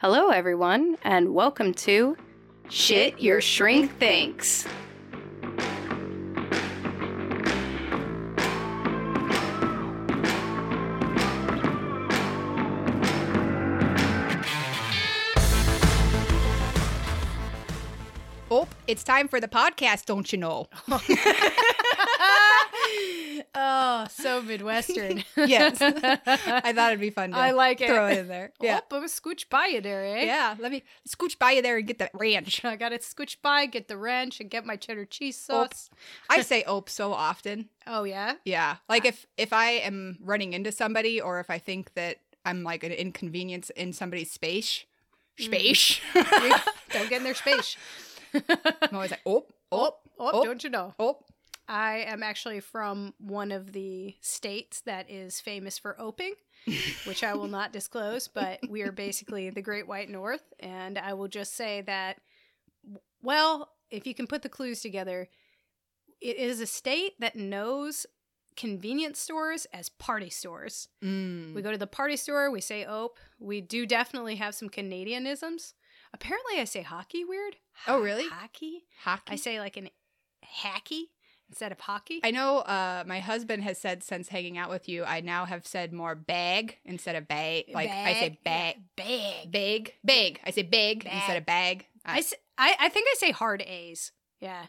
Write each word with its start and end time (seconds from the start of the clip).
Hello, 0.00 0.30
everyone, 0.30 0.96
and 1.04 1.34
welcome 1.34 1.74
to 1.74 2.16
Shit 2.70 3.20
Your 3.20 3.42
Shrink 3.42 3.94
Thinks. 3.98 4.66
Oh, 18.50 18.66
it's 18.86 19.04
time 19.04 19.28
for 19.28 19.38
the 19.38 19.48
podcast, 19.48 20.06
don't 20.06 20.32
you 20.32 20.38
know? 20.38 20.66
oh, 23.54 24.06
so 24.10 24.40
Midwestern. 24.42 25.24
yes. 25.36 25.80
I 25.82 26.72
thought 26.72 26.90
it'd 26.92 27.00
be 27.00 27.10
fun 27.10 27.30
to 27.30 27.36
I 27.36 27.50
like 27.52 27.80
it. 27.80 27.88
throw 27.88 28.06
it 28.08 28.18
in 28.18 28.28
there. 28.28 28.52
Yeah. 28.60 28.80
Oh, 28.82 28.96
I'm 28.96 28.98
gonna 29.02 29.08
scooch 29.08 29.48
by 29.48 29.66
you 29.66 29.80
there, 29.80 30.04
eh? 30.04 30.24
Yeah, 30.24 30.54
let 30.58 30.70
me 30.70 30.82
scooch 31.08 31.38
by 31.38 31.52
you 31.52 31.62
there 31.62 31.76
and 31.78 31.86
get 31.86 31.98
that 31.98 32.10
ranch. 32.14 32.64
I 32.64 32.76
got 32.76 32.90
to 32.90 32.98
scooch 32.98 33.36
by, 33.42 33.66
get 33.66 33.88
the 33.88 33.96
ranch, 33.96 34.40
and 34.40 34.50
get 34.50 34.64
my 34.66 34.76
cheddar 34.76 35.04
cheese 35.04 35.38
sauce. 35.38 35.90
I 36.28 36.42
say 36.42 36.62
ope 36.64 36.88
so 36.90 37.12
often. 37.12 37.68
Oh, 37.86 38.04
yeah? 38.04 38.34
Yeah. 38.44 38.76
Like 38.88 39.04
if 39.04 39.26
if 39.36 39.52
I 39.52 39.70
am 39.70 40.18
running 40.22 40.52
into 40.52 40.72
somebody 40.72 41.20
or 41.20 41.40
if 41.40 41.50
I 41.50 41.58
think 41.58 41.94
that 41.94 42.16
I'm 42.44 42.62
like 42.62 42.84
an 42.84 42.92
inconvenience 42.92 43.70
in 43.70 43.92
somebody's 43.92 44.30
space, 44.30 44.84
space. 45.38 46.00
Don't 46.14 47.08
get 47.08 47.18
in 47.18 47.24
their 47.24 47.34
space. 47.34 47.76
I'm 48.34 48.94
always 48.94 49.10
like, 49.10 49.20
oh, 49.26 49.46
oh, 49.72 49.96
Oh, 50.22 50.30
Oh. 50.34 50.44
don't 50.44 50.62
you 50.62 50.68
know? 50.68 50.94
oh. 50.98 51.16
I 51.70 51.98
am 52.08 52.24
actually 52.24 52.58
from 52.58 53.14
one 53.18 53.52
of 53.52 53.70
the 53.72 54.16
states 54.20 54.80
that 54.86 55.08
is 55.08 55.40
famous 55.40 55.78
for 55.78 55.98
oping, 56.00 56.34
which 57.04 57.22
I 57.22 57.34
will 57.34 57.46
not 57.46 57.72
disclose, 57.72 58.26
but 58.26 58.58
we 58.68 58.82
are 58.82 58.90
basically 58.90 59.50
the 59.50 59.62
Great 59.62 59.86
White 59.86 60.10
North. 60.10 60.42
And 60.58 60.98
I 60.98 61.12
will 61.14 61.28
just 61.28 61.54
say 61.54 61.82
that, 61.82 62.16
well, 63.22 63.70
if 63.88 64.04
you 64.04 64.14
can 64.14 64.26
put 64.26 64.42
the 64.42 64.48
clues 64.48 64.80
together, 64.80 65.28
it 66.20 66.36
is 66.38 66.60
a 66.60 66.66
state 66.66 67.12
that 67.20 67.36
knows 67.36 68.04
convenience 68.56 69.20
stores 69.20 69.68
as 69.72 69.88
party 69.88 70.28
stores. 70.28 70.88
Mm. 71.04 71.54
We 71.54 71.62
go 71.62 71.70
to 71.70 71.78
the 71.78 71.86
party 71.86 72.16
store, 72.16 72.50
we 72.50 72.60
say 72.60 72.84
ope. 72.84 73.16
We 73.38 73.60
do 73.60 73.86
definitely 73.86 74.34
have 74.36 74.56
some 74.56 74.70
Canadianisms. 74.70 75.74
Apparently, 76.12 76.58
I 76.58 76.64
say 76.64 76.82
hockey 76.82 77.24
weird. 77.24 77.58
Oh, 77.86 78.00
really? 78.00 78.26
Hockey? 78.26 78.86
Hockey. 79.04 79.32
I 79.32 79.36
say 79.36 79.60
like 79.60 79.76
an 79.76 79.88
hacky 80.44 81.04
instead 81.50 81.72
of 81.72 81.80
hockey. 81.80 82.20
I 82.24 82.30
know 82.30 82.58
uh, 82.58 83.04
my 83.06 83.20
husband 83.20 83.62
has 83.64 83.76
said 83.78 84.02
since 84.02 84.28
hanging 84.28 84.56
out 84.56 84.70
with 84.70 84.88
you, 84.88 85.04
I 85.04 85.20
now 85.20 85.44
have 85.44 85.66
said 85.66 85.92
more 85.92 86.14
bag 86.14 86.78
instead 86.84 87.16
of 87.16 87.28
bag. 87.28 87.64
Like 87.74 87.90
I 87.90 88.14
say 88.14 88.38
bag. 88.44 88.76
Bag. 88.96 89.50
big, 89.50 89.94
Bag. 90.02 90.40
I 90.46 90.50
say 90.52 90.62
big, 90.62 91.04
Bag. 91.04 91.12
instead 91.14 91.36
of 91.36 91.44
bag. 91.44 91.86
I, 92.04 92.18
s- 92.20 92.34
I, 92.56 92.74
I 92.80 92.88
think 92.88 93.06
I 93.10 93.14
say 93.18 93.30
hard 93.32 93.62
A's. 93.62 94.12
Yeah. 94.40 94.66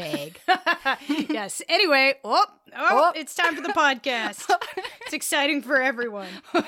Bag. 0.00 0.38
yes. 1.08 1.62
Anyway, 1.70 2.14
oh, 2.22 2.44
oh, 2.76 2.86
Oh. 2.90 3.12
it's 3.14 3.34
time 3.34 3.56
for 3.56 3.62
the 3.62 3.70
podcast. 3.70 4.44
it's 5.00 5.14
exciting 5.14 5.62
for 5.62 5.80
everyone. 5.80 6.28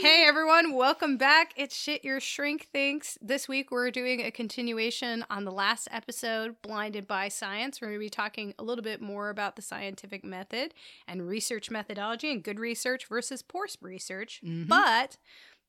Hey 0.00 0.24
everyone, 0.28 0.74
welcome 0.74 1.16
back. 1.16 1.52
It's 1.56 1.74
Shit 1.74 2.04
Your 2.04 2.20
Shrink 2.20 2.68
Thinks. 2.72 3.18
This 3.20 3.48
week 3.48 3.72
we're 3.72 3.90
doing 3.90 4.20
a 4.20 4.30
continuation 4.30 5.24
on 5.28 5.44
the 5.44 5.50
last 5.50 5.88
episode, 5.90 6.54
Blinded 6.62 7.08
by 7.08 7.26
Science. 7.26 7.80
We're 7.80 7.88
going 7.88 7.98
to 7.98 8.06
be 8.06 8.08
talking 8.08 8.54
a 8.60 8.62
little 8.62 8.84
bit 8.84 9.00
more 9.00 9.28
about 9.28 9.56
the 9.56 9.62
scientific 9.62 10.22
method 10.22 10.72
and 11.08 11.26
research 11.26 11.68
methodology 11.68 12.30
and 12.30 12.44
good 12.44 12.60
research 12.60 13.06
versus 13.08 13.42
poor 13.42 13.66
research. 13.82 14.40
Mhm. 14.44 14.68
But 14.68 15.16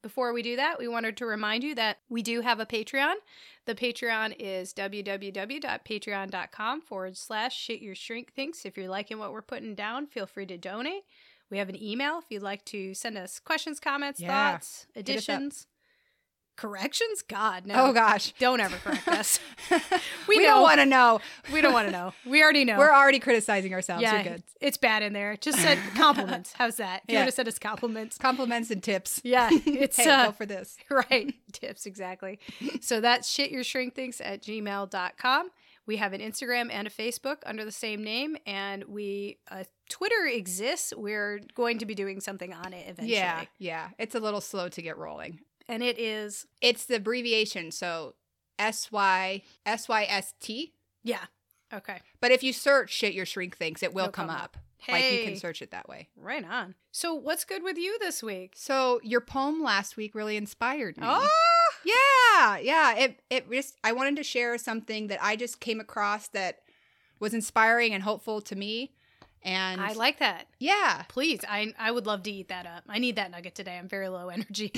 before 0.02 0.34
we 0.34 0.42
do 0.42 0.56
that, 0.56 0.80
we 0.80 0.88
wanted 0.88 1.18
to 1.18 1.26
remind 1.26 1.64
you 1.64 1.76
that 1.76 1.98
we 2.10 2.22
do 2.22 2.42
have 2.42 2.60
a 2.60 2.66
Patreon. 2.66 3.16
The 3.66 3.76
Patreon 3.76 4.36
is 4.40 4.74
www.patreon.com 4.74 6.82
forward 6.82 7.18
slash 7.18 7.58
shit 7.58 7.82
your 7.82 7.96
shrink 7.96 8.34
thinks. 8.34 8.66
If 8.66 8.78
you're 8.78 8.88
liking 8.90 9.20
what 9.20 9.32
we're 9.32 9.42
putting 9.42 9.76
down, 9.76 10.08
feel 10.08 10.26
free 10.26 10.46
to 10.48 10.58
donate. 10.58 11.04
We 11.50 11.58
have 11.58 11.70
an 11.70 11.82
email 11.82 12.20
if 12.20 12.26
you'd 12.30 12.44
like 12.44 12.64
to 12.66 12.94
send 12.94 13.18
us 13.18 13.40
questions, 13.40 13.80
comments, 13.80 14.20
Yeah. 14.20 14.52
thoughts, 14.54 14.88
additions, 14.96 15.68
corrections. 16.60 17.22
God, 17.22 17.66
no. 17.66 17.76
Oh 17.88 17.94
gosh. 17.94 18.34
Don't 18.40 18.60
ever 18.60 18.76
correct 18.78 19.08
us. 19.08 19.40
we 20.28 20.38
We 20.38 20.44
don't 20.44 20.62
want 20.62 20.80
to 20.80 20.86
know. 20.86 21.20
we 21.54 21.62
don't 21.62 21.74
want 21.74 21.88
to 21.88 21.92
know. 21.92 22.14
We 22.26 22.44
already 22.44 22.66
know. 22.66 22.78
We're 22.78 22.94
already 22.94 23.20
criticizing 23.20 23.74
ourselves. 23.74 24.04
yeah, 24.04 24.16
You're 24.22 24.34
good. 24.34 24.44
it's 24.60 24.78
bad 24.78 25.04
in 25.04 25.14
there. 25.14 25.38
Just 25.38 25.60
said 25.60 25.78
compliments. 25.96 26.54
How's 26.58 26.76
that? 26.78 27.04
If 27.08 27.12
you 27.12 27.14
Yeah. 27.14 27.22
want 27.22 27.30
to 27.30 27.36
send 27.36 27.48
us 27.48 27.58
compliments. 27.60 28.18
Compliments 28.18 28.72
and 28.72 28.84
tips. 28.84 29.22
Yeah, 29.24 29.50
it's 29.52 29.98
hey, 29.98 30.10
uh, 30.10 30.26
go 30.28 30.32
for 30.34 30.46
this. 30.46 30.78
right 30.90 31.34
tips 31.52 31.86
exactly 31.86 32.40
so 32.82 33.02
that's 33.02 33.30
shit 33.30 33.50
your 33.52 33.64
shrink 33.64 33.96
thinks 33.96 34.22
at 34.22 34.42
gmail.com 34.44 35.50
we 35.88 35.98
have 35.98 36.14
an 36.14 36.22
instagram 36.22 36.70
and 36.72 36.88
a 36.88 36.92
facebook 36.92 37.38
under 37.46 37.66
the 37.66 37.72
same 37.72 38.04
name 38.04 38.38
and 38.46 38.84
we 38.86 39.38
uh, 39.50 39.64
twitter 39.90 40.26
exists 40.32 40.94
we're 40.96 41.40
going 41.56 41.80
to 41.80 41.86
be 41.86 41.96
doing 41.96 42.20
something 42.22 42.54
on 42.54 42.74
it 42.74 42.84
eventually 42.88 43.14
Yeah, 43.14 43.46
yeah. 43.58 43.90
It's 43.98 44.14
a 44.16 44.20
little 44.20 44.42
slow 44.42 44.70
to 44.70 44.82
get 44.82 44.98
rolling. 44.98 45.40
And 45.70 45.82
it 45.84 45.98
is 45.98 46.46
It's 46.60 46.86
the 46.86 46.96
abbreviation, 46.96 47.72
so 47.72 48.16
S 48.58 48.92
Y 48.92 49.44
S 49.66 49.88
Y 49.88 50.04
S 50.10 50.34
T. 50.42 50.74
yeah 51.04 51.26
okay 51.74 52.00
But 52.20 52.32
if 52.32 52.44
you 52.44 52.52
search 52.52 52.92
"shit 52.92 53.14
your 53.14 53.26
shrink 53.26 53.56
thinks," 53.56 53.82
it 53.84 53.94
will 53.94 54.06
It'll 54.06 54.12
come, 54.12 54.28
come 54.28 54.36
up. 54.36 54.44
up. 54.44 54.58
Like 54.88 55.12
you 55.12 55.24
can 55.26 55.36
search 55.36 55.62
it 55.62 55.72
that 55.72 55.88
way. 55.90 56.08
right 56.18 56.44
on 56.44 56.76
so 56.92 57.14
what's 57.14 57.46
good 57.46 57.64
with 57.64 57.78
you 57.78 57.98
this 58.00 58.22
week 58.24 58.54
So 58.56 59.00
your 59.04 59.22
poem 59.22 59.62
last 59.64 59.96
week 59.98 60.16
really 60.16 60.36
inspired 60.38 60.98
me. 60.98 61.04
oh 61.08 61.28
yeah, 61.86 62.58
yeah. 62.58 62.96
It 62.98 63.20
it 63.30 63.50
just 63.52 63.76
I 63.84 63.92
wanted 63.94 64.16
to 64.18 64.24
share 64.24 64.58
something 64.58 65.08
that 65.08 65.20
I 65.24 65.36
just 65.36 65.60
came 65.62 65.80
across 65.80 66.28
that 66.30 66.60
was 67.20 67.34
inspiring 67.34 67.94
and 67.94 68.04
hopeful 68.04 68.42
to 68.42 68.56
me. 68.56 68.94
And 69.44 69.80
i 69.80 69.94
like 69.94 70.20
that 70.20 70.48
yeah, 70.60 71.04
Please, 71.08 71.40
I 71.48 71.74
I 71.80 71.92
would 71.92 72.06
love 72.06 72.24
to 72.24 72.32
eat 72.32 72.50
that 72.50 72.66
up. 72.66 72.84
I 72.90 73.00
need 73.00 73.16
that 73.16 73.32
nugget 73.32 73.56
today. 73.56 73.78
I'm 73.78 73.88
very 73.88 74.10
low 74.10 74.28
energy. 74.28 74.74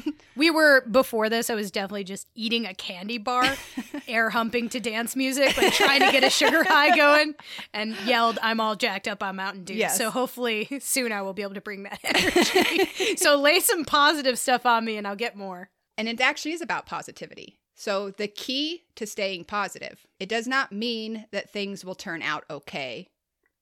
we 0.36 0.50
were 0.50 0.82
before 0.82 1.30
this. 1.30 1.48
I 1.48 1.54
was 1.54 1.70
definitely 1.70 2.04
just 2.04 2.28
eating 2.34 2.66
a 2.66 2.74
candy 2.74 3.16
bar, 3.16 3.44
air 4.08 4.28
humping 4.28 4.68
to 4.70 4.80
dance 4.80 5.16
music, 5.16 5.56
like 5.56 5.72
trying 5.72 6.00
to 6.00 6.12
get 6.12 6.22
a 6.22 6.28
sugar 6.28 6.64
high 6.64 6.94
going, 6.94 7.34
and 7.72 7.96
yelled, 8.04 8.38
"I'm 8.42 8.60
all 8.60 8.76
jacked 8.76 9.08
up 9.08 9.22
on 9.22 9.36
Mountain 9.36 9.64
Dew." 9.64 9.74
Yes. 9.74 9.96
So 9.96 10.10
hopefully 10.10 10.68
soon 10.80 11.12
I 11.12 11.22
will 11.22 11.32
be 11.32 11.42
able 11.42 11.54
to 11.54 11.62
bring 11.62 11.84
that 11.84 11.98
energy. 12.04 13.16
so 13.16 13.36
lay 13.40 13.60
some 13.60 13.86
positive 13.86 14.38
stuff 14.38 14.66
on 14.66 14.84
me, 14.84 14.98
and 14.98 15.06
I'll 15.06 15.16
get 15.16 15.34
more. 15.34 15.70
and 15.96 16.08
it 16.08 16.20
actually 16.20 16.52
is 16.52 16.60
about 16.60 16.84
positivity. 16.84 17.58
So 17.74 18.10
the 18.10 18.28
key 18.28 18.82
to 18.96 19.06
staying 19.06 19.44
positive, 19.44 20.06
it 20.20 20.28
does 20.28 20.46
not 20.46 20.72
mean 20.72 21.24
that 21.32 21.50
things 21.50 21.84
will 21.86 21.94
turn 21.94 22.20
out 22.20 22.44
okay. 22.50 23.08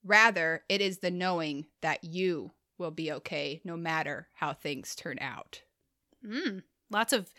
Rather, 0.05 0.65
it 0.69 0.81
is 0.81 0.99
the 0.99 1.11
knowing 1.11 1.66
that 1.83 2.05
you 2.05 2.53
will 2.78 2.91
be 2.91 3.12
okay 3.12 3.61
no 3.65 3.77
matter 3.77 4.28
how 4.34 4.53
things 4.53 4.94
turn 4.94 5.19
out. 5.21 5.62
Mm, 6.27 6.62
lots 6.91 7.12
of 7.12 7.33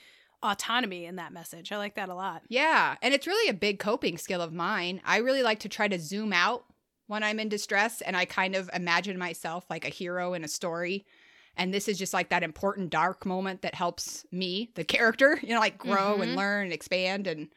autonomy 0.44 1.06
in 1.06 1.16
that 1.18 1.34
message. 1.34 1.72
I 1.72 1.78
like 1.78 1.96
that 1.96 2.10
a 2.10 2.16
lot. 2.16 2.44
Yeah, 2.50 2.96
and 3.02 3.14
it's 3.14 3.28
really 3.28 3.50
a 3.50 3.54
big 3.54 3.80
coping 3.80 4.18
skill 4.18 4.42
of 4.42 4.54
mine. 4.54 5.02
I 5.06 5.18
really 5.18 5.44
like 5.44 5.60
to 5.60 5.70
try 5.70 5.88
to 5.88 6.00
zoom 6.00 6.34
out 6.34 6.66
when 7.08 7.24
I'm 7.24 7.40
in 7.40 7.50
distress 7.50 8.02
and 8.02 8.16
I 8.16 8.26
kind 8.26 8.56
of 8.56 8.70
imagine 8.74 9.18
myself 9.18 9.66
like 9.70 9.86
a 9.86 9.90
hero 9.90 10.34
in 10.34 10.44
a 10.44 10.48
story. 10.48 11.06
And 11.58 11.74
this 11.74 11.88
is 11.88 11.98
just 12.00 12.14
like 12.14 12.30
that 12.30 12.44
important 12.44 12.90
dark 12.92 13.26
moment 13.26 13.62
that 13.64 13.76
helps 13.76 14.26
me, 14.32 14.72
the 14.76 14.84
character, 14.86 15.38
you 15.44 15.54
know, 15.54 15.60
like 15.60 15.78
grow 15.78 16.18
Mhm. 16.18 16.24
and 16.24 16.36
learn 16.36 16.66
and 16.66 16.74
expand 16.74 17.28
and 17.28 17.50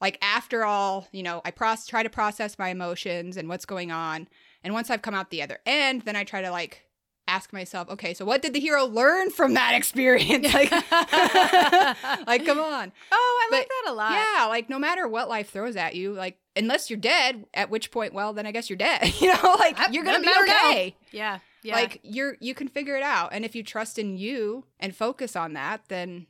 like 0.00 0.18
after 0.22 0.64
all, 0.64 1.08
you 1.12 1.22
know, 1.22 1.40
I 1.44 1.50
try 1.50 2.02
to 2.02 2.10
process 2.10 2.58
my 2.58 2.68
emotions 2.68 3.36
and 3.36 3.48
what's 3.48 3.64
going 3.64 3.90
on. 3.90 4.28
And 4.64 4.72
once 4.74 4.90
I've 4.90 5.02
come 5.02 5.14
out 5.14 5.30
the 5.30 5.42
other 5.42 5.58
end, 5.66 6.02
then 6.02 6.16
I 6.16 6.24
try 6.24 6.42
to 6.42 6.50
like 6.50 6.84
ask 7.26 7.52
myself, 7.52 7.88
okay, 7.90 8.14
so 8.14 8.24
what 8.24 8.40
did 8.40 8.54
the 8.54 8.60
hero 8.60 8.86
learn 8.86 9.30
from 9.30 9.54
that 9.54 9.74
experience? 9.76 10.52
like, 10.54 10.70
like 12.26 12.44
come 12.46 12.58
on. 12.60 12.92
Oh, 13.12 13.48
I 13.50 13.54
like 13.56 13.68
But- 13.68 13.68
that 13.84 13.92
a 13.92 13.94
lot. 13.94 14.12
Yeah, 14.12 14.46
like 14.46 14.68
no 14.70 14.78
matter 14.78 15.06
what 15.08 15.28
life 15.28 15.50
throws 15.50 15.76
at 15.76 15.94
you, 15.94 16.12
like 16.12 16.38
unless 16.56 16.90
you're 16.90 16.98
dead, 16.98 17.44
at 17.54 17.70
which 17.70 17.90
point, 17.90 18.14
well, 18.14 18.32
then 18.32 18.46
I 18.46 18.52
guess 18.52 18.68
you're 18.70 18.76
dead. 18.76 19.12
You 19.20 19.28
know, 19.34 19.56
like 19.58 19.78
I- 19.78 19.90
you're 19.90 20.04
gonna 20.04 20.20
be 20.20 20.32
okay. 20.42 20.96
Yeah. 21.12 21.38
Yeah. 21.62 21.74
Like 21.74 22.00
you're 22.02 22.36
you 22.40 22.54
can 22.54 22.68
figure 22.68 22.96
it 22.96 23.02
out, 23.02 23.30
and 23.32 23.44
if 23.44 23.54
you 23.56 23.62
trust 23.64 23.98
in 23.98 24.16
you 24.16 24.64
and 24.78 24.94
focus 24.94 25.34
on 25.36 25.54
that, 25.54 25.82
then 25.88 26.26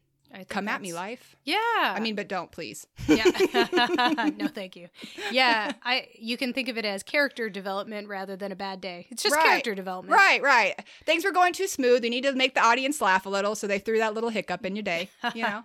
Come 0.49 0.69
at 0.69 0.81
me, 0.83 0.93
life. 0.93 1.37
Yeah. 1.45 1.57
I 1.81 1.99
mean, 2.01 2.15
but 2.15 2.29
don't 2.29 2.51
please. 2.51 2.87
yeah. 3.09 3.25
no, 4.37 4.49
thank 4.49 4.77
you. 4.77 4.89
Yeah, 5.33 5.73
I 5.83 6.09
you 6.19 6.37
can 6.37 6.53
think 6.53 6.69
of 6.69 6.77
it 6.79 6.85
as 6.85 7.03
character 7.03 7.49
development 7.51 8.09
rather 8.09 8.37
than 8.37 8.53
a 8.53 8.57
bad 8.57 8.81
day. 8.81 9.07
It's 9.11 9.23
just 9.23 9.35
Right. 9.35 9.45
character 9.45 9.75
development. 9.75 10.15
Right, 10.15 10.43
right. 10.43 10.75
Things 11.07 11.25
were 11.25 11.33
going 11.33 11.53
too 11.55 11.67
smooth. 11.67 12.05
You 12.05 12.11
need 12.11 12.25
to 12.25 12.33
make 12.35 12.55
the 12.55 12.63
audience 12.65 13.01
laugh 13.01 13.27
a 13.27 13.29
little, 13.31 13.55
so 13.55 13.67
they 13.67 13.79
threw 13.79 13.99
that 13.99 14.15
little 14.15 14.31
hiccup 14.31 14.65
in 14.67 14.77
your 14.77 14.83
day. 14.85 15.09
You 15.35 15.43
know. 15.45 15.63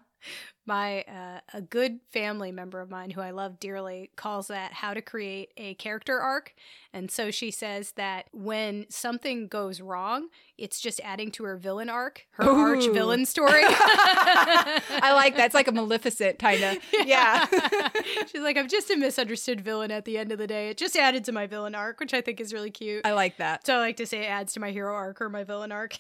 My 0.66 1.02
uh, 1.04 1.40
a 1.54 1.62
good 1.62 2.00
family 2.12 2.52
member 2.52 2.80
of 2.80 2.90
mine 2.90 3.10
who 3.12 3.22
I 3.22 3.32
love 3.32 3.60
dearly 3.60 4.12
calls 4.16 4.48
that 4.48 4.74
how 4.74 4.94
to 4.94 5.02
create 5.02 5.52
a 5.58 5.74
character 5.76 6.20
arc, 6.20 6.54
and 6.94 7.12
so 7.12 7.32
she 7.32 7.52
says 7.52 7.92
that 7.94 8.28
when 8.32 8.86
something 8.90 9.48
goes 9.48 9.82
wrong, 9.82 10.30
it's 10.58 10.80
just 10.80 11.02
adding 11.04 11.32
to 11.32 11.44
her 11.44 11.58
villain 11.58 11.90
arc, 11.90 12.28
her 12.32 12.50
arch 12.50 12.86
villain 12.86 13.26
story. 13.26 13.64
I 13.66 15.12
like 15.14 15.36
that. 15.36 15.48
It's 15.48 15.56
like 15.56 15.68
a 15.68 15.72
Maleficent 15.72 16.40
kind 16.40 16.64
of. 16.64 16.78
Yeah. 17.06 17.46
She's 18.32 18.42
like, 18.42 18.58
I'm 18.58 18.68
just 18.68 18.90
a 18.90 18.96
misunderstood 18.96 19.62
villain 19.62 19.92
at 19.92 20.06
the 20.06 20.18
end 20.18 20.32
of 20.32 20.38
the 20.38 20.48
day. 20.48 20.70
It 20.70 20.78
just 20.78 20.96
added 20.96 21.24
to 21.26 21.32
my 21.32 21.48
villain 21.48 21.76
arc, 21.76 22.00
which 22.00 22.14
I 22.14 22.22
think 22.22 22.40
is 22.40 22.54
really 22.54 22.72
cute. 22.72 23.06
I 23.06 23.14
like 23.14 23.38
that. 23.38 23.66
so 23.66 23.76
I 23.76 23.80
like 23.80 23.98
to 23.98 24.06
say 24.06 24.22
it 24.22 24.30
adds 24.30 24.54
to 24.54 24.60
my 24.60 24.72
hero 24.72 24.94
arc 24.94 25.22
or 25.22 25.30
my 25.30 25.44
villain 25.44 25.72
arc. 25.72 25.98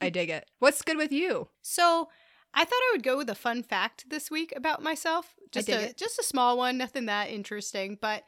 I 0.00 0.10
dig 0.10 0.30
it. 0.30 0.48
What's 0.58 0.82
good 0.82 0.96
with 0.96 1.12
you? 1.12 1.48
so 1.62 2.08
I 2.56 2.64
thought 2.64 2.74
I 2.74 2.90
would 2.94 3.02
go 3.02 3.16
with 3.18 3.28
a 3.30 3.34
fun 3.34 3.62
fact 3.62 4.08
this 4.08 4.30
week 4.30 4.52
about 4.56 4.82
myself. 4.82 5.34
Just 5.52 5.68
a 5.68 5.90
it. 5.90 5.96
just 5.98 6.18
a 6.18 6.22
small 6.24 6.56
one, 6.56 6.78
nothing 6.78 7.06
that 7.06 7.28
interesting. 7.30 7.98
But 8.00 8.24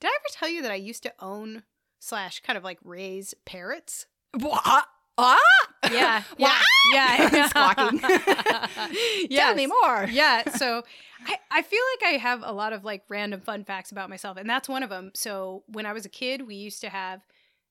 did 0.00 0.06
I 0.08 0.10
ever 0.14 0.24
tell 0.32 0.48
you 0.48 0.62
that 0.62 0.70
I 0.70 0.76
used 0.76 1.02
to 1.02 1.12
own 1.18 1.64
slash 1.98 2.40
kind 2.40 2.56
of 2.56 2.64
like 2.64 2.78
raise 2.84 3.34
parrots? 3.44 4.06
What? 4.38 4.86
Ah? 5.18 5.38
Yeah. 5.90 6.22
What? 6.36 6.52
yeah. 6.94 7.28
Yeah. 7.32 7.48
Squawking. 7.48 7.98
Tell 9.30 9.54
me 9.54 9.66
more. 9.66 10.06
yeah 10.10 10.48
so 10.50 10.82
I, 11.26 11.36
I 11.50 11.62
feel 11.62 11.80
like 11.94 12.14
i 12.14 12.16
have 12.18 12.42
a 12.44 12.52
lot 12.52 12.72
of 12.72 12.84
like 12.84 13.02
random 13.08 13.40
fun 13.40 13.64
facts 13.64 13.90
about 13.90 14.08
myself 14.08 14.36
and 14.36 14.48
that's 14.48 14.68
one 14.68 14.82
of 14.84 14.90
them 14.90 15.10
so 15.14 15.64
when 15.66 15.84
i 15.86 15.92
was 15.92 16.04
a 16.06 16.08
kid 16.08 16.46
we 16.46 16.54
used 16.54 16.80
to 16.82 16.88
have 16.88 17.26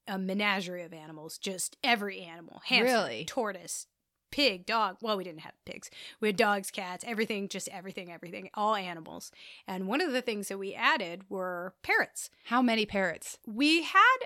a 0.08 0.18
menagerie 0.18 0.84
of 0.84 0.94
animals 0.94 1.38
just 1.38 1.78
every 1.84 2.22
animal 2.22 2.62
hamster 2.66 2.94
Really? 2.94 3.26
tortoise 3.26 3.88
pig 4.32 4.66
dog 4.66 4.98
well 5.02 5.18
we 5.18 5.24
didn't 5.24 5.42
have 5.42 5.54
pigs 5.66 5.90
we 6.20 6.30
had 6.30 6.36
dogs 6.38 6.72
cats 6.72 7.04
everything 7.08 7.48
just 7.50 7.68
everything 7.70 8.12
everything 8.12 8.50
all 8.54 8.76
animals 8.76 9.32
and 9.68 9.88
one 9.88 10.02
of 10.02 10.12
the 10.14 10.22
things 10.22 10.48
that 10.48 10.58
we 10.58 10.74
added 10.74 11.24
were 11.30 11.74
parrots 11.84 12.30
How 12.46 12.62
many 12.62 12.86
parrots? 12.86 13.38
we 13.46 13.84
had 13.84 14.18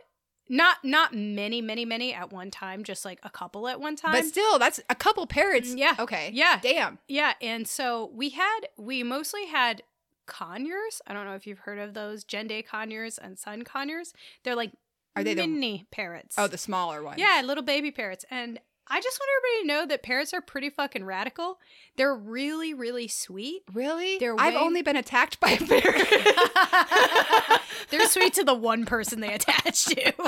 not 0.48 0.78
not 0.84 1.12
many 1.14 1.60
many 1.60 1.86
many 1.86 2.14
at 2.14 2.32
one 2.32 2.52
time 2.52 2.84
just 2.84 3.04
like 3.04 3.20
a 3.24 3.30
couple 3.32 3.68
at 3.68 3.80
one 3.80 3.96
time 3.96 4.12
But 4.12 4.26
still, 4.26 4.60
that's 4.60 4.80
a 4.92 4.94
couple 4.96 5.26
parrots. 5.26 5.72
Mm, 5.74 5.78
yeah. 5.80 5.96
Okay. 5.98 6.30
yeah 6.34 6.60
Damn. 6.62 7.00
yeah, 7.08 7.34
and 7.42 7.68
so 7.68 8.12
we 8.14 8.30
had 8.30 8.60
we 8.78 9.02
mostly 9.02 9.48
had 9.48 9.82
conures. 10.28 11.02
I 11.08 11.14
don't 11.14 11.26
know 11.26 11.34
if 11.36 11.48
you've 11.48 11.60
heard 11.60 11.80
of 11.80 11.94
those 11.96 12.24
Jenday 12.24 12.64
conures 12.66 13.18
and 13.18 13.38
sun 13.40 13.64
conures. 13.64 14.14
They're 14.44 14.56
like 14.56 14.72
Are 15.16 15.24
they 15.24 15.34
the- 15.34 15.48
mini 15.48 15.86
parrots? 15.92 16.36
Oh, 16.38 16.48
the 16.48 16.58
smaller 16.60 17.02
ones. 17.04 17.20
yeah, 17.20 17.42
little 17.44 17.64
baby 17.64 17.90
parrots. 17.92 18.26
And 18.30 18.60
I 18.88 19.02
just 19.02 19.20
want 19.20 19.30
everybody 19.38 19.62
to 19.62 19.68
know 19.68 19.86
that 19.88 20.04
parrots 20.04 20.34
are 20.34 20.42
pretty 20.42 20.70
fucking 20.70 21.04
radical. 21.06 21.60
They're 21.98 22.16
really 22.16 22.74
really 22.74 23.08
sweet. 23.08 23.64
Really? 23.74 24.18
They're 24.20 24.40
I've 24.40 24.56
only 24.56 24.82
been 24.82 24.96
attacked 24.96 25.40
by 25.40 25.52
a 25.52 25.58
parrot. 25.66 26.08
They're 27.90 28.08
sweet 28.08 28.34
to 28.36 28.44
the 28.44 28.54
one 28.54 28.86
person 28.86 29.20
they 29.20 29.34
attach 29.34 29.86
to. 29.86 30.14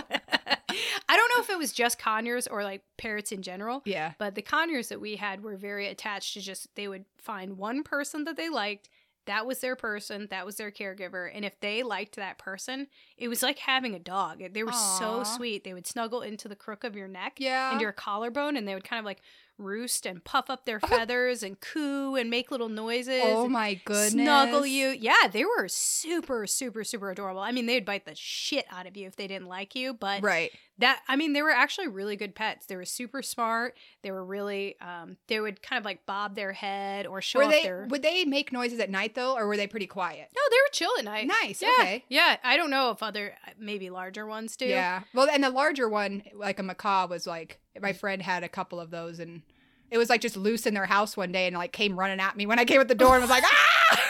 I 1.09 1.15
don't 1.15 1.31
know 1.35 1.41
if 1.41 1.49
it 1.49 1.57
was 1.57 1.71
just 1.71 1.99
Conures 1.99 2.47
or 2.47 2.63
like 2.63 2.81
parrots 2.97 3.31
in 3.31 3.41
general. 3.41 3.81
yeah. 3.85 4.13
But 4.17 4.35
the 4.35 4.41
Conures 4.41 4.89
that 4.89 5.01
we 5.01 5.15
had 5.15 5.43
were 5.43 5.55
very 5.55 5.87
attached 5.87 6.33
to 6.33 6.41
just 6.41 6.73
they 6.75 6.87
would 6.87 7.05
find 7.17 7.57
one 7.57 7.83
person 7.83 8.23
that 8.25 8.37
they 8.37 8.49
liked. 8.49 8.89
That 9.27 9.45
was 9.45 9.59
their 9.59 9.75
person. 9.75 10.27
That 10.31 10.45
was 10.45 10.55
their 10.55 10.71
caregiver. 10.71 11.29
And 11.33 11.45
if 11.45 11.59
they 11.59 11.83
liked 11.83 12.15
that 12.15 12.37
person, 12.37 12.87
it 13.17 13.27
was 13.27 13.43
like 13.43 13.59
having 13.59 13.93
a 13.93 13.99
dog. 13.99 14.41
They 14.53 14.63
were 14.63 14.71
so 14.71 15.23
sweet. 15.23 15.63
They 15.63 15.73
would 15.73 15.85
snuggle 15.87 16.21
into 16.21 16.47
the 16.47 16.55
crook 16.55 16.83
of 16.83 16.95
your 16.95 17.07
neck, 17.07 17.35
Yeah. 17.37 17.71
into 17.73 17.83
your 17.83 17.91
collarbone, 17.91 18.57
and 18.57 18.67
they 18.67 18.73
would 18.73 18.83
kind 18.83 18.99
of 18.99 19.05
like 19.05 19.21
roost 19.59 20.05
and 20.05 20.23
puff 20.23 20.49
up 20.49 20.65
their 20.65 20.79
feathers 20.79 21.41
and 21.43 21.59
coo 21.59 22.15
and 22.15 22.29
make 22.29 22.51
little 22.51 22.69
noises. 22.69 23.21
oh 23.25 23.47
my 23.47 23.73
goodness. 23.85 24.11
Snuggle 24.11 24.65
you. 24.65 24.89
Yeah, 24.89 25.27
they 25.31 25.43
were 25.45 25.67
super, 25.67 26.45
super, 26.47 26.83
super 26.83 27.09
adorable. 27.11 27.41
I 27.41 27.51
mean, 27.51 27.65
they'd 27.65 27.85
bite 27.85 28.05
the 28.05 28.15
shit 28.15 28.65
out 28.71 28.85
of 28.87 28.95
you 28.95 29.07
if 29.07 29.15
they 29.15 29.27
didn't 29.27 29.47
like 29.47 29.75
you, 29.75 29.93
but 29.93 30.21
Right. 30.21 30.51
That 30.79 31.01
I 31.07 31.15
mean, 31.15 31.33
they 31.33 31.41
were 31.41 31.51
actually 31.51 31.87
really 31.87 32.15
good 32.15 32.35
pets. 32.35 32.65
They 32.67 32.75
were 32.75 32.85
super 32.85 33.21
smart. 33.21 33.75
They 34.03 34.11
were 34.11 34.23
really 34.23 34.75
um 34.79 35.17
they 35.27 35.39
would 35.39 35.61
kind 35.61 35.79
of 35.79 35.85
like 35.85 36.05
bob 36.05 36.35
their 36.35 36.53
head 36.53 37.05
or 37.07 37.21
show 37.21 37.39
Were 37.39 37.45
off 37.45 37.51
they 37.51 37.63
their 37.63 37.87
would 37.89 38.01
they 38.03 38.25
make 38.25 38.51
noises 38.51 38.79
at 38.79 38.89
night 38.89 39.15
though, 39.15 39.35
or 39.35 39.47
were 39.47 39.57
they 39.57 39.67
pretty 39.67 39.87
quiet? 39.87 40.29
No, 40.35 40.41
they 40.49 40.55
were 40.55 40.71
chill 40.71 40.91
at 40.99 41.05
night. 41.05 41.27
Nice, 41.27 41.61
Yeah. 41.61 41.71
okay. 41.79 42.05
Yeah. 42.09 42.37
I 42.43 42.57
don't 42.57 42.69
know 42.69 42.91
if 42.91 43.01
other 43.01 43.33
maybe 43.59 43.89
larger 43.89 44.25
ones 44.25 44.55
do. 44.57 44.65
Yeah. 44.65 45.01
Well, 45.13 45.27
and 45.31 45.43
the 45.43 45.49
larger 45.49 45.89
one, 45.89 46.23
like 46.33 46.59
a 46.59 46.63
macaw, 46.63 47.07
was 47.07 47.25
like 47.27 47.59
my 47.81 47.93
friend 47.93 48.21
had 48.21 48.43
a 48.43 48.49
couple 48.49 48.79
of 48.79 48.91
those, 48.91 49.19
and 49.19 49.41
it 49.89 49.97
was 49.97 50.09
like 50.09 50.21
just 50.21 50.37
loose 50.37 50.65
in 50.65 50.73
their 50.73 50.85
house 50.85 51.15
one 51.17 51.31
day, 51.31 51.47
and 51.47 51.55
like 51.55 51.71
came 51.71 51.97
running 51.99 52.19
at 52.19 52.35
me 52.37 52.45
when 52.45 52.59
I 52.59 52.65
came 52.65 52.81
at 52.81 52.87
the 52.87 52.95
door 52.95 53.13
and 53.15 53.21
was 53.21 53.29
like, 53.29 53.43
ah! 53.51 54.01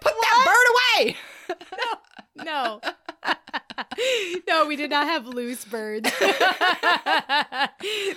Put 0.00 0.14
that 0.20 0.44
bird 0.46 1.04
away! 1.04 1.16
No. 2.54 2.80
no, 4.48 4.66
we 4.66 4.76
did 4.76 4.90
not 4.90 5.06
have 5.06 5.26
loose 5.26 5.64
birds. 5.64 6.10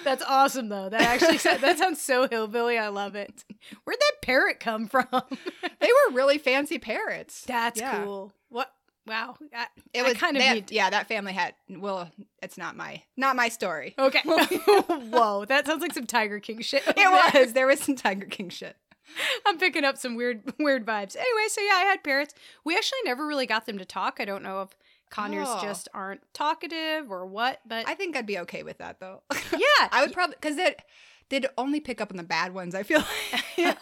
That's 0.03 0.23
awesome 0.27 0.69
though. 0.69 0.89
That 0.89 1.01
actually 1.01 1.37
that 1.37 1.77
sounds 1.77 2.01
so 2.01 2.27
hillbilly. 2.27 2.77
I 2.77 2.89
love 2.89 3.15
it. 3.15 3.43
Where'd 3.83 3.99
that 3.99 4.21
parrot 4.21 4.59
come 4.59 4.87
from? 4.87 5.07
They 5.79 5.89
were 6.09 6.15
really 6.15 6.37
fancy 6.39 6.79
parrots. 6.79 7.43
That's 7.45 7.79
Yeah. 7.79 8.03
cool. 8.03 8.33
What? 8.49 8.71
Wow. 9.05 9.37
I, 9.55 9.67
It 9.93 10.01
I 10.01 10.07
was 10.09 10.13
kind 10.17 10.35
of 10.35 10.41
had- 10.43 10.53
need- 10.55 10.71
yeah. 10.71 10.89
That 10.89 11.07
family 11.07 11.31
had. 11.33 11.53
Well, 11.69 12.09
it's 12.41 12.57
not 12.57 12.75
my 12.75 13.03
not 13.15 13.35
my 13.35 13.49
story. 13.49 13.93
Okay. 13.97 14.21
Whoa, 14.25 15.45
that 15.45 15.65
sounds 15.67 15.81
like 15.81 15.93
some 15.93 16.07
Tiger 16.07 16.39
King 16.39 16.61
shit. 16.61 16.83
It 16.87 16.95
was. 16.97 17.53
There 17.53 17.67
was 17.67 17.79
some 17.79 17.95
Tiger 17.95 18.25
King 18.25 18.49
shit. 18.49 18.75
I'm 19.45 19.57
picking 19.57 19.83
up 19.85 19.97
some 19.97 20.15
weird, 20.15 20.41
weird 20.59 20.85
vibes. 20.85 21.15
Anyway, 21.15 21.47
so 21.49 21.61
yeah, 21.61 21.73
I 21.75 21.85
had 21.85 22.03
parrots. 22.03 22.33
We 22.63 22.75
actually 22.75 22.99
never 23.05 23.25
really 23.25 23.45
got 23.45 23.65
them 23.65 23.77
to 23.77 23.85
talk. 23.85 24.17
I 24.19 24.25
don't 24.25 24.43
know 24.43 24.61
if 24.61 24.69
conures 25.09 25.47
Oh. 25.49 25.59
just 25.61 25.87
aren't 25.93 26.21
talkative 26.33 27.09
or 27.11 27.25
what, 27.25 27.59
but 27.65 27.87
I 27.87 27.93
think 27.95 28.15
I'd 28.17 28.25
be 28.25 28.39
okay 28.39 28.63
with 28.63 28.77
that 28.79 28.99
though. 28.99 29.23
yeah, 29.51 29.87
I 29.91 30.03
would 30.03 30.13
probably 30.13 30.35
because 30.39 30.57
it 30.57 30.81
they'd 31.29 31.47
only 31.57 31.79
pick 31.79 31.99
up 32.01 32.11
on 32.11 32.17
the 32.17 32.23
bad 32.23 32.53
ones. 32.53 32.75
I 32.75 32.83
feel 32.83 33.03
like. 33.57 33.77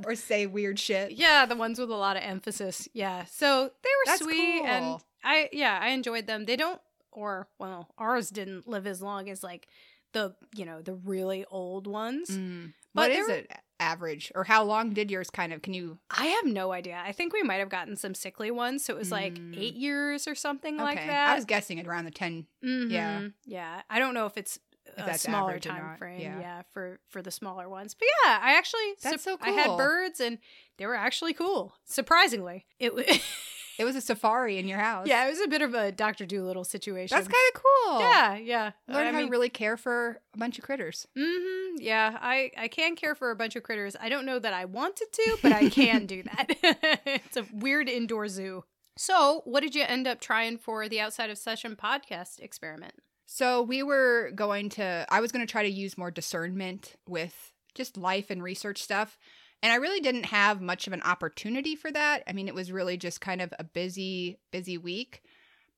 or 0.06 0.14
say 0.14 0.46
weird 0.46 0.78
shit. 0.78 1.12
yeah, 1.12 1.44
the 1.46 1.56
ones 1.56 1.78
with 1.78 1.90
a 1.90 1.94
lot 1.96 2.16
of 2.16 2.22
emphasis. 2.22 2.88
Yeah, 2.92 3.24
so 3.24 3.64
they 3.82 3.88
were 3.88 4.06
That's 4.06 4.22
sweet, 4.22 4.62
and. 4.64 5.00
I 5.22 5.50
yeah, 5.52 5.78
I 5.82 5.88
enjoyed 5.88 6.26
them. 6.26 6.46
They 6.46 6.56
don't, 6.56 6.80
or 7.12 7.46
well, 7.58 7.90
ours 7.98 8.30
didn't 8.30 8.66
live 8.66 8.86
as 8.86 9.02
long 9.02 9.28
as 9.28 9.42
like 9.42 9.68
the 10.14 10.34
you 10.54 10.64
know 10.64 10.80
the 10.80 10.94
really 10.94 11.44
old 11.50 11.86
ones. 11.86 12.30
Mm. 12.30 12.72
But 12.94 13.10
What 13.10 13.10
is 13.10 13.28
were- 13.28 13.34
it 13.34 13.50
average, 13.80 14.30
or 14.34 14.44
how 14.44 14.62
long 14.62 14.90
did 14.90 15.10
yours 15.10 15.30
kind 15.30 15.52
of? 15.52 15.62
Can 15.62 15.74
you? 15.74 15.98
I 16.10 16.26
have 16.26 16.44
no 16.46 16.72
idea. 16.72 17.00
I 17.04 17.12
think 17.12 17.32
we 17.32 17.42
might 17.42 17.56
have 17.56 17.68
gotten 17.70 17.96
some 17.96 18.14
sickly 18.14 18.50
ones, 18.50 18.84
so 18.84 18.94
it 18.94 18.98
was 18.98 19.10
like 19.10 19.34
Mm. 19.34 19.58
eight 19.58 19.74
years 19.74 20.28
or 20.28 20.34
something 20.34 20.76
like 20.76 20.98
that. 20.98 21.30
I 21.30 21.34
was 21.34 21.44
guessing 21.46 21.80
at 21.80 21.86
around 21.86 22.04
the 22.04 22.10
ten. 22.10 22.46
Yeah. 22.62 23.20
Mhm. 23.20 23.32
yeah. 23.46 23.82
I 23.90 23.98
don't 23.98 24.14
know 24.14 24.26
if 24.26 24.36
it's 24.36 24.58
a 24.96 25.04
that's 25.04 25.22
smaller 25.22 25.58
time 25.58 25.96
frame. 25.98 26.20
yeah. 26.20 26.40
Yeah. 26.40 26.62
for 26.72 26.98
for 27.08 27.22
the 27.22 27.30
smaller 27.30 27.68
ones. 27.68 27.94
But 27.94 28.08
yeah, 28.24 28.38
I 28.42 28.54
actually 28.56 28.94
That's 29.02 29.22
so 29.22 29.36
cool. 29.36 29.52
I 29.52 29.56
had 29.56 29.76
birds 29.76 30.20
and 30.20 30.38
they 30.78 30.86
were 30.86 30.94
actually 30.96 31.32
cool. 31.32 31.74
Surprisingly, 31.84 32.66
it 32.78 32.94
was 32.94 33.06
It 33.80 33.84
was 33.84 33.96
a 33.96 34.00
safari 34.00 34.58
in 34.58 34.68
your 34.68 34.78
house. 34.78 35.06
yeah, 35.06 35.26
it 35.26 35.30
was 35.30 35.40
a 35.40 35.48
bit 35.48 35.62
of 35.62 35.74
a 35.74 35.90
Doctor 35.90 36.26
Dolittle 36.26 36.64
situation. 36.64 37.16
that's 37.16 37.28
kind 37.28 37.52
of 37.54 37.62
cool. 37.62 38.00
yeah, 38.00 38.36
yeah. 38.36 38.70
learn 38.88 39.06
I 39.06 39.10
how 39.10 39.16
mean, 39.18 39.26
to 39.26 39.30
really 39.30 39.48
care 39.48 39.76
for 39.76 40.20
a 40.34 40.38
bunch 40.38 40.58
of 40.58 40.64
critters. 40.64 41.06
hmm 41.18 41.76
yeah, 41.78 42.18
I 42.20 42.50
I 42.56 42.68
can 42.68 42.94
care 42.96 43.14
for 43.14 43.30
a 43.30 43.36
bunch 43.36 43.56
of 43.56 43.62
critters. 43.62 43.96
I 44.00 44.08
don't 44.08 44.26
know 44.26 44.38
that 44.38 44.52
I 44.52 44.66
wanted 44.66 45.08
to, 45.12 45.38
but 45.42 45.52
I 45.52 45.68
can 45.70 46.06
do 46.06 46.22
that. 46.24 46.46
it's 47.06 47.36
a 47.36 47.46
weird 47.52 47.88
indoor 47.88 48.28
zoo. 48.28 48.64
So, 48.96 49.42
what 49.44 49.60
did 49.60 49.74
you 49.74 49.84
end 49.86 50.06
up 50.06 50.20
trying 50.20 50.58
for 50.58 50.88
the 50.88 51.00
outside 51.00 51.30
of 51.30 51.38
session 51.38 51.74
podcast 51.74 52.38
experiment? 52.40 52.94
So 53.24 53.62
we 53.62 53.82
were 53.82 54.32
going 54.34 54.68
to. 54.70 55.06
I 55.08 55.20
was 55.20 55.30
going 55.32 55.46
to 55.46 55.50
try 55.50 55.62
to 55.62 55.70
use 55.70 55.96
more 55.96 56.10
discernment 56.10 56.96
with 57.08 57.52
just 57.74 57.96
life 57.96 58.28
and 58.28 58.42
research 58.42 58.82
stuff. 58.82 59.16
And 59.62 59.72
I 59.72 59.76
really 59.76 60.00
didn't 60.00 60.26
have 60.26 60.60
much 60.60 60.86
of 60.86 60.92
an 60.92 61.02
opportunity 61.02 61.76
for 61.76 61.90
that. 61.92 62.22
I 62.26 62.32
mean, 62.32 62.48
it 62.48 62.54
was 62.54 62.72
really 62.72 62.96
just 62.96 63.20
kind 63.20 63.42
of 63.42 63.52
a 63.58 63.64
busy, 63.64 64.38
busy 64.50 64.78
week. 64.78 65.22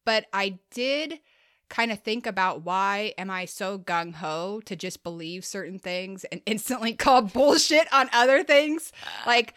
But 0.05 0.27
I 0.33 0.59
did 0.71 1.21
kind 1.69 1.91
of 1.91 2.01
think 2.01 2.27
about 2.27 2.65
why 2.65 3.15
am 3.17 3.31
I 3.31 3.47
so 3.47 3.79
gung 3.79 4.15
ho 4.15 4.61
to 4.67 4.77
just 4.77 5.03
believe 5.03 5.45
certain 5.45 5.79
things 5.79 6.25
and 6.25 6.41
instantly 6.47 6.93
call 6.95 7.23
bullshit 7.23 7.93
on 7.93 8.09
other 8.13 8.45
things? 8.45 8.93
Ah. 9.05 9.25
Like 9.27 9.55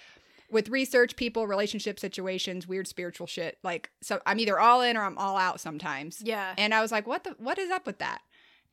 with 0.50 0.70
research, 0.70 1.16
people, 1.16 1.48
relationship 1.48 2.00
situations, 2.00 2.68
weird 2.68 2.88
spiritual 2.88 3.28
shit. 3.28 3.58
Like, 3.64 3.90
so 4.02 4.22
I'm 4.26 4.40
either 4.40 4.60
all 4.60 4.82
in 4.82 4.96
or 4.98 5.04
I'm 5.04 5.18
all 5.18 5.38
out 5.38 5.60
sometimes. 5.60 6.22
yeah, 6.24 6.54
And 6.58 6.74
I 6.74 6.82
was 6.82 6.92
like, 6.92 7.06
what 7.06 7.24
the 7.24 7.36
what 7.38 7.60
is 7.60 7.70
up 7.70 7.86
with 7.86 8.00
that? 8.00 8.22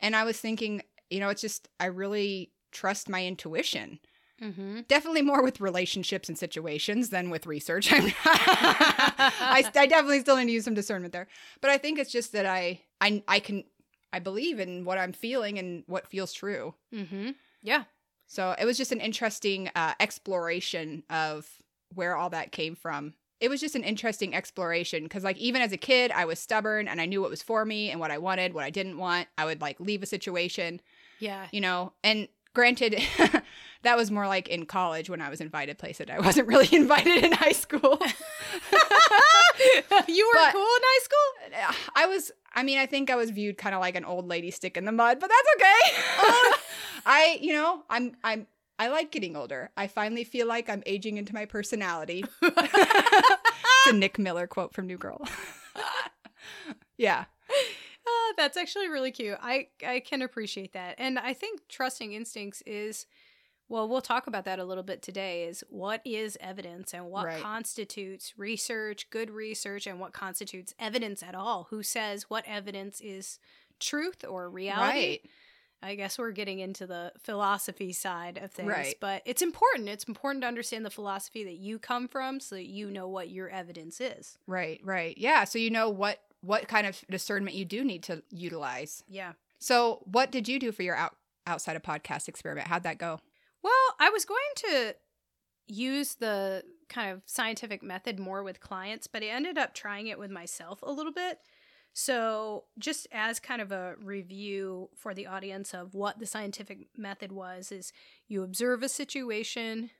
And 0.00 0.14
I 0.14 0.24
was 0.24 0.38
thinking, 0.38 0.82
you 1.10 1.20
know, 1.20 1.28
it's 1.28 1.42
just 1.42 1.68
I 1.80 1.86
really 1.86 2.52
trust 2.70 3.08
my 3.08 3.24
intuition. 3.26 3.98
Mm-hmm. 4.40 4.80
Definitely 4.88 5.22
more 5.22 5.42
with 5.42 5.60
relationships 5.60 6.28
and 6.28 6.38
situations 6.38 7.10
than 7.10 7.30
with 7.30 7.46
research. 7.46 7.92
I, 7.92 9.64
I 9.74 9.86
definitely 9.86 10.20
still 10.20 10.36
need 10.36 10.46
to 10.46 10.52
use 10.52 10.64
some 10.64 10.74
discernment 10.74 11.12
there, 11.12 11.28
but 11.60 11.70
I 11.70 11.78
think 11.78 11.98
it's 11.98 12.10
just 12.12 12.32
that 12.32 12.46
I 12.46 12.80
I 13.00 13.22
I 13.28 13.40
can 13.40 13.64
I 14.12 14.18
believe 14.18 14.60
in 14.60 14.84
what 14.84 14.98
I'm 14.98 15.12
feeling 15.12 15.58
and 15.58 15.84
what 15.86 16.06
feels 16.08 16.32
true. 16.32 16.74
Mm-hmm. 16.94 17.30
Yeah. 17.62 17.84
So 18.26 18.54
it 18.58 18.64
was 18.64 18.76
just 18.78 18.92
an 18.92 19.00
interesting 19.00 19.70
uh, 19.74 19.94
exploration 20.00 21.02
of 21.10 21.46
where 21.94 22.16
all 22.16 22.30
that 22.30 22.52
came 22.52 22.74
from. 22.74 23.14
It 23.40 23.48
was 23.50 23.60
just 23.60 23.74
an 23.74 23.82
interesting 23.84 24.34
exploration 24.34 25.02
because, 25.02 25.24
like, 25.24 25.36
even 25.36 25.62
as 25.62 25.72
a 25.72 25.76
kid, 25.76 26.12
I 26.12 26.24
was 26.26 26.38
stubborn 26.38 26.86
and 26.88 27.00
I 27.00 27.06
knew 27.06 27.20
what 27.20 27.28
was 27.30 27.42
for 27.42 27.64
me 27.64 27.90
and 27.90 27.98
what 27.98 28.10
I 28.12 28.18
wanted, 28.18 28.54
what 28.54 28.64
I 28.64 28.70
didn't 28.70 28.98
want. 28.98 29.26
I 29.36 29.44
would 29.44 29.60
like 29.60 29.80
leave 29.80 30.02
a 30.02 30.06
situation, 30.06 30.80
Yeah. 31.18 31.46
you 31.52 31.60
know. 31.60 31.92
And 32.04 32.28
granted, 32.54 33.00
that 33.82 33.96
was 33.96 34.10
more 34.10 34.26
like 34.26 34.48
in 34.48 34.66
college 34.66 35.08
when 35.10 35.20
I 35.20 35.28
was 35.28 35.40
invited 35.40 35.78
places. 35.78 36.06
That 36.06 36.16
I 36.16 36.20
wasn't 36.20 36.48
really 36.48 36.68
invited 36.72 37.24
in 37.24 37.32
high 37.32 37.52
school. 37.52 37.98
you 40.08 40.26
were 40.26 40.34
But- 40.34 40.52
cool 40.52 40.62
in 40.62 40.82
high 40.82 41.04
school? 41.04 41.76
I 41.94 42.06
was, 42.06 42.32
I 42.54 42.62
mean, 42.62 42.78
I 42.78 42.86
think 42.86 43.10
I 43.10 43.16
was 43.16 43.30
viewed 43.30 43.58
kind 43.58 43.74
of 43.74 43.80
like 43.80 43.96
an 43.96 44.04
old 44.04 44.28
lady 44.28 44.50
stick 44.50 44.76
in 44.76 44.84
the 44.84 44.92
mud, 44.92 45.18
but 45.20 45.30
that's 45.30 45.48
okay. 45.56 45.96
Oh. 46.18 46.54
I, 47.06 47.38
you 47.40 47.52
know, 47.54 47.82
I'm, 47.90 48.16
I'm, 48.22 48.46
I 48.78 48.88
like 48.88 49.10
getting 49.10 49.36
older. 49.36 49.70
I 49.76 49.86
finally 49.86 50.24
feel 50.24 50.46
like 50.46 50.68
I'm 50.68 50.82
aging 50.86 51.16
into 51.16 51.34
my 51.34 51.44
personality. 51.44 52.24
it's 52.42 53.86
a 53.88 53.92
Nick 53.92 54.18
Miller 54.18 54.46
quote 54.46 54.72
from 54.72 54.86
New 54.86 54.98
Girl. 54.98 55.20
yeah. 56.96 57.24
That's 58.36 58.56
actually 58.56 58.88
really 58.88 59.10
cute. 59.12 59.38
I 59.40 59.68
I 59.86 60.00
can 60.00 60.22
appreciate 60.22 60.72
that, 60.72 60.96
and 60.98 61.18
I 61.18 61.32
think 61.34 61.68
trusting 61.68 62.12
instincts 62.12 62.62
is. 62.66 63.06
Well, 63.68 63.88
we'll 63.88 64.02
talk 64.02 64.26
about 64.26 64.44
that 64.44 64.58
a 64.58 64.64
little 64.64 64.82
bit 64.82 65.00
today. 65.00 65.44
Is 65.44 65.64
what 65.70 66.02
is 66.04 66.36
evidence 66.42 66.92
and 66.92 67.06
what 67.06 67.24
Right. 67.24 67.40
constitutes 67.42 68.34
research, 68.36 69.08
good 69.08 69.30
research, 69.30 69.86
and 69.86 69.98
what 69.98 70.12
constitutes 70.12 70.74
evidence 70.78 71.22
at 71.22 71.34
all? 71.34 71.68
Who 71.70 71.82
says 71.82 72.28
what 72.28 72.44
evidence 72.46 73.00
is 73.00 73.38
truth 73.80 74.26
or 74.28 74.50
reality? 74.50 74.98
Right. 75.00 75.30
I 75.84 75.94
guess 75.94 76.18
we're 76.18 76.32
getting 76.32 76.58
into 76.58 76.86
the 76.86 77.12
philosophy 77.18 77.92
side 77.94 78.36
of 78.36 78.50
things, 78.52 78.68
Right. 78.68 78.94
but 79.00 79.22
it's 79.24 79.40
important. 79.42 79.88
It's 79.88 80.04
important 80.04 80.42
to 80.42 80.48
understand 80.48 80.84
the 80.84 80.90
philosophy 80.90 81.42
that 81.44 81.56
you 81.56 81.78
come 81.78 82.08
from 82.08 82.40
so 82.40 82.56
that 82.56 82.66
you 82.66 82.90
know 82.90 83.08
what 83.08 83.30
your 83.30 83.48
evidence 83.48 84.00
is. 84.02 84.36
Right. 84.46 84.80
Right. 84.84 85.16
Yeah. 85.16 85.44
So 85.44 85.58
you 85.58 85.70
know 85.70 85.88
what, 85.88 86.20
what 86.42 86.68
kind 86.68 86.86
of 86.86 87.02
discernment 87.08 87.56
you 87.56 87.64
do 87.64 87.84
need 87.84 88.02
to 88.04 88.22
utilize. 88.30 89.02
Yeah. 89.08 89.32
So 89.58 90.00
what 90.04 90.30
did 90.30 90.48
you 90.48 90.58
do 90.58 90.72
for 90.72 90.82
your 90.82 90.96
out, 90.96 91.16
outside 91.46 91.76
of 91.76 91.82
podcast 91.82 92.28
experiment? 92.28 92.66
How'd 92.66 92.82
that 92.82 92.98
go? 92.98 93.20
Well, 93.62 93.72
I 94.00 94.10
was 94.10 94.24
going 94.24 94.40
to 94.56 94.94
use 95.68 96.16
the 96.16 96.64
kind 96.88 97.12
of 97.12 97.22
scientific 97.26 97.82
method 97.82 98.18
more 98.18 98.42
with 98.42 98.60
clients, 98.60 99.06
but 99.06 99.22
I 99.22 99.26
ended 99.26 99.56
up 99.56 99.72
trying 99.72 100.08
it 100.08 100.18
with 100.18 100.30
myself 100.30 100.80
a 100.82 100.90
little 100.90 101.12
bit. 101.12 101.38
So, 101.94 102.64
just 102.78 103.06
as 103.12 103.38
kind 103.38 103.60
of 103.60 103.70
a 103.70 103.96
review 104.02 104.88
for 104.96 105.12
the 105.12 105.26
audience 105.26 105.74
of 105.74 105.94
what 105.94 106.18
the 106.18 106.26
scientific 106.26 106.88
method 106.96 107.32
was 107.32 107.70
is 107.70 107.92
you 108.28 108.42
observe 108.42 108.82
a 108.82 108.88
situation, 108.88 109.90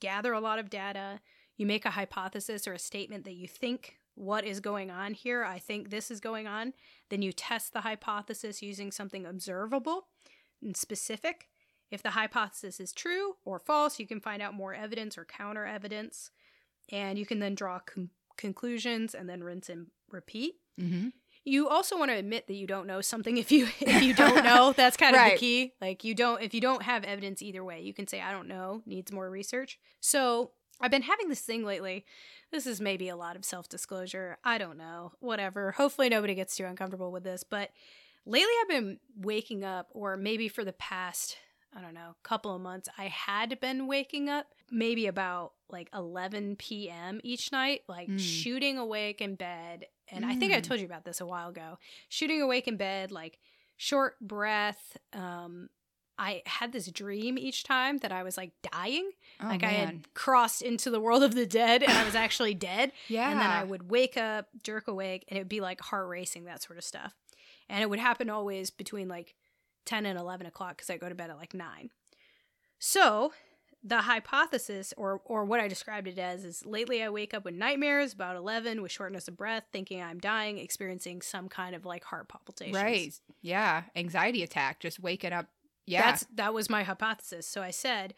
gather 0.00 0.32
a 0.32 0.40
lot 0.40 0.58
of 0.58 0.70
data, 0.70 1.20
you 1.56 1.66
make 1.66 1.84
a 1.84 1.90
hypothesis 1.90 2.66
or 2.66 2.72
a 2.72 2.78
statement 2.78 3.24
that 3.24 3.34
you 3.34 3.46
think 3.46 3.98
what 4.18 4.44
is 4.44 4.60
going 4.60 4.90
on 4.90 5.14
here, 5.14 5.44
I 5.44 5.58
think 5.58 5.90
this 5.90 6.10
is 6.10 6.20
going 6.20 6.46
on, 6.46 6.72
then 7.08 7.22
you 7.22 7.32
test 7.32 7.72
the 7.72 7.82
hypothesis 7.82 8.62
using 8.62 8.90
something 8.90 9.24
observable 9.24 10.08
and 10.62 10.76
specific. 10.76 11.48
If 11.90 12.02
the 12.02 12.10
hypothesis 12.10 12.80
is 12.80 12.92
true 12.92 13.34
or 13.44 13.58
false, 13.58 13.98
you 13.98 14.06
can 14.06 14.20
find 14.20 14.42
out 14.42 14.54
more 14.54 14.74
evidence 14.74 15.16
or 15.16 15.24
counter 15.24 15.64
evidence, 15.64 16.30
and 16.92 17.18
you 17.18 17.24
can 17.24 17.38
then 17.38 17.54
draw 17.54 17.78
con- 17.78 18.10
conclusions 18.36 19.14
and 19.14 19.28
then 19.28 19.42
rinse 19.42 19.68
and 19.68 19.86
repeat. 20.10 20.54
Mm-hmm. 20.80 21.08
You 21.44 21.68
also 21.68 21.96
want 21.96 22.10
to 22.10 22.16
admit 22.16 22.46
that 22.48 22.54
you 22.54 22.66
don't 22.66 22.86
know 22.86 23.00
something 23.00 23.36
if 23.38 23.50
you 23.50 23.68
if 23.80 24.02
you 24.02 24.12
don't 24.14 24.44
know. 24.50 24.72
That's 24.72 24.96
kind 24.98 25.14
of 25.16 25.20
Right. 25.22 25.32
the 25.32 25.38
key. 25.38 25.72
Like 25.80 26.04
you 26.04 26.14
don't 26.14 26.42
if 26.42 26.52
you 26.52 26.60
don't 26.60 26.82
have 26.82 27.04
evidence 27.04 27.40
either 27.40 27.64
way, 27.64 27.80
you 27.80 27.94
can 27.94 28.06
say 28.06 28.20
I 28.20 28.32
don't 28.32 28.48
know, 28.48 28.82
needs 28.84 29.10
more 29.12 29.30
research. 29.30 29.78
So, 30.00 30.50
I've 30.80 30.90
been 30.90 31.02
having 31.02 31.28
this 31.28 31.40
thing 31.40 31.64
lately. 31.64 32.04
This 32.50 32.66
is 32.66 32.80
maybe 32.80 33.08
a 33.08 33.16
lot 33.16 33.36
of 33.36 33.44
self-disclosure. 33.44 34.38
I 34.44 34.58
don't 34.58 34.78
know. 34.78 35.12
Whatever. 35.20 35.72
Hopefully 35.72 36.08
nobody 36.08 36.34
gets 36.34 36.56
too 36.56 36.64
uncomfortable 36.64 37.10
with 37.12 37.24
this, 37.24 37.42
but 37.42 37.70
lately 38.24 38.52
I've 38.62 38.68
been 38.68 38.98
waking 39.16 39.64
up 39.64 39.88
or 39.92 40.16
maybe 40.16 40.48
for 40.48 40.64
the 40.64 40.72
past 40.72 41.36
I 41.76 41.82
don't 41.82 41.92
know, 41.92 42.16
couple 42.22 42.54
of 42.56 42.62
months, 42.62 42.88
I 42.96 43.08
had 43.08 43.60
been 43.60 43.86
waking 43.86 44.30
up 44.30 44.46
maybe 44.70 45.06
about 45.06 45.52
like 45.68 45.90
11 45.92 46.56
p.m. 46.56 47.20
each 47.22 47.52
night, 47.52 47.82
like 47.86 48.08
Mm. 48.08 48.18
shooting 48.18 48.78
awake 48.78 49.20
in 49.20 49.34
bed. 49.34 49.84
And 50.10 50.24
I 50.24 50.34
think 50.34 50.54
I 50.54 50.60
Mm. 50.60 50.62
told 50.62 50.80
you 50.80 50.86
about 50.86 51.04
this 51.04 51.20
a 51.20 51.26
while 51.26 51.50
ago. 51.50 51.78
Shooting 52.08 52.40
awake 52.40 52.68
in 52.68 52.78
bed, 52.78 53.12
like 53.12 53.38
short 53.76 54.18
breath. 54.18 54.96
Um, 55.12 55.68
I 56.18 56.42
had 56.46 56.72
this 56.72 56.90
dream 56.90 57.38
each 57.38 57.62
time 57.62 57.98
that 57.98 58.10
I 58.10 58.22
was 58.24 58.36
like 58.36 58.50
dying, 58.72 59.10
Oh, 59.40 59.46
like 59.46 59.62
I 59.62 59.68
had 59.68 60.12
crossed 60.14 60.62
into 60.62 60.90
the 60.90 60.98
world 61.00 61.22
of 61.22 61.34
the 61.34 61.46
dead 61.46 61.82
and 61.82 61.92
I 61.92 62.04
was 62.04 62.14
actually 62.16 62.54
dead. 62.70 62.90
yeah. 63.06 63.30
And 63.30 63.38
then 63.40 63.48
I 63.50 63.62
would 63.62 63.88
wake 63.90 64.16
up, 64.16 64.48
jerk 64.64 64.88
awake, 64.88 65.24
and 65.28 65.36
it 65.38 65.42
would 65.42 65.48
be 65.48 65.60
like 65.60 65.80
heart 65.80 66.08
racing, 66.08 66.44
that 66.46 66.62
sort 66.62 66.76
of 66.78 66.84
stuff. 66.84 67.14
And 67.68 67.82
it 67.82 67.88
would 67.88 68.00
happen 68.00 68.28
always 68.30 68.70
between 68.70 69.08
like 69.08 69.34
10 69.86 70.06
and 70.06 70.18
11 70.18 70.46
o'clock 70.46 70.76
because 70.76 70.90
I 70.90 70.96
go 70.96 71.08
to 71.08 71.14
bed 71.14 71.30
at 71.30 71.36
like 71.38 71.54
9. 71.54 71.90
So 72.78 73.32
the 73.84 73.98
hypothesis, 74.02 74.92
or, 74.96 75.20
or 75.24 75.44
what 75.44 75.60
I 75.60 75.68
described 75.68 76.08
it 76.08 76.18
as, 76.18 76.44
is 76.44 76.66
lately 76.66 77.02
I 77.02 77.10
wake 77.10 77.32
up 77.32 77.44
with 77.44 77.54
nightmares 77.54 78.12
about 78.12 78.34
11 78.36 78.82
with 78.82 78.90
shortness 78.90 79.28
of 79.28 79.36
breath, 79.36 79.64
thinking 79.72 80.02
I'm 80.02 80.18
dying, 80.18 80.58
experiencing 80.58 81.22
some 81.22 81.48
kind 81.48 81.76
of 81.76 81.84
like 81.86 82.04
heart 82.04 82.28
palpitations. 82.28 82.76
Right. 82.76 83.14
Yeah. 83.40 83.84
Anxiety 83.94 84.42
attack. 84.42 84.80
Just 84.80 84.98
waking 85.00 85.32
up. 85.32 85.46
Yeah. 85.88 86.02
That's 86.02 86.26
that 86.34 86.54
was 86.54 86.68
my 86.70 86.82
hypothesis. 86.82 87.46
So 87.46 87.62
I 87.62 87.70
said, 87.70 88.14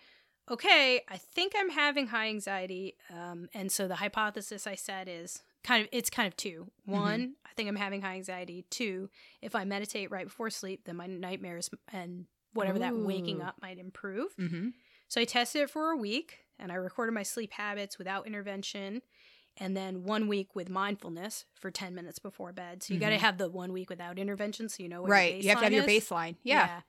okay, 0.51 1.03
I 1.09 1.17
think 1.17 1.53
I'm 1.57 1.71
having 1.71 2.09
high 2.09 2.29
anxiety, 2.29 2.97
um, 3.11 3.49
and 3.55 3.71
so 3.71 3.87
the 3.89 3.97
hypothesis 3.97 4.67
I 4.67 4.75
said 4.75 5.09
is 5.09 5.43
kind 5.63 5.83
of 5.85 5.89
it's 5.93 6.11
kind 6.11 6.27
of 6.27 6.37
two. 6.37 6.71
One, 6.85 7.35
I 7.47 7.51
think 7.55 7.69
I'm 7.69 7.77
having 7.77 8.03
high 8.03 8.15
anxiety. 8.15 8.65
Two, 8.71 9.11
if 9.43 9.55
I 9.55 9.65
meditate 9.65 10.11
right 10.11 10.27
before 10.27 10.51
sleep, 10.51 10.85
then 10.85 10.97
my 10.97 11.07
nightmares 11.07 11.71
and 11.93 12.27
whatever 12.55 12.79
that 12.81 12.97
waking 12.97 13.43
up 13.43 13.57
might 13.63 13.79
improve. 13.79 14.35
mm-hmm. 14.37 14.69
So 15.09 15.21
I 15.21 15.25
tested 15.25 15.63
it 15.63 15.71
for 15.71 15.91
a 15.91 15.97
week, 15.97 16.39
and 16.59 16.71
I 16.73 16.77
recorded 16.77 17.13
my 17.13 17.23
sleep 17.25 17.53
habits 17.53 17.99
without 17.99 18.27
intervention. 18.27 19.03
And 19.57 19.77
then 19.77 20.05
one 20.05 20.29
week 20.29 20.55
with 20.55 20.71
mindfulness 20.71 21.45
for 21.61 21.71
10 21.73 21.95
minutes 21.95 22.19
before 22.21 22.53
bed. 22.53 22.83
So 22.85 22.95
you 22.95 23.01
got 23.01 23.11
to 23.11 23.17
Mhm. 23.17 23.21
have 23.21 23.37
the 23.39 23.51
one 23.51 23.73
week 23.73 23.91
without 23.91 24.17
intervention 24.19 24.69
so 24.69 24.83
you 24.83 24.89
know 24.89 25.03
what 25.03 25.11
Right. 25.11 25.43
You 25.43 25.49
have 25.51 25.59
to 25.59 25.65
have 25.65 25.73
your 25.73 25.83
baseline 25.83 25.89
is. 25.97 26.05
baseline. 26.05 26.37
Yeah. 26.45 26.81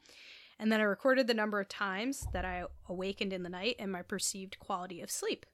And 0.61 0.71
then 0.71 0.79
I 0.79 0.83
recorded 0.83 1.25
the 1.25 1.33
number 1.33 1.59
of 1.59 1.67
times 1.67 2.27
that 2.33 2.45
I 2.45 2.65
awakened 2.87 3.33
in 3.33 3.41
the 3.41 3.49
night 3.49 3.77
and 3.79 3.91
my 3.91 4.03
perceived 4.03 4.59
quality 4.59 5.01
of 5.01 5.09
sleep. 5.09 5.47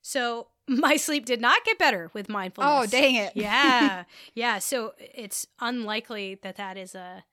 So 0.00 0.48
my 0.68 0.96
sleep 0.96 1.26
did 1.26 1.40
not 1.40 1.64
get 1.64 1.78
better 1.78 2.10
with 2.14 2.30
mindfulness. 2.30 2.72
Oh, 2.74 2.86
dang 2.86 3.16
it. 3.16 3.32
yeah. 3.36 4.04
Yeah. 4.32 4.58
So 4.58 4.94
it's 4.98 5.46
unlikely 5.60 6.38
that 6.42 6.56
that 6.56 6.78
is 6.78 6.94
a 6.94 7.24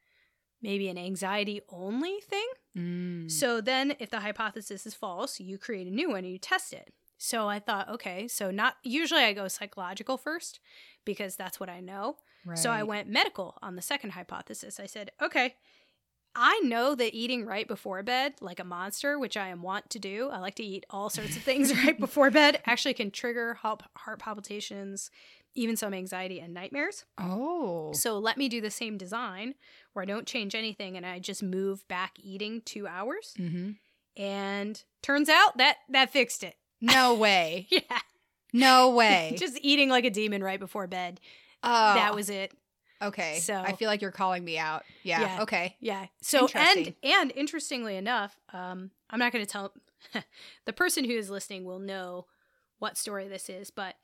maybe 0.62 0.90
an 0.90 0.98
anxiety 0.98 1.62
only 1.70 2.20
thing. 2.20 2.48
Mm. 2.78 3.32
So 3.32 3.62
then 3.62 3.96
if 4.00 4.10
the 4.10 4.20
hypothesis 4.20 4.86
is 4.86 4.94
false, 4.94 5.40
you 5.40 5.58
create 5.58 5.88
a 5.88 5.90
new 5.92 6.10
one 6.10 6.20
and 6.20 6.32
you 6.32 6.38
test 6.38 6.74
it. 6.74 6.94
So 7.18 7.48
I 7.48 7.60
thought, 7.60 7.88
okay, 7.90 8.28
so 8.28 8.52
not 8.52 8.76
usually 8.84 9.24
I 9.24 9.32
go 9.32 9.48
psychological 9.48 10.18
first 10.18 10.60
because 11.06 11.38
that's 11.38 11.60
what 11.62 11.70
I 11.70 11.80
know. 11.80 12.18
So 12.56 12.72
I 12.72 12.84
went 12.84 13.08
medical 13.08 13.58
on 13.62 13.78
the 13.78 13.82
second 13.82 14.10
hypothesis. 14.10 14.78
I 14.78 14.86
said, 14.86 15.12
okay, 15.22 15.56
I 16.36 16.60
know 16.62 16.96
that 16.96 17.14
eating 17.14 17.46
right 17.46 17.68
before 17.68 18.02
bed, 18.04 18.34
like 18.42 18.60
a 18.60 18.64
monster, 18.64 19.20
which 19.20 19.38
I 19.38 19.50
am 19.50 19.62
wont 19.62 19.90
to 19.92 20.00
do, 20.00 20.30
I 20.32 20.40
like 20.40 20.56
to 20.56 20.64
eat 20.64 20.86
all 20.90 21.10
sorts 21.10 21.36
of 21.36 21.44
things 21.44 21.76
right 21.86 22.00
before 22.00 22.32
bed, 22.32 22.62
actually 22.66 22.94
can 22.96 23.12
trigger 23.12 23.54
heart 23.56 23.84
heart 23.98 24.20
palpitations, 24.20 25.12
even 25.54 25.76
some 25.76 25.94
anxiety 25.94 26.40
and 26.40 26.54
nightmares. 26.54 27.06
Oh. 27.20 27.92
So 27.94 28.18
let 28.18 28.38
me 28.38 28.50
do 28.50 28.62
the 28.62 28.72
same 28.72 28.98
design 28.98 29.54
where 29.94 30.02
I 30.04 30.06
don't 30.08 30.26
change 30.26 30.56
anything 30.56 30.98
and 30.98 31.06
I 31.06 31.20
just 31.20 31.44
move 31.44 31.88
back 31.88 32.14
eating 32.20 32.62
two 32.66 32.88
hours. 32.88 33.34
Mm-hmm. 33.40 33.72
And 34.22 34.84
turns 35.02 35.30
out 35.30 35.58
that 35.58 35.78
that 35.90 36.12
fixed 36.12 36.44
it. 36.44 36.56
No 36.82 37.14
way. 37.14 37.68
Yeah. 37.72 38.00
No 38.56 38.90
way. 38.92 39.36
just 39.38 39.58
eating 39.62 39.90
like 39.90 40.06
a 40.06 40.10
demon 40.12 40.44
right 40.44 40.60
before 40.60 40.86
bed. 40.86 41.20
oh, 41.64 41.94
That 41.96 42.14
was 42.14 42.30
it. 42.30 42.52
Okay. 43.08 43.40
so- 43.40 43.56
I 43.56 43.74
feel 43.74 43.88
like 43.88 44.02
you're 44.02 44.12
calling 44.12 44.44
me 44.44 44.58
out. 44.58 44.84
Yeah. 45.04 45.22
Yeah. 45.22 45.42
Okay. 45.44 45.76
Yeah. 45.80 46.06
So 46.22 46.48
and 46.56 46.94
and 47.04 47.32
interestingly 47.36 47.96
enough, 47.96 48.38
um, 48.52 48.92
I'm 49.10 49.20
not 49.20 49.32
going 49.32 49.46
to 49.46 49.52
tell 49.52 49.74
the 50.66 50.74
person 50.74 51.04
who 51.06 51.14
is 51.14 51.30
listening 51.30 51.66
will 51.66 51.80
know 51.80 52.26
what 52.80 52.98
story 52.98 53.28
this 53.28 53.50
is, 53.50 53.70
but 53.72 53.96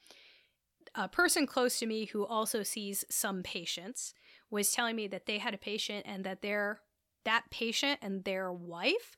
a 0.95 1.07
person 1.07 1.45
close 1.45 1.79
to 1.79 1.85
me 1.85 2.05
who 2.05 2.25
also 2.25 2.63
sees 2.63 3.05
some 3.09 3.43
patients 3.43 4.13
was 4.49 4.71
telling 4.71 4.95
me 4.95 5.07
that 5.07 5.25
they 5.25 5.37
had 5.37 5.53
a 5.53 5.57
patient 5.57 6.05
and 6.07 6.23
that 6.23 6.41
their 6.41 6.79
that 7.25 7.43
patient 7.51 7.99
and 8.01 8.23
their 8.23 8.51
wife 8.51 9.17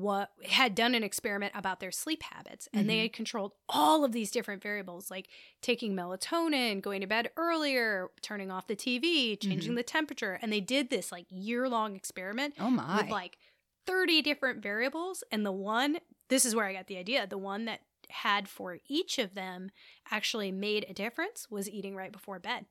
what 0.00 0.30
had 0.44 0.74
done 0.74 0.94
an 0.94 1.02
experiment 1.02 1.52
about 1.54 1.80
their 1.80 1.90
sleep 1.90 2.22
habits 2.22 2.68
and 2.72 2.88
they 2.88 2.98
Mhm. 2.98 3.02
had 3.02 3.12
controlled 3.12 3.52
all 3.68 4.04
of 4.04 4.12
these 4.12 4.30
different 4.30 4.62
variables 4.62 5.10
like 5.10 5.28
taking 5.62 5.94
melatonin 5.94 6.80
going 6.80 7.00
to 7.00 7.06
bed 7.06 7.30
earlier 7.36 8.08
turning 8.22 8.50
off 8.50 8.66
the 8.66 8.76
tv 8.76 9.40
changing 9.40 9.74
the 9.74 9.82
temperature 9.82 10.38
and 10.42 10.52
they 10.52 10.60
did 10.60 10.90
this 10.90 11.10
like 11.10 11.26
year 11.30 11.68
long 11.68 11.96
experiment 11.96 12.54
Oh 12.58 12.70
my. 12.70 13.02
with 13.02 13.10
like 13.10 13.38
30 13.86 14.20
different 14.22 14.62
variables 14.62 15.24
and 15.32 15.46
the 15.46 15.52
one 15.52 15.98
this 16.28 16.44
is 16.44 16.54
where 16.54 16.66
i 16.66 16.72
got 16.72 16.86
the 16.88 16.98
idea 16.98 17.26
the 17.26 17.38
one 17.38 17.64
that 17.64 17.80
had 18.08 18.48
for 18.48 18.78
each 18.88 19.18
of 19.18 19.34
them 19.34 19.70
actually 20.10 20.52
made 20.52 20.84
a 20.88 20.92
difference 20.94 21.50
was 21.50 21.68
eating 21.68 21.96
right 21.96 22.12
before 22.12 22.38
bed 22.38 22.66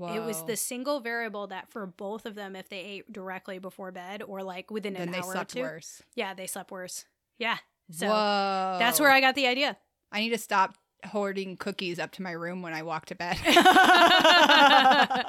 it 0.00 0.24
was 0.24 0.44
the 0.44 0.56
single 0.56 1.00
variable 1.00 1.46
that 1.48 1.68
for 1.70 1.86
both 1.86 2.26
of 2.26 2.34
them 2.34 2.56
if 2.56 2.68
they 2.68 2.80
ate 2.80 3.12
directly 3.12 3.58
before 3.58 3.90
bed 3.92 4.22
or 4.22 4.42
like 4.42 4.70
within 4.70 4.94
Then 4.94 5.02
an 5.08 5.12
they 5.12 5.18
hour 5.18 5.32
slept 5.32 5.52
or 5.52 5.54
two 5.54 5.62
worse. 5.62 6.02
yeah 6.14 6.34
they 6.34 6.46
slept 6.46 6.70
worse 6.70 7.04
yeah 7.38 7.56
so 7.90 8.06
Whoa. 8.08 8.76
that's 8.78 9.00
where 9.00 9.10
i 9.10 9.20
got 9.20 9.34
the 9.34 9.46
idea 9.46 9.76
I 10.12 10.20
need 10.20 10.30
to 10.30 10.38
stop 10.38 10.74
hoarding 11.06 11.56
cookies 11.56 11.98
up 11.98 12.12
to 12.12 12.22
my 12.22 12.30
room 12.30 12.62
when 12.62 12.72
I 12.72 12.82
walk 12.82 13.04
to 13.06 13.14
bed. 13.14 13.36
i 13.44 15.24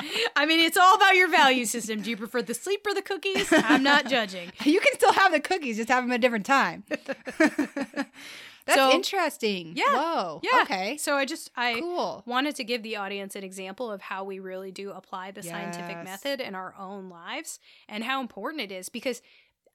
mean 0.48 0.60
it's 0.62 0.78
all 0.78 0.96
about 0.96 1.16
your 1.18 1.28
value 1.28 1.66
system 1.76 2.02
do 2.02 2.10
you 2.12 2.16
prefer 2.18 2.42
the 2.42 2.54
sleep 2.54 2.86
or 2.88 2.94
the 2.94 3.02
cookies 3.02 3.52
i'm 3.52 3.84
not 3.84 4.08
judging 4.08 4.52
you 4.64 4.80
can 4.80 4.94
still 4.94 5.12
have 5.14 5.32
the 5.34 5.40
cookies, 5.42 5.76
just 5.78 5.90
have 5.90 6.04
them 6.04 6.12
at 6.12 6.16
a 6.16 6.20
different 6.20 6.46
time. 6.46 6.84
That's 8.66 8.80
So- 8.80 8.92
interesting. 8.92 9.74
Yeah. 9.76 9.84
Whoa. 9.94 10.40
Yeah. 10.44 10.62
Okay. 10.64 10.98
so 10.98 11.16
i 11.16 11.26
just 11.26 11.52
i 11.56 11.80
Cool. 11.80 12.24
wanted 12.26 12.56
to 12.56 12.64
give 12.64 12.82
the 12.84 12.96
audience 12.98 13.36
an 13.36 13.44
example 13.44 13.92
of 13.92 14.02
how 14.02 14.24
we 14.24 14.40
really 14.40 14.72
do 14.72 14.92
apply 14.92 15.32
the 15.32 15.44
scientific 15.44 16.04
method 16.04 16.40
in 16.42 16.56
our 16.56 16.74
own 16.78 17.10
lives 17.10 17.60
and 17.88 18.04
how 18.04 18.22
important 18.22 18.62
it 18.62 18.72
is 18.72 18.90
because 18.90 19.22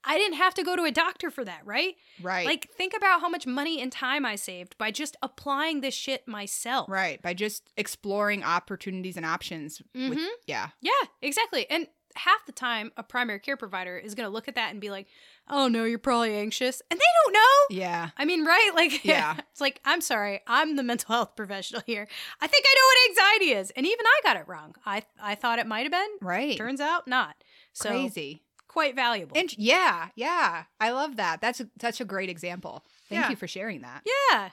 I 0.03 0.17
didn't 0.17 0.37
have 0.37 0.55
to 0.55 0.63
go 0.63 0.75
to 0.75 0.83
a 0.83 0.91
doctor 0.91 1.29
for 1.29 1.45
that, 1.45 1.61
right? 1.63 1.95
Right. 2.23 2.43
Like, 2.43 2.71
think 2.71 2.93
about 2.97 3.21
how 3.21 3.29
much 3.29 3.45
money 3.45 3.79
and 3.79 3.91
time 3.91 4.25
I 4.25 4.35
saved 4.35 4.75
by 4.79 4.89
just 4.89 5.15
applying 5.21 5.81
this 5.81 5.93
shit 5.93 6.27
myself. 6.27 6.89
right. 6.89 7.21
By 7.21 7.35
just 7.35 7.69
exploring 7.77 8.43
opportunities 8.43 9.15
and 9.15 9.27
options. 9.27 9.79
With, 9.93 10.17
Mhm. 10.17 10.27
yeah. 10.47 10.69
Yeah, 10.81 10.91
exactly. 11.21 11.69
And 11.69 11.87
half 12.15 12.45
the 12.45 12.51
time, 12.51 12.91
a 12.97 13.03
primary 13.03 13.39
care 13.39 13.57
provider 13.57 13.97
is 13.97 14.15
going 14.15 14.27
to 14.27 14.33
look 14.33 14.47
at 14.47 14.55
that 14.55 14.71
and 14.71 14.79
be 14.81 14.89
like, 14.89 15.07
oh 15.49 15.67
no, 15.67 15.83
you're 15.85 15.99
probably 15.99 16.35
anxious. 16.35 16.81
And 16.89 16.99
they 16.99 17.03
don't 17.25 17.33
know. 17.33 17.75
Yeah. 17.77 18.09
I 18.17 18.25
mean, 18.25 18.45
right? 18.45 18.71
Like, 18.75 19.03
Yeah. 19.05 19.35
it's 19.51 19.61
like, 19.61 19.79
I'm 19.85 20.01
sorry, 20.01 20.41
I'm 20.47 20.75
the 20.75 20.83
mental 20.83 21.07
health 21.15 21.35
professional 21.35 21.81
here. 21.85 22.07
I 22.39 22.47
think 22.47 22.65
I 22.67 22.75
know 22.75 22.85
what 22.85 23.09
anxiety 23.39 23.59
is. 23.59 23.71
And 23.71 23.85
even 23.85 24.05
I 24.05 24.19
got 24.23 24.37
it 24.37 24.47
wrong. 24.47 24.75
I, 24.85 25.03
I 25.21 25.35
thought 25.35 25.59
it 25.59 25.67
might 25.67 25.83
have 25.83 25.91
been. 25.91 26.09
Right. 26.27 26.57
Turns 26.57 26.81
out 26.81 27.07
not. 27.07 27.35
So, 27.73 27.89
Crazy. 27.89 28.43
quite 28.67 28.95
valuable. 28.95 29.37
And 29.37 29.55
yeah, 29.57 30.07
yeah. 30.15 30.63
I 30.79 30.91
love 30.91 31.15
that. 31.17 31.41
That's 31.41 31.59
a, 31.61 31.67
such 31.81 32.01
a 32.01 32.05
great 32.05 32.29
example. 32.29 32.83
Thank 33.09 33.21
Yeah. 33.23 33.29
you 33.29 33.35
for 33.35 33.47
sharing 33.47 33.81
that. 33.81 34.03
Yeah. 34.31 34.49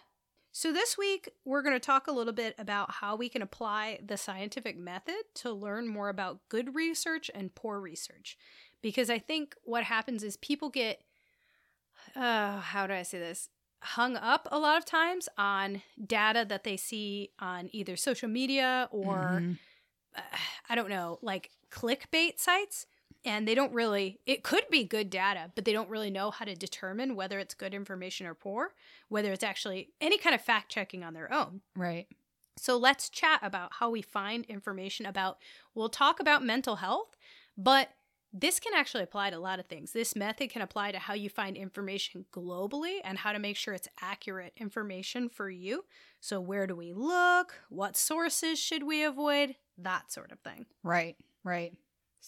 So, 0.59 0.73
this 0.73 0.99
week, 0.99 1.29
we're 1.45 1.62
going 1.62 1.77
to 1.77 1.79
talk 1.79 2.09
a 2.09 2.12
little 2.12 2.33
bit 2.33 2.57
about 2.59 2.91
how 2.91 3.15
we 3.15 3.29
can 3.29 3.43
apply 3.43 4.00
the 4.05 4.17
scientific 4.17 4.77
method 4.77 5.15
to 5.37 5.53
learn 5.53 5.87
more 5.87 6.09
about 6.09 6.41
good 6.49 6.75
research 6.75 7.31
and 7.33 7.55
poor 7.55 7.79
research. 7.79 8.37
Because 8.83 9.09
I 9.09 9.21
think 9.21 9.55
what 9.62 9.85
happens 9.85 10.25
is 10.25 10.37
people 10.37 10.69
get, 10.69 11.05
uh, 12.17 12.59
how 12.59 12.88
do 12.88 12.93
I 12.93 13.05
say 13.05 13.21
this? 13.21 13.50
Hung 13.83 14.17
up 14.17 14.49
a 14.50 14.59
lot 14.59 14.77
of 14.79 14.85
times 14.85 15.29
on 15.38 15.83
data 16.05 16.45
that 16.49 16.65
they 16.65 16.77
see 16.77 17.31
on 17.38 17.71
either 17.73 17.95
social 17.95 18.29
media 18.29 18.88
or, 18.91 19.43
Mhm. 19.43 19.59
uh, 20.17 20.38
I 20.69 20.75
don't 20.75 20.91
know, 20.91 21.21
like 21.23 21.53
clickbait 21.71 22.41
sites. 22.41 22.85
And 23.29 23.47
they 23.47 23.55
don't 23.55 23.75
really, 23.75 24.21
it 24.25 24.43
could 24.43 24.65
be 24.71 24.85
good 24.85 25.11
data, 25.11 25.53
but 25.55 25.67
they 25.67 25.75
don't 25.75 25.91
really 25.91 26.11
know 26.11 26.31
how 26.31 26.47
to 26.47 26.55
determine 26.55 27.15
whether 27.15 27.39
it's 27.39 27.53
good 27.53 27.75
information 27.75 28.27
or 28.27 28.33
poor, 28.33 28.73
whether 29.11 29.33
it's 29.33 29.45
actually 29.45 29.91
any 30.01 30.17
kind 30.17 30.35
of 30.35 30.41
fact 30.41 30.71
checking 30.71 31.05
on 31.05 31.13
their 31.13 31.31
own. 31.31 31.61
Right. 31.77 32.07
So 32.57 32.79
let's 32.79 33.11
chat 33.11 33.41
about 33.43 33.75
how 33.75 33.91
we 33.91 34.01
find 34.01 34.47
information 34.47 35.05
about, 35.05 35.37
we'll 35.75 35.91
talk 35.91 36.21
about 36.21 36.43
mental 36.43 36.77
health, 36.77 37.17
but 37.59 37.91
this 38.33 38.59
can 38.59 38.73
actually 38.75 39.03
apply 39.03 39.29
to 39.29 39.37
a 39.37 39.38
lot 39.38 39.59
of 39.59 39.67
things. 39.67 39.93
This 39.93 40.17
method 40.17 40.49
can 40.49 40.62
apply 40.62 40.93
to 40.93 40.99
how 40.99 41.12
you 41.12 41.29
find 41.29 41.55
information 41.55 42.25
globally 42.33 43.01
and 43.05 43.19
how 43.19 43.33
to 43.33 43.38
make 43.38 43.59
sure 43.59 43.75
it's 43.75 43.88
accurate 44.01 44.55
information 44.57 45.29
for 45.29 45.51
you. 45.51 45.85
So, 46.21 46.41
where 46.41 46.67
do 46.67 46.75
we 46.75 46.93
look? 46.93 47.55
What 47.69 47.97
sources 47.97 48.59
should 48.59 48.83
we 48.85 49.03
avoid? 49.03 49.57
That 49.77 50.12
sort 50.12 50.33
of 50.33 50.41
thing. 50.41 50.67
Right, 50.83 51.17
right. 51.45 51.73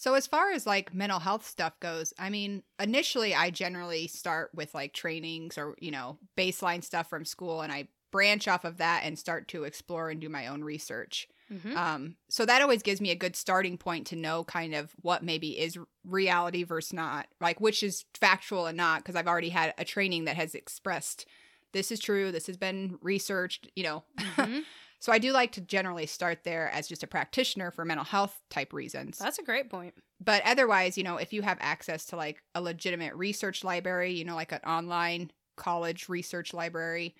So 0.01 0.15
as 0.15 0.25
far 0.25 0.49
as 0.51 0.65
like 0.65 0.95
mental 0.95 1.19
health 1.19 1.45
stuff 1.45 1.79
goes, 1.79 2.11
I 2.17 2.31
mean, 2.31 2.63
initially 2.79 3.35
I 3.35 3.51
generally 3.51 4.07
start 4.07 4.49
with 4.51 4.73
like 4.73 4.93
trainings 4.93 5.59
or, 5.59 5.75
you 5.79 5.91
know, 5.91 6.17
baseline 6.35 6.83
stuff 6.83 7.07
from 7.07 7.23
school 7.23 7.61
and 7.61 7.71
I 7.71 7.87
branch 8.09 8.47
off 8.47 8.65
of 8.65 8.77
that 8.77 9.03
and 9.05 9.19
start 9.19 9.47
to 9.49 9.63
explore 9.63 10.09
and 10.09 10.19
do 10.19 10.27
my 10.27 10.47
own 10.47 10.63
research. 10.63 11.27
Mm-hmm. 11.53 11.77
Um 11.77 12.15
so 12.29 12.47
that 12.47 12.63
always 12.63 12.81
gives 12.81 12.99
me 12.99 13.11
a 13.11 13.15
good 13.15 13.35
starting 13.35 13.77
point 13.77 14.07
to 14.07 14.15
know 14.15 14.43
kind 14.43 14.73
of 14.73 14.91
what 15.03 15.21
maybe 15.23 15.59
is 15.59 15.77
reality 16.03 16.63
versus 16.63 16.93
not, 16.93 17.27
like 17.39 17.61
which 17.61 17.83
is 17.83 18.03
factual 18.15 18.65
and 18.65 18.77
not 18.77 19.01
because 19.01 19.15
I've 19.15 19.27
already 19.27 19.49
had 19.49 19.75
a 19.77 19.85
training 19.85 20.25
that 20.25 20.35
has 20.35 20.55
expressed 20.55 21.27
this 21.73 21.91
is 21.91 21.99
true, 21.99 22.31
this 22.31 22.47
has 22.47 22.57
been 22.57 22.97
researched, 23.01 23.69
you 23.75 23.83
know. 23.83 24.03
Mhm. 24.17 24.63
So 25.01 25.11
I 25.11 25.17
do 25.17 25.33
like 25.33 25.51
to 25.53 25.61
generally 25.61 26.05
start 26.05 26.43
there 26.45 26.69
as 26.69 26.87
just 26.87 27.01
a 27.03 27.07
practitioner 27.07 27.71
for 27.71 27.83
mental 27.83 28.05
health 28.05 28.39
type 28.49 28.71
reasons. 28.71 29.17
That's 29.17 29.39
a 29.39 29.43
great 29.43 29.69
point. 29.69 29.95
but 30.23 30.41
otherwise, 30.45 30.97
you 30.97 31.03
know, 31.03 31.17
if 31.17 31.33
you 31.33 31.41
have 31.41 31.57
access 31.59 32.05
to 32.05 32.15
like 32.15 32.41
a 32.55 32.61
legitimate 32.61 33.15
research 33.15 33.63
library, 33.63 34.13
you 34.13 34.23
know, 34.23 34.35
like 34.35 34.51
an 34.53 34.59
online 34.65 35.31
college 35.57 36.07
research 36.07 36.53
library, 36.53 37.15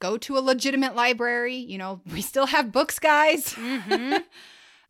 go 0.00 0.16
to 0.18 0.38
a 0.38 0.40
legitimate 0.40 0.96
library. 0.96 1.56
You 1.56 1.76
know, 1.78 2.00
we 2.12 2.22
still 2.22 2.46
have 2.46 2.72
books, 2.72 2.98
guys. 2.98 3.52
Mhm. 3.54 4.24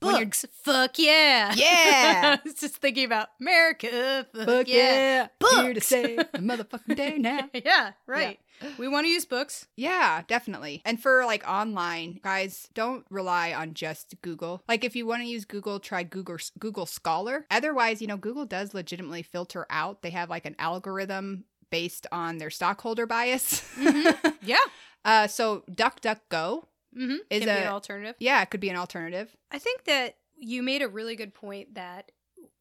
Books, 0.01 0.45
fuck 0.63 0.99
yeah, 0.99 1.53
Yeah. 1.57 2.37
I 2.39 2.41
was 2.45 2.55
just 2.55 2.77
thinking 2.77 3.05
about 3.05 3.29
America, 3.41 4.27
fuck 4.35 4.47
Book, 4.47 4.69
yeah, 4.69 5.29
yeah. 5.41 5.61
Here 5.63 5.69
to 5.69 5.75
Books. 5.75 5.87
say 5.87 6.17
the 6.17 6.25
motherfucking 6.35 6.97
day 6.97 7.19
now. 7.19 7.49
yeah, 7.55 7.93
right. 8.07 8.39
We 8.77 8.89
want 8.89 9.05
to 9.07 9.09
use 9.11 9.25
books. 9.25 9.67
Yeah, 9.77 10.23
definitely. 10.27 10.83
And 10.85 11.01
for 11.01 11.25
like 11.25 11.47
online, 11.49 12.19
guys, 12.25 12.69
don't 12.75 13.05
rely 13.09 13.53
on 13.53 13.75
just 13.75 14.15
Google. 14.23 14.63
Like 14.69 14.83
if 14.85 14.97
you 14.97 15.07
want 15.07 15.23
to 15.23 15.29
use 15.29 15.45
Google, 15.45 15.79
try 15.79 16.03
Google 16.03 16.39
Google 16.59 16.87
Scholar. 16.87 17.47
Otherwise, 17.53 18.01
you 18.01 18.09
know, 18.09 18.17
Google 18.17 18.47
does 18.47 18.75
legitimately 18.75 19.23
filter 19.23 19.65
out. 19.71 20.03
They 20.03 20.11
have 20.11 20.29
like 20.29 20.45
an 20.45 20.57
algorithm 20.59 21.45
based 21.71 22.07
on 22.11 22.39
their 22.39 22.51
stockholder 22.51 23.07
bias. 23.07 23.63
Yeah. 24.43 24.57
uh 25.05 25.29
so 25.29 25.63
DuckDuckGo, 25.71 26.65
Mm-hmm. 26.97 27.17
Is 27.31 27.41
Can 27.45 27.49
be 27.49 27.51
a- 27.51 27.67
an 27.67 27.73
alternative. 27.73 28.17
yeah, 28.19 28.41
it 28.43 28.51
could 28.51 28.61
be 28.61 28.71
an 28.71 28.77
alternative. 28.77 29.35
I 29.51 29.59
think 29.59 29.85
that 29.85 30.17
you 30.37 30.63
made 30.63 30.83
a 30.83 30.89
really 30.89 31.17
good 31.17 31.35
point 31.35 31.75
that 31.75 32.13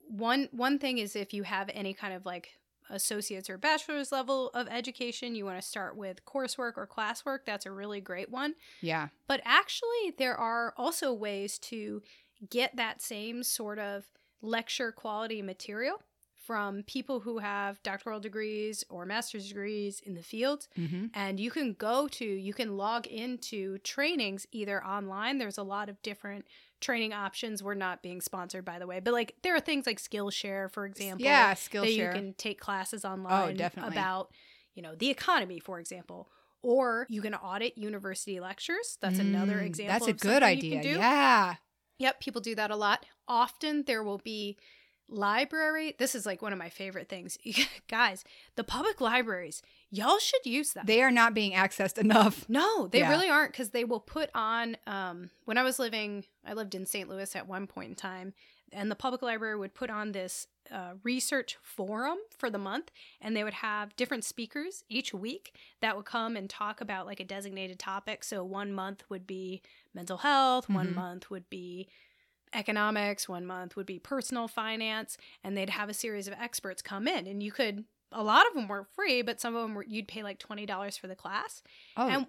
one 0.08 0.50
one 0.52 0.80
thing 0.80 0.98
is 0.98 1.16
if 1.16 1.34
you 1.34 1.44
have 1.44 1.70
any 1.74 1.94
kind 1.94 2.14
of 2.14 2.26
like 2.26 2.50
associates 2.90 3.50
or 3.50 3.58
bachelor's 3.58 4.12
level 4.12 4.50
of 4.54 4.68
education, 4.70 5.36
you 5.36 5.46
want 5.46 5.60
to 5.62 5.68
start 5.68 5.98
with 5.98 6.24
coursework 6.26 6.74
or 6.78 6.88
classwork. 6.88 7.40
That's 7.46 7.66
a 7.66 7.72
really 7.72 8.00
great 8.02 8.30
one. 8.30 8.56
Yeah. 8.82 9.10
But 9.28 9.42
actually, 9.44 10.14
there 10.18 10.36
are 10.38 10.74
also 10.78 11.12
ways 11.14 11.60
to 11.60 12.02
get 12.50 12.76
that 12.78 13.02
same 13.02 13.44
sort 13.44 13.80
of 13.80 14.06
lecture 14.42 14.92
quality 14.92 15.42
material 15.42 16.02
from 16.48 16.82
people 16.84 17.20
who 17.20 17.40
have 17.40 17.84
doctoral 17.84 18.20
degrees 18.22 18.84
or 18.90 19.06
master's 19.06 19.50
degrees 19.50 20.00
in 20.00 20.14
the 20.16 20.24
field. 20.24 20.68
Mm-hmm. 20.80 21.08
And 21.14 21.40
you 21.40 21.52
can 21.52 21.74
go 21.74 22.08
to, 22.08 22.26
you 22.26 22.54
can 22.54 22.78
log 22.78 23.06
into 23.06 23.78
trainings 23.80 24.48
either 24.54 24.84
online. 24.84 25.38
There's 25.40 25.58
a 25.58 25.64
lot 25.64 25.90
of 25.90 26.02
different 26.02 26.46
training 26.80 27.12
options. 27.12 27.62
We're 27.62 27.74
not 27.74 28.02
being 28.02 28.22
sponsored, 28.22 28.64
by 28.64 28.80
the 28.80 28.88
way, 28.88 29.02
but 29.02 29.14
like 29.14 29.36
there 29.44 29.56
are 29.56 29.60
things 29.60 29.86
like 29.86 30.00
Skillshare, 30.00 30.72
for 30.72 30.86
example 30.86 31.26
Yeah, 31.26 31.48
that 31.54 31.58
Skillshare. 31.58 31.88
you 31.98 32.10
can 32.12 32.34
take 32.38 32.60
classes 32.62 33.04
online 33.04 33.50
oh, 33.50 33.54
definitely. 33.54 33.94
about 33.96 34.32
you 34.74 34.82
know 34.84 34.94
the 34.96 35.10
economy 35.10 35.60
for 35.60 35.80
example 35.80 36.30
or 36.62 37.08
you 37.10 37.20
can 37.22 37.34
audit 37.34 37.76
university 37.80 38.40
lectures 38.40 38.98
that's 39.02 39.18
another 39.18 39.56
Mm, 39.58 39.66
example 39.66 39.94
That's 39.94 40.08
a 40.08 40.12
of 40.12 40.20
good 40.20 40.44
idea. 40.44 40.84
Yeah. 40.84 41.56
yep 41.98 42.20
people 42.20 42.42
do 42.42 42.54
that 42.54 42.70
a 42.70 42.76
lot 42.76 43.04
often 43.28 43.84
there 43.88 44.04
will 44.04 44.20
be 44.20 44.56
library 45.10 45.96
this 46.00 46.14
is 46.16 46.26
like 46.26 46.42
one 46.42 46.52
of 46.54 46.60
my 46.60 46.70
favorite 46.70 47.08
things 47.10 47.38
guys 47.88 48.24
the 48.56 48.64
public 48.64 49.00
libraries 49.02 49.62
y'all 49.90 50.20
should 50.20 50.46
use 50.46 50.74
them 50.74 50.84
They 50.86 51.02
are 51.02 51.12
not 51.12 51.34
being 51.34 51.54
accessed 51.54 51.98
enough. 51.98 52.48
no, 52.50 52.88
they 52.88 53.00
Yeah. 53.00 53.10
really 53.10 53.30
aren't 53.30 53.52
because 53.54 53.70
they 53.70 53.86
will 53.86 54.02
put 54.02 54.30
on. 54.36 54.76
Um, 54.86 55.30
when 55.46 55.58
I 55.58 55.64
was 55.64 55.80
living, 55.80 56.26
I 56.46 56.52
lived 56.54 56.76
in 56.76 56.86
St. 56.86 57.08
Louis 57.10 57.34
at 57.38 57.48
one 57.48 57.68
point 57.68 57.90
in 57.90 57.96
time, 57.96 58.34
and 58.74 58.92
the 58.92 58.96
public 58.96 59.22
library 59.22 59.58
would 59.58 59.74
put 59.74 59.90
on 59.90 60.12
this 60.12 60.48
uh, 60.70 60.96
research 61.04 61.58
forum 61.62 62.18
for 62.38 62.50
the 62.50 62.58
month, 62.58 62.92
and 63.22 63.34
they 63.34 63.46
would 63.46 63.54
have 63.54 63.96
different 63.96 64.26
speakers 64.26 64.84
each 64.90 65.14
week 65.14 65.56
that 65.80 65.96
would 65.96 66.06
come 66.06 66.36
and 66.36 66.50
talk 66.50 66.82
about 66.82 67.06
like 67.06 67.22
a 67.22 67.26
designated 67.26 67.80
topic. 67.80 68.26
So 68.26 68.44
one 68.44 68.74
month 68.74 69.04
would 69.08 69.26
be 69.26 69.62
mental 69.94 70.18
health, 70.18 70.68
one 70.70 70.90
Mhm. 70.90 70.96
month 70.96 71.30
would 71.30 71.50
be 71.50 71.88
economics, 72.54 73.28
one 73.30 73.46
month 73.46 73.76
would 73.76 73.86
be 73.86 74.00
personal 74.00 74.48
finance, 74.48 75.18
and 75.44 75.56
they'd 75.58 75.70
have 75.72 75.90
a 75.90 75.94
series 75.94 76.28
of 76.28 76.34
experts 76.34 76.82
come 76.82 77.08
in, 77.08 77.28
and 77.28 77.42
you 77.44 77.52
could. 77.52 77.86
A 78.14 78.24
lot 78.24 78.48
of 78.48 78.54
them 78.54 78.68
were 78.70 78.86
free, 78.96 79.22
but 79.22 79.42
some 79.42 79.56
of 79.56 79.62
them 79.64 79.76
were 79.76 79.84
you'd 79.84 80.08
pay 80.08 80.24
like 80.24 80.40
twenty 80.40 80.66
dollars 80.66 80.96
for 80.98 81.08
the 81.08 81.16
class. 81.16 81.62
Oh, 81.98 82.08
And 82.08 82.26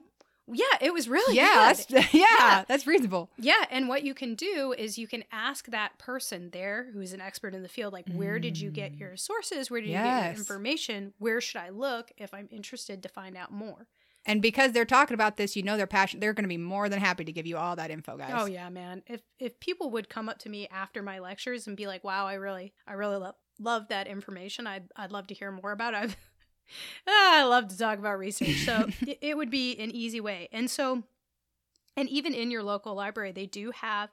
yeah, 0.52 0.64
it 0.80 0.92
was 0.92 1.08
really 1.08 1.36
yeah, 1.36 1.72
good. 1.76 1.86
that's, 1.94 2.12
yeah, 2.14 2.22
Yeah. 2.38 2.64
that's 2.66 2.86
reasonable. 2.86 3.30
Yeah, 3.38 3.64
and 3.70 3.88
what 3.88 4.02
you 4.02 4.12
can 4.14 4.34
do 4.34 4.74
is 4.76 4.98
you 4.98 5.06
can 5.06 5.22
ask 5.30 5.66
that 5.66 5.96
person 5.98 6.50
there 6.50 6.88
who's 6.92 7.12
an 7.12 7.20
expert 7.20 7.54
in 7.54 7.62
the 7.62 7.68
field, 7.68 7.92
like, 7.92 8.08
where 8.12 8.38
did 8.40 8.58
you 8.58 8.70
get 8.70 8.94
Mm. 8.94 9.00
your 9.00 9.16
sources? 9.16 9.70
Where 9.70 9.80
did 9.80 9.88
you 9.88 9.94
get 9.96 10.04
Yes. 10.04 10.24
your 10.32 10.38
information? 10.38 11.12
Where 11.18 11.40
should 11.40 11.60
I 11.60 11.68
look 11.68 12.10
if 12.16 12.32
I'm 12.34 12.48
interested 12.50 13.02
to 13.04 13.08
find 13.08 13.36
out 13.36 13.52
more? 13.52 13.86
And 14.28 14.42
because 14.42 14.72
they're 14.72 14.84
talking 14.84 15.14
about 15.14 15.38
this, 15.38 15.56
you 15.56 15.62
know 15.62 15.76
they're 15.78 15.86
passionate. 15.86 16.20
They're 16.20 16.34
going 16.34 16.44
to 16.44 16.48
be 16.48 16.58
more 16.58 16.88
than 16.90 17.00
happy 17.00 17.24
to 17.24 17.32
give 17.32 17.46
you 17.46 17.56
all 17.56 17.74
that 17.76 17.90
info, 17.90 18.18
guys. 18.18 18.32
Oh 18.34 18.44
yeah, 18.44 18.68
man. 18.68 19.02
If 19.06 19.22
if 19.40 19.58
people 19.58 19.90
would 19.92 20.08
come 20.10 20.28
up 20.28 20.38
to 20.40 20.50
me 20.50 20.68
after 20.68 21.02
my 21.02 21.18
lectures 21.18 21.66
and 21.66 21.76
be 21.76 21.86
like, 21.86 22.04
"Wow, 22.04 22.26
I 22.26 22.34
really, 22.34 22.74
I 22.86 22.92
really 22.92 23.16
love 23.16 23.34
love 23.58 23.88
that 23.88 24.06
information. 24.06 24.66
I'd 24.66 24.84
I'd 24.94 25.12
love 25.12 25.28
to 25.28 25.34
hear 25.34 25.50
more 25.50 25.72
about 25.72 25.94
it." 25.94 25.96
I've, 25.96 26.16
Ah, 27.08 27.40
I 27.40 27.44
love 27.44 27.68
to 27.68 27.78
talk 27.78 27.98
about 27.98 28.18
research, 28.18 28.64
so 28.66 28.88
it, 29.00 29.18
it 29.22 29.36
would 29.38 29.50
be 29.50 29.74
an 29.78 29.90
easy 29.90 30.20
way. 30.20 30.50
And 30.52 30.70
so, 30.70 31.04
and 31.96 32.06
even 32.10 32.34
in 32.34 32.50
your 32.50 32.62
local 32.62 32.94
library, 32.94 33.32
they 33.32 33.46
do 33.46 33.70
have. 33.70 34.10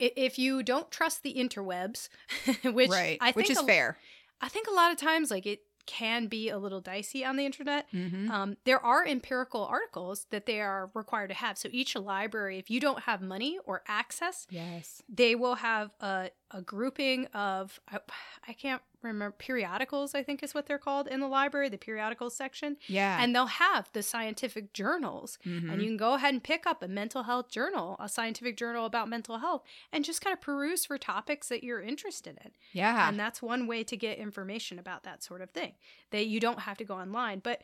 If 0.00 0.38
you 0.38 0.62
don't 0.64 0.90
trust 0.90 1.22
the 1.22 1.34
interwebs, 1.34 2.08
which 2.64 2.90
right, 2.90 3.18
I 3.20 3.26
think 3.26 3.36
which 3.36 3.50
is 3.50 3.58
a- 3.58 3.64
fair. 3.64 3.96
I 4.40 4.48
think 4.48 4.66
a 4.66 4.72
lot 4.72 4.90
of 4.92 4.98
times, 4.98 5.30
like 5.30 5.46
it 5.46 5.60
can 5.88 6.26
be 6.26 6.50
a 6.50 6.58
little 6.58 6.82
dicey 6.82 7.24
on 7.24 7.36
the 7.36 7.46
internet. 7.46 7.90
Mm-hmm. 7.92 8.30
Um, 8.30 8.56
there 8.64 8.78
are 8.84 9.06
empirical 9.06 9.64
articles 9.64 10.26
that 10.30 10.44
they 10.44 10.60
are 10.60 10.90
required 10.94 11.28
to 11.28 11.34
have. 11.34 11.56
So 11.56 11.70
each 11.72 11.96
library, 11.96 12.58
if 12.58 12.70
you 12.70 12.78
don't 12.78 13.00
have 13.00 13.22
money 13.22 13.58
or 13.64 13.82
access, 13.88 14.46
yes. 14.50 15.02
they 15.08 15.34
will 15.34 15.56
have 15.56 15.90
a, 16.00 16.30
a 16.50 16.60
grouping 16.60 17.26
of 17.26 17.80
I, 17.90 17.98
I 18.46 18.52
can't 18.52 18.82
remember 19.02 19.30
periodicals. 19.38 20.14
I 20.14 20.22
think 20.22 20.42
is 20.42 20.54
what 20.54 20.66
they're 20.66 20.78
called 20.78 21.06
in 21.08 21.20
the 21.20 21.28
library, 21.28 21.68
the 21.68 21.78
periodicals 21.78 22.34
section, 22.36 22.76
Yeah. 22.86 23.22
and 23.22 23.34
they'll 23.34 23.46
have 23.46 23.90
the 23.92 24.02
scientific 24.02 24.72
journals. 24.72 25.38
Mhm. 25.44 25.72
And 25.72 25.82
you 25.82 25.88
can 25.88 25.96
go 25.96 26.14
ahead 26.14 26.34
and 26.34 26.42
pick 26.42 26.66
up 26.66 26.82
a 26.82 26.88
mental 26.88 27.22
health 27.24 27.50
journal, 27.50 27.96
a 28.00 28.08
scientific 28.08 28.56
journal 28.56 28.86
about 28.86 29.08
mental 29.08 29.38
health, 29.38 29.62
and 29.92 30.04
just 30.04 30.20
kind 30.20 30.34
of 30.34 30.40
peruse 30.40 30.84
for 30.84 30.98
topics 30.98 31.48
that 31.48 31.62
you're 31.62 31.82
interested 31.82 32.38
in. 32.44 32.52
yeah. 32.72 33.08
And 33.08 33.18
that's 33.18 33.40
one 33.40 33.66
way 33.66 33.84
to 33.84 33.96
get 33.96 34.18
information 34.18 34.78
about 34.78 35.04
that 35.04 35.22
sort 35.22 35.40
of 35.42 35.50
thing. 35.50 35.74
That 36.10 36.26
you 36.26 36.40
don't 36.40 36.60
have 36.60 36.78
to 36.78 36.84
go 36.84 36.94
online. 36.96 37.38
But 37.40 37.62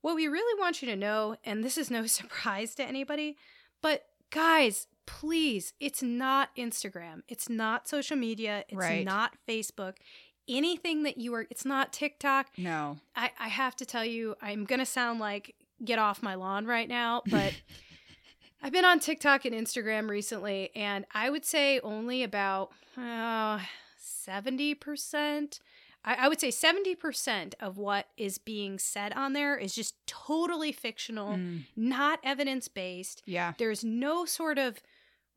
what 0.00 0.14
we 0.14 0.28
really 0.28 0.58
want 0.60 0.80
you 0.80 0.88
to 0.88 0.96
know, 0.96 1.36
and 1.44 1.62
this 1.62 1.76
is 1.76 1.90
no 1.90 2.06
surprise 2.06 2.74
to 2.76 2.84
anybody, 2.84 3.36
but 3.82 4.06
guys, 4.30 4.86
please, 5.06 5.72
it's 5.80 6.02
not 6.02 6.54
Instagram. 6.56 7.22
It's 7.28 7.48
not 7.48 7.88
social 7.88 8.16
media. 8.16 8.64
It's 8.68 8.76
Right. 8.76 9.04
not 9.04 9.34
Facebook. 9.48 9.96
Anything 10.50 11.04
that 11.04 11.16
you 11.16 11.32
are, 11.34 11.46
it's 11.50 11.64
not 11.64 11.92
TikTok. 11.92 12.48
no. 12.58 12.98
I, 13.16 13.30
I 13.38 13.48
have 13.48 13.76
to 13.76 13.86
tell 13.86 14.04
you, 14.04 14.34
I'm 14.42 14.64
going 14.64 14.80
to 14.80 14.84
sound 14.86 15.20
like 15.20 15.54
get 15.84 15.98
off 15.98 16.22
my 16.22 16.34
lawn 16.34 16.66
right 16.66 16.88
now, 16.88 17.22
but 17.30 17.54
I've 18.62 18.72
been 18.72 18.84
on 18.84 18.98
TikTok 19.00 19.44
and 19.46 19.54
Instagram 19.54 20.10
recently, 20.10 20.70
and 20.74 21.06
I 21.14 21.30
would 21.30 21.44
say 21.46 21.80
only 21.80 22.22
about 22.22 22.72
uh, 22.98 23.60
70%. 24.28 25.60
I, 26.04 26.14
I 26.14 26.28
would 26.28 26.40
say 26.40 26.48
70% 26.48 27.54
of 27.60 27.76
what 27.78 28.06
is 28.16 28.38
being 28.38 28.78
said 28.78 29.12
on 29.14 29.32
there 29.34 29.56
is 29.56 29.74
just 29.74 29.94
totally 30.06 30.72
fictional, 30.72 31.34
Mm. 31.36 31.64
not 31.76 32.20
evidence 32.22 32.68
based. 32.68 33.22
Yeah. 33.26 33.52
There's 33.58 33.84
no 33.84 34.24
sort 34.24 34.58
of 34.58 34.78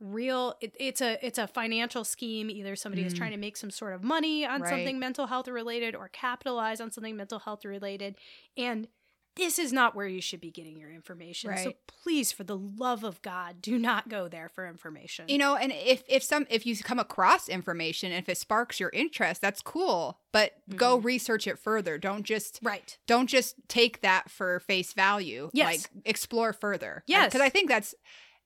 real 0.03 0.55
it, 0.61 0.75
it's 0.79 1.01
a 1.01 1.17
it's 1.25 1.37
a 1.39 1.47
financial 1.47 2.03
scheme 2.03 2.49
either 2.49 2.75
somebody 2.75 3.03
is 3.05 3.13
Mm. 3.13 3.17
trying 3.17 3.31
to 3.31 3.37
make 3.37 3.55
some 3.57 3.71
sort 3.71 3.93
of 3.93 4.03
money 4.03 4.45
on 4.45 4.61
Right. 4.61 4.69
something 4.69 4.99
mental 4.99 5.27
health 5.27 5.47
related 5.47 5.95
or 5.95 6.09
capitalize 6.09 6.81
on 6.81 6.91
something 6.91 7.15
mental 7.15 7.39
health 7.39 7.63
related 7.63 8.15
and 8.57 8.87
this 9.35 9.57
is 9.57 9.73
not 9.73 9.95
where 9.95 10.05
you 10.05 10.21
should 10.21 10.39
be 10.41 10.51
getting 10.51 10.77
your 10.77 10.91
information 10.91 11.57
so 11.57 11.73
please 11.87 12.31
for 12.31 12.43
the 12.43 12.55
love 12.57 13.03
of 13.03 13.19
god 13.23 13.61
do 13.61 13.79
not 13.79 14.07
go 14.09 14.27
there 14.27 14.47
for 14.49 14.67
information 14.67 15.25
You 15.27 15.37
know, 15.39 15.55
and 15.55 15.71
if 15.71 16.03
if 16.07 16.21
some 16.21 16.45
if 16.51 16.65
you 16.67 16.75
come 16.77 16.99
across 16.99 17.47
information, 17.49 18.11
if 18.11 18.27
it 18.29 18.37
sparks 18.37 18.79
your 18.79 18.89
interest, 18.93 19.41
that's 19.41 19.61
cool. 19.61 20.19
But 20.31 20.51
go 20.75 20.97
Mm-hmm. 20.97 21.05
research 21.07 21.47
it 21.47 21.57
further. 21.57 21.97
Don't 21.97 22.23
just 22.23 22.59
right 22.61 22.95
don't 23.07 23.27
just 23.27 23.55
take 23.67 24.01
that 24.01 24.29
for 24.29 24.59
face 24.59 24.93
value. 24.93 25.49
Yes. 25.53 25.65
Like 25.93 26.03
explore 26.05 26.53
further. 26.53 27.03
Yes. 27.07 27.27
Because 27.27 27.41
I 27.41 27.49
think 27.49 27.69
that's 27.69 27.95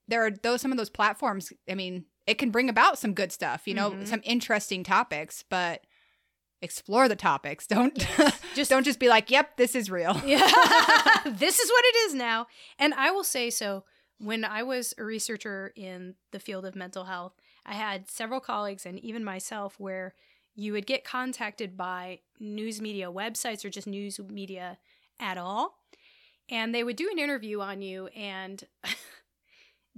there 0.08 0.26
are 0.26 0.32
those 0.32 0.62
some 0.62 0.72
of 0.72 0.78
those 0.78 0.89
platforms, 0.89 1.52
I 1.70 1.76
mean, 1.76 2.06
it 2.26 2.38
can 2.38 2.50
bring 2.52 2.70
about 2.70 2.98
some 3.00 3.13
good 3.13 3.32
stuff, 3.32 3.67
you 3.67 3.74
know, 3.74 3.91
Mhm. 3.91 4.08
some 4.08 4.22
interesting 4.24 4.84
topics, 4.84 5.43
but 5.50 5.86
explore 6.62 7.08
the 7.08 7.15
topics. 7.15 7.67
Don't 7.76 7.96
just 8.56 8.70
don't 8.72 8.84
just 8.84 9.00
be 9.00 9.10
like, 9.10 9.30
Yep, 9.30 9.58
this 9.58 9.76
is 9.76 9.91
real. 9.91 10.20
Yeah. 10.26 10.39
this 11.26 11.60
is 11.60 11.70
what 11.70 11.86
it 11.86 11.96
is 12.08 12.13
now. 12.15 12.48
And 12.80 12.93
I 12.93 13.12
will 13.12 13.24
say 13.24 13.50
so 13.50 13.84
when 14.20 14.43
I 14.43 14.63
was 14.63 14.93
a 14.98 15.04
researcher 15.04 15.72
in 15.76 16.15
the 16.32 16.39
field 16.39 16.65
of 16.65 16.76
mental 16.76 17.04
health, 17.04 17.34
I 17.65 17.76
had 17.76 18.10
several 18.10 18.39
colleagues 18.39 18.86
and 18.86 18.98
even 19.00 19.24
myself 19.24 19.80
where 19.80 20.15
you 20.56 20.74
would 20.74 20.88
get 20.88 21.04
contacted 21.04 21.78
by 21.78 22.22
news 22.39 22.82
media 22.82 23.12
websites 23.12 23.63
or 23.63 23.70
just 23.70 23.86
news 23.86 24.20
media 24.20 24.80
at 25.20 25.38
all. 25.38 25.78
And 26.50 26.74
they 26.74 26.84
would 26.84 26.96
do 26.96 27.10
an 27.12 27.20
interview 27.20 27.60
on 27.62 27.84
you 27.84 28.08
and 28.08 28.63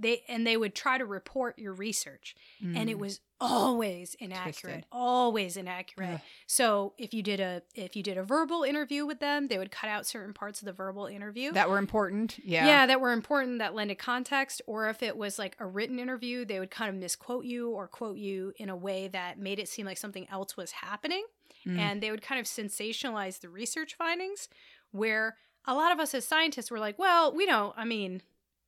they 0.00 0.22
and 0.28 0.46
they 0.46 0.56
would 0.56 0.74
try 0.74 0.96
to 0.98 1.04
report 1.04 1.58
your 1.58 1.72
research 1.74 2.34
and 2.62 2.88
it 2.90 2.96
Mm. 2.96 3.00
was 3.00 3.20
always 3.42 4.14
inaccurate 4.20 4.52
Twisted. 4.72 4.86
always 4.92 5.56
inaccurate 5.56 6.20
so 6.46 6.92
if 6.98 7.14
you 7.14 7.22
did 7.22 7.40
a 7.40 7.62
if 7.74 7.96
you 7.96 8.02
did 8.02 8.18
a 8.18 8.22
verbal 8.22 8.62
interview 8.64 9.06
with 9.06 9.18
them 9.20 9.48
they 9.48 9.56
would 9.58 9.70
cut 9.70 9.88
out 9.88 10.06
certain 10.06 10.32
parts 10.34 10.60
of 10.60 10.66
the 10.66 10.72
verbal 10.72 11.06
interview 11.06 11.52
that 11.52 11.68
were 11.70 11.78
important. 11.78 12.38
Yeah. 12.44 12.66
yeah 12.66 12.86
that 12.86 13.00
were 13.00 13.12
important 13.12 13.58
that 13.60 13.74
lended 13.74 13.98
context 13.98 14.60
or 14.66 14.88
if 14.88 15.02
it 15.02 15.16
was 15.16 15.38
like 15.38 15.56
a 15.58 15.66
written 15.66 15.98
interview 15.98 16.44
they 16.44 16.58
would 16.60 16.70
kind 16.70 16.90
of 16.90 16.96
misquote 16.96 17.44
you 17.44 17.70
or 17.70 17.86
quote 17.88 18.16
you 18.18 18.52
in 18.56 18.68
a 18.68 18.76
way 18.76 19.08
that 19.08 19.38
made 19.38 19.58
it 19.58 19.68
seem 19.68 19.86
like 19.86 19.98
something 19.98 20.26
else 20.30 20.56
was 20.56 20.72
happening 20.72 21.24
Mm. 21.66 21.76
and 21.78 22.02
they 22.02 22.10
would 22.10 22.22
kind 22.22 22.40
of 22.40 22.46
sensationalize 22.46 23.40
the 23.40 23.50
research 23.50 23.94
findings 23.94 24.48
where 24.92 25.36
a 25.66 25.74
lot 25.74 25.92
of 25.92 26.00
us 26.00 26.14
as 26.14 26.24
scientists 26.26 26.70
were 26.70 26.78
like 26.78 26.98
well 26.98 27.34
we 27.34 27.44
don't 27.44 27.74
i 27.76 27.84
mean 27.84 28.22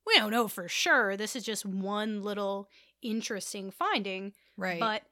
we 0.05 0.15
don't 0.17 0.31
know 0.31 0.47
for 0.47 0.67
sure. 0.67 1.15
This 1.17 1.35
is 1.35 1.43
just 1.43 1.65
one 1.65 2.21
little 2.23 2.69
interesting 3.01 3.69
finding 3.71 4.33
right. 4.57 4.79
but 4.79 5.03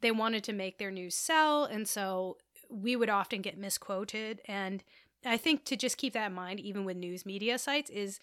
they 0.00 0.10
wanted 0.10 0.42
to 0.44 0.52
make 0.52 0.78
their 0.78 0.90
news 0.90 1.14
sell 1.14 1.64
and 1.64 1.86
so 1.88 2.36
we 2.68 2.96
would 2.96 3.08
often 3.10 3.40
get 3.42 3.56
misquoted. 3.58 4.40
And 4.46 4.82
i 5.24 5.36
think 5.36 5.64
to 5.64 5.76
just 5.76 5.96
keep 5.96 6.12
that 6.12 6.26
in 6.28 6.34
mind 6.34 6.60
even 6.60 6.84
with 6.84 6.96
news 6.96 7.24
media 7.26 7.58
sites 7.58 7.90
is 7.90 8.20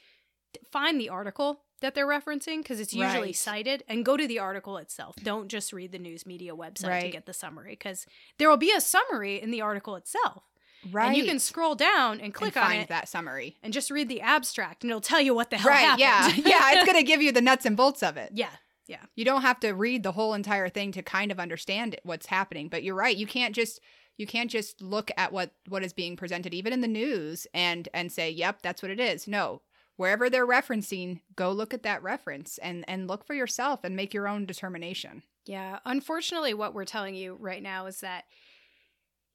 find 0.72 1.00
the 1.02 1.10
article 1.10 1.62
that 1.82 1.96
they're 1.96 2.08
referencing 2.08 2.60
because 2.60 2.80
it's 2.80 2.94
usually 2.94 3.30
Right. 3.30 3.36
cited 3.36 3.84
and 3.90 4.06
go 4.06 4.16
to 4.16 4.26
the 4.28 4.40
article 4.40 4.78
itself. 4.78 5.16
Don't 5.22 5.50
just 5.50 5.74
read 5.74 5.92
the 5.92 6.00
news 6.00 6.26
media 6.26 6.56
website 6.56 7.02
to 7.02 7.10
get 7.10 7.26
the 7.26 7.34
summary 7.34 7.72
because 7.72 8.06
there 8.38 8.50
will 8.50 8.58
be 8.58 8.72
a 8.72 8.80
summary 8.80 9.42
in 9.42 9.52
the 9.52 9.60
article 9.62 9.96
itself 9.96 10.44
right. 10.92 11.08
and 11.08 11.18
you 11.18 11.24
can 11.26 11.40
scroll 11.40 11.76
down 11.76 12.20
and 12.20 12.34
click 12.34 12.56
and 12.58 12.66
on 12.66 12.72
it 12.74 12.90
that 12.90 13.08
summary. 13.08 13.56
and 13.64 13.72
just 13.74 13.90
read 13.92 14.10
the 14.10 14.22
abstract 14.22 14.84
and 14.84 14.92
it'll 14.92 15.02
tell 15.02 15.22
you 15.22 15.34
what 15.34 15.50
the 15.50 15.58
hell 15.58 15.70
Right. 15.72 15.98
Yeah. 16.00 16.28
happened 16.30 16.46
yeah. 16.48 16.72
It's 16.74 16.86
going 16.86 16.98
to 17.04 17.04
give 17.04 17.22
you 17.22 17.32
the 17.32 17.42
nuts 17.42 17.66
and 17.66 17.78
bolts 17.78 18.04
of 18.04 18.18
it. 18.18 18.32
yeah 18.34 18.50
Yeah. 18.88 19.02
You 19.16 19.26
don't 19.26 19.42
have 19.44 19.60
to 19.62 19.72
read 19.72 20.04
the 20.04 20.12
whole 20.12 20.34
entire 20.34 20.70
thing 20.70 20.92
to 20.94 21.02
kind 21.02 21.32
of 21.32 21.40
understand 21.40 21.96
what's 22.04 22.26
happening. 22.28 22.68
But 22.70 22.84
you're 22.84 22.96
right. 22.96 23.16
You 23.16 23.28
can't 23.28 23.56
just 23.56 23.80
you 24.18 24.28
can't 24.28 24.52
just 24.52 24.82
look 24.82 25.10
at 25.18 25.32
what 25.34 25.52
what 25.70 25.84
is 25.84 25.94
being 25.94 26.16
presented 26.16 26.54
even 26.54 26.72
in 26.74 26.82
the 26.82 26.88
news 26.88 27.48
and 27.54 27.90
and 27.94 28.12
say, 28.12 28.30
"Yep, 28.30 28.62
that's 28.62 28.82
what 28.84 28.92
it 28.92 29.00
is." 29.00 29.28
No. 29.28 29.62
Wherever 29.96 30.30
they're 30.30 30.46
referencing, 30.48 31.22
go 31.36 31.52
look 31.52 31.74
at 31.74 31.84
that 31.84 32.04
reference 32.04 32.58
and 32.60 32.84
and 32.88 33.08
look 33.08 33.26
for 33.26 33.34
yourself 33.34 33.84
and 33.84 33.96
make 33.96 34.14
your 34.14 34.28
own 34.28 34.46
determination. 34.46 35.24
Yeah, 35.46 35.80
unfortunately, 35.86 36.54
what 36.54 36.74
we're 36.74 36.86
telling 36.86 37.16
you 37.16 37.38
right 37.40 37.62
now 37.64 37.86
is 37.88 38.02
that 38.02 38.26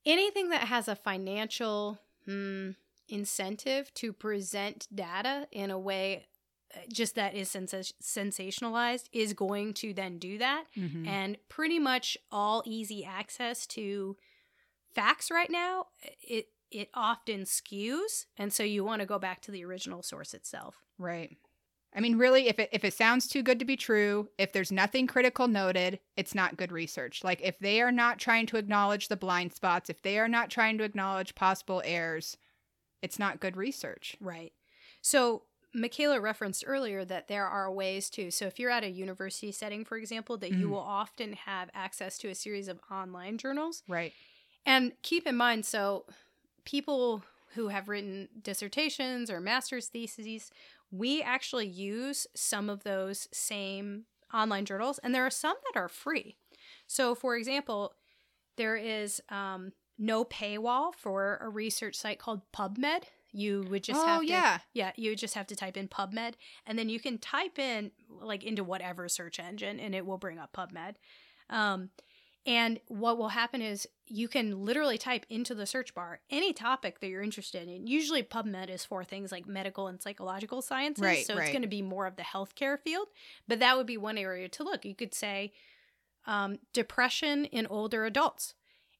anything 0.08 0.48
that 0.48 0.62
has 0.62 0.88
a 0.88 0.96
financial 0.96 1.98
hmm, 2.24 2.70
incentive 3.08 3.92
to 3.94 4.12
present 4.12 4.88
data 4.92 5.46
in 5.52 5.70
a 5.70 5.78
way 5.78 6.26
uh, 6.74 6.80
just 6.92 7.14
that 7.14 7.34
is 7.34 7.48
sens- 7.50 7.94
sensationalized 8.02 9.04
is 9.12 9.32
going 9.32 9.72
to 9.72 9.94
then 9.94 10.18
do 10.18 10.38
that. 10.38 10.64
Mm. 10.76 11.06
And 11.06 11.38
pretty 11.48 11.78
much 11.78 12.18
all 12.30 12.62
easy 12.66 13.04
access 13.04 13.66
to 13.68 14.16
facts 14.94 15.30
right 15.30 15.50
now, 15.50 15.86
it 16.22 16.48
it 16.70 16.90
often 16.92 17.44
skews, 17.44 18.26
and 18.36 18.52
so 18.52 18.62
you 18.62 18.84
want 18.84 19.00
to 19.00 19.06
go 19.06 19.18
back 19.18 19.40
to 19.40 19.50
the 19.50 19.64
original 19.64 20.02
source 20.02 20.34
itself. 20.34 20.76
Right. 20.98 21.38
I 21.94 22.00
mean, 22.00 22.18
really, 22.18 22.48
if 22.48 22.58
it 22.58 22.68
if 22.72 22.84
it 22.84 22.94
sounds 22.94 23.26
too 23.28 23.42
good 23.42 23.58
to 23.58 23.64
be 23.64 23.76
true, 23.76 24.28
if 24.38 24.52
there's 24.52 24.70
nothing 24.70 25.06
critical 25.06 25.48
noted, 25.48 26.00
it's 26.16 26.34
not 26.34 26.56
good 26.56 26.70
research. 26.70 27.24
Like 27.24 27.40
if 27.42 27.58
they 27.58 27.80
are 27.80 27.92
not 27.92 28.18
trying 28.18 28.46
to 28.46 28.56
acknowledge 28.58 29.08
the 29.08 29.16
blind 29.16 29.52
spots, 29.54 29.88
if 29.90 30.02
they 30.02 30.18
are 30.18 30.28
not 30.28 30.50
trying 30.50 30.78
to 30.78 30.84
acknowledge 30.84 31.34
possible 31.34 31.82
errors, 31.84 32.36
it's 33.02 33.18
not 33.18 33.40
good 33.40 33.56
research. 33.56 34.16
Right. 34.20 34.52
So 35.00 35.44
Michaela 35.74 36.20
referenced 36.20 36.64
earlier 36.66 37.04
that 37.04 37.28
there 37.28 37.46
are 37.46 37.70
ways 37.72 38.10
to. 38.10 38.30
So, 38.30 38.46
if 38.46 38.58
you're 38.58 38.70
at 38.70 38.84
a 38.84 38.90
university 38.90 39.52
setting, 39.52 39.84
for 39.84 39.96
example, 39.98 40.36
that 40.38 40.50
you 40.52 40.66
Mhm. 40.66 40.70
will 40.70 40.78
often 40.78 41.34
have 41.34 41.70
access 41.74 42.18
to 42.18 42.28
a 42.28 42.34
series 42.34 42.68
of 42.68 42.80
online 42.90 43.38
journals. 43.38 43.82
Right. 43.86 44.14
And 44.64 44.92
keep 45.02 45.26
in 45.26 45.36
mind, 45.36 45.66
so 45.66 46.06
people 46.64 47.22
who 47.54 47.68
have 47.68 47.88
written 47.88 48.28
dissertations 48.42 49.30
or 49.30 49.40
master's 49.40 49.88
theses, 49.88 50.50
we 50.90 51.22
actually 51.22 51.66
use 51.66 52.26
some 52.34 52.70
of 52.70 52.84
those 52.84 53.28
same 53.32 54.04
online 54.32 54.64
journals, 54.64 54.98
and 54.98 55.14
there 55.14 55.26
are 55.26 55.30
some 55.30 55.56
that 55.72 55.78
are 55.78 55.88
free. 55.88 56.36
So, 56.86 57.14
for 57.14 57.36
example, 57.36 57.94
there 58.56 58.76
is 58.76 59.20
um, 59.28 59.72
no 59.98 60.24
paywall 60.24 60.94
for 60.94 61.38
a 61.42 61.48
research 61.48 61.96
site 61.96 62.18
called 62.18 62.42
PubMed. 62.52 63.04
You 63.32 63.66
would 63.68 63.84
just 63.84 64.00
oh 64.00 64.06
have 64.06 64.20
to, 64.22 64.26
yeah. 64.26 64.58
yeah, 64.72 64.92
you 64.96 65.10
would 65.10 65.18
just 65.18 65.34
have 65.34 65.46
to 65.48 65.56
type 65.56 65.76
in 65.76 65.88
PubMed, 65.88 66.34
and 66.66 66.78
then 66.78 66.88
you 66.88 66.98
can 66.98 67.18
type 67.18 67.58
in 67.58 67.90
like 68.08 68.44
into 68.44 68.64
whatever 68.64 69.08
search 69.08 69.38
engine, 69.38 69.78
and 69.78 69.94
it 69.94 70.06
will 70.06 70.18
bring 70.18 70.38
up 70.38 70.52
PubMed. 70.52 70.94
Um, 71.50 71.90
and 72.46 72.80
what 72.88 73.18
will 73.18 73.28
happen 73.28 73.60
is 73.60 73.86
you 74.10 74.28
can 74.28 74.64
literally 74.64 74.98
type 74.98 75.26
into 75.28 75.54
the 75.54 75.66
search 75.66 75.94
bar 75.94 76.20
any 76.30 76.52
topic 76.52 77.00
that 77.00 77.08
you're 77.08 77.22
interested 77.22 77.68
in. 77.68 77.86
Usually, 77.86 78.22
PubMed 78.22 78.70
is 78.70 78.84
for 78.84 79.04
things 79.04 79.32
like 79.32 79.46
medical 79.46 79.86
and 79.86 80.00
psychological 80.00 80.62
sciences, 80.62 81.02
Right, 81.02 81.26
so 81.26 81.36
it's 81.36 81.50
going 81.50 81.62
to 81.62 81.68
be 81.68 81.82
more 81.82 82.06
of 82.06 82.16
the 82.16 82.22
healthcare 82.22 82.78
field. 82.78 83.08
But 83.46 83.60
that 83.60 83.76
would 83.76 83.86
be 83.86 83.96
one 83.96 84.18
area 84.18 84.48
to 84.48 84.62
look. 84.62 84.84
You 84.84 84.94
could 84.94 85.14
say 85.14 85.52
um, 86.26 86.58
depression 86.72 87.46
in 87.46 87.66
older 87.66 88.04
adults, 88.04 88.54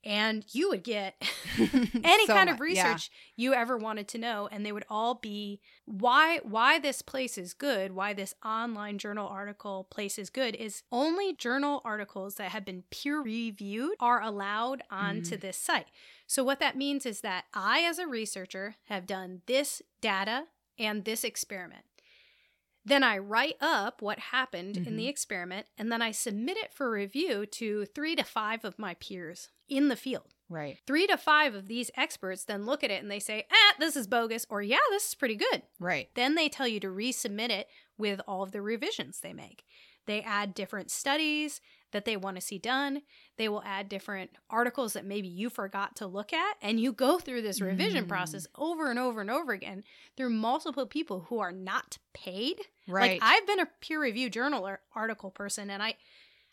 and 0.05 0.45
you 0.53 0.69
would 0.69 0.85
get 0.85 1.15
any 1.59 2.27
So 2.27 2.35
kind 2.35 2.49
of 2.49 2.59
mu- 2.61 2.67
yeah. 2.67 2.85
research 2.89 3.11
you 3.37 3.53
ever 3.55 3.77
wanted 3.77 4.07
to 4.09 4.19
know 4.19 4.49
and 4.51 4.65
they 4.65 4.73
would 4.73 4.85
all 4.89 5.15
be 5.15 5.61
why 5.87 6.39
why 6.45 6.79
this 6.79 7.03
place 7.03 7.37
is 7.37 7.53
good 7.55 7.93
why 7.93 8.13
this 8.13 8.35
online 8.45 8.99
journal 8.99 9.27
article 9.27 9.87
place 9.91 10.19
is 10.19 10.31
good 10.31 10.55
is 10.55 10.83
only 10.93 11.35
journal 11.35 11.81
articles 11.85 12.37
that 12.37 12.51
have 12.53 12.65
been 12.65 12.85
peer 12.91 13.21
reviewed 13.21 13.95
are 14.01 14.23
allowed 14.23 14.83
onto 14.91 15.37
Mm. 15.37 15.41
this 15.41 15.57
site 15.57 15.89
so 16.27 16.45
what 16.45 16.61
that 16.61 16.77
means 16.77 17.05
is 17.05 17.21
that 17.23 17.47
i 17.53 17.81
as 17.81 17.99
a 17.99 18.07
researcher 18.07 18.77
have 18.85 19.07
done 19.07 19.43
this 19.47 19.83
data 20.01 20.45
and 20.79 21.05
this 21.05 21.25
experiment 21.25 21.85
then 22.88 23.03
I 23.03 23.18
write 23.18 23.57
up 23.61 24.03
what 24.03 24.18
happened 24.18 24.77
in 24.77 24.96
the 24.96 25.05
Mhm. 25.07 25.09
experiment 25.11 25.66
and 25.77 25.90
then 25.92 26.03
I 26.03 26.11
submit 26.11 26.57
it 26.57 26.72
for 26.72 26.90
review 26.90 27.46
to 27.46 27.85
three 27.87 28.16
to 28.16 28.24
five 28.24 28.64
of 28.64 28.79
my 28.79 28.94
peers 28.94 29.48
in 29.68 29.88
the 29.88 29.96
field 29.96 30.35
Right. 30.48 30.79
three 30.87 31.07
to 31.07 31.16
five 31.18 31.55
of 31.55 31.68
these 31.68 31.90
experts 31.96 32.44
then 32.44 32.64
look 32.66 32.83
at 32.83 32.90
it 32.90 33.03
and 33.03 33.11
they 33.11 33.20
say, 33.20 33.46
ah, 33.53 33.74
this 33.79 33.96
is 33.96 34.07
bogus, 34.07 34.46
or 34.48 34.62
yeah, 34.62 34.79
this 34.90 35.09
is 35.09 35.14
pretty 35.14 35.37
good. 35.37 35.62
Right. 35.79 36.09
Then 36.14 36.35
they 36.35 36.48
tell 36.48 36.66
you 36.66 36.81
to 36.81 36.88
resubmit 36.88 37.51
it 37.51 37.68
with 37.98 38.20
all 38.27 38.42
of 38.42 38.53
the 38.53 38.62
revisions 38.62 39.20
they 39.20 39.33
make. 39.35 39.64
They 40.07 40.22
add 40.22 40.55
different 40.55 40.90
studies 40.90 41.61
that 41.92 42.05
they 42.05 42.16
want 42.16 42.37
to 42.37 42.40
see 42.40 42.59
done. 42.59 43.03
They 43.37 43.48
will 43.48 43.62
add 43.64 43.88
different 43.88 44.31
articles 44.51 44.92
that 44.92 45.05
maybe 45.05 45.29
you 45.29 45.48
forgot 45.51 45.96
to 45.96 46.07
look 46.07 46.33
at. 46.33 46.57
And 46.61 46.79
you 46.81 46.92
go 46.92 47.18
through 47.18 47.42
this 47.42 47.61
revision 47.61 48.05
Mm. 48.05 48.09
process 48.09 48.46
over 48.57 48.90
and 48.90 48.98
over 48.98 49.20
and 49.20 49.31
over 49.31 49.53
again 49.53 49.85
through 50.16 50.31
multiple 50.31 50.87
people 50.87 51.27
who 51.29 51.38
are 51.38 51.53
not 51.53 51.98
paid. 52.12 52.61
Right. 52.87 53.20
Like 53.20 53.22
I've 53.22 53.46
been 53.46 53.61
a 53.61 53.68
peer 53.81 54.01
review 54.01 54.29
journal 54.31 54.66
or 54.66 54.81
article 54.94 55.31
person 55.31 55.70
and 55.70 55.83
I 55.83 55.94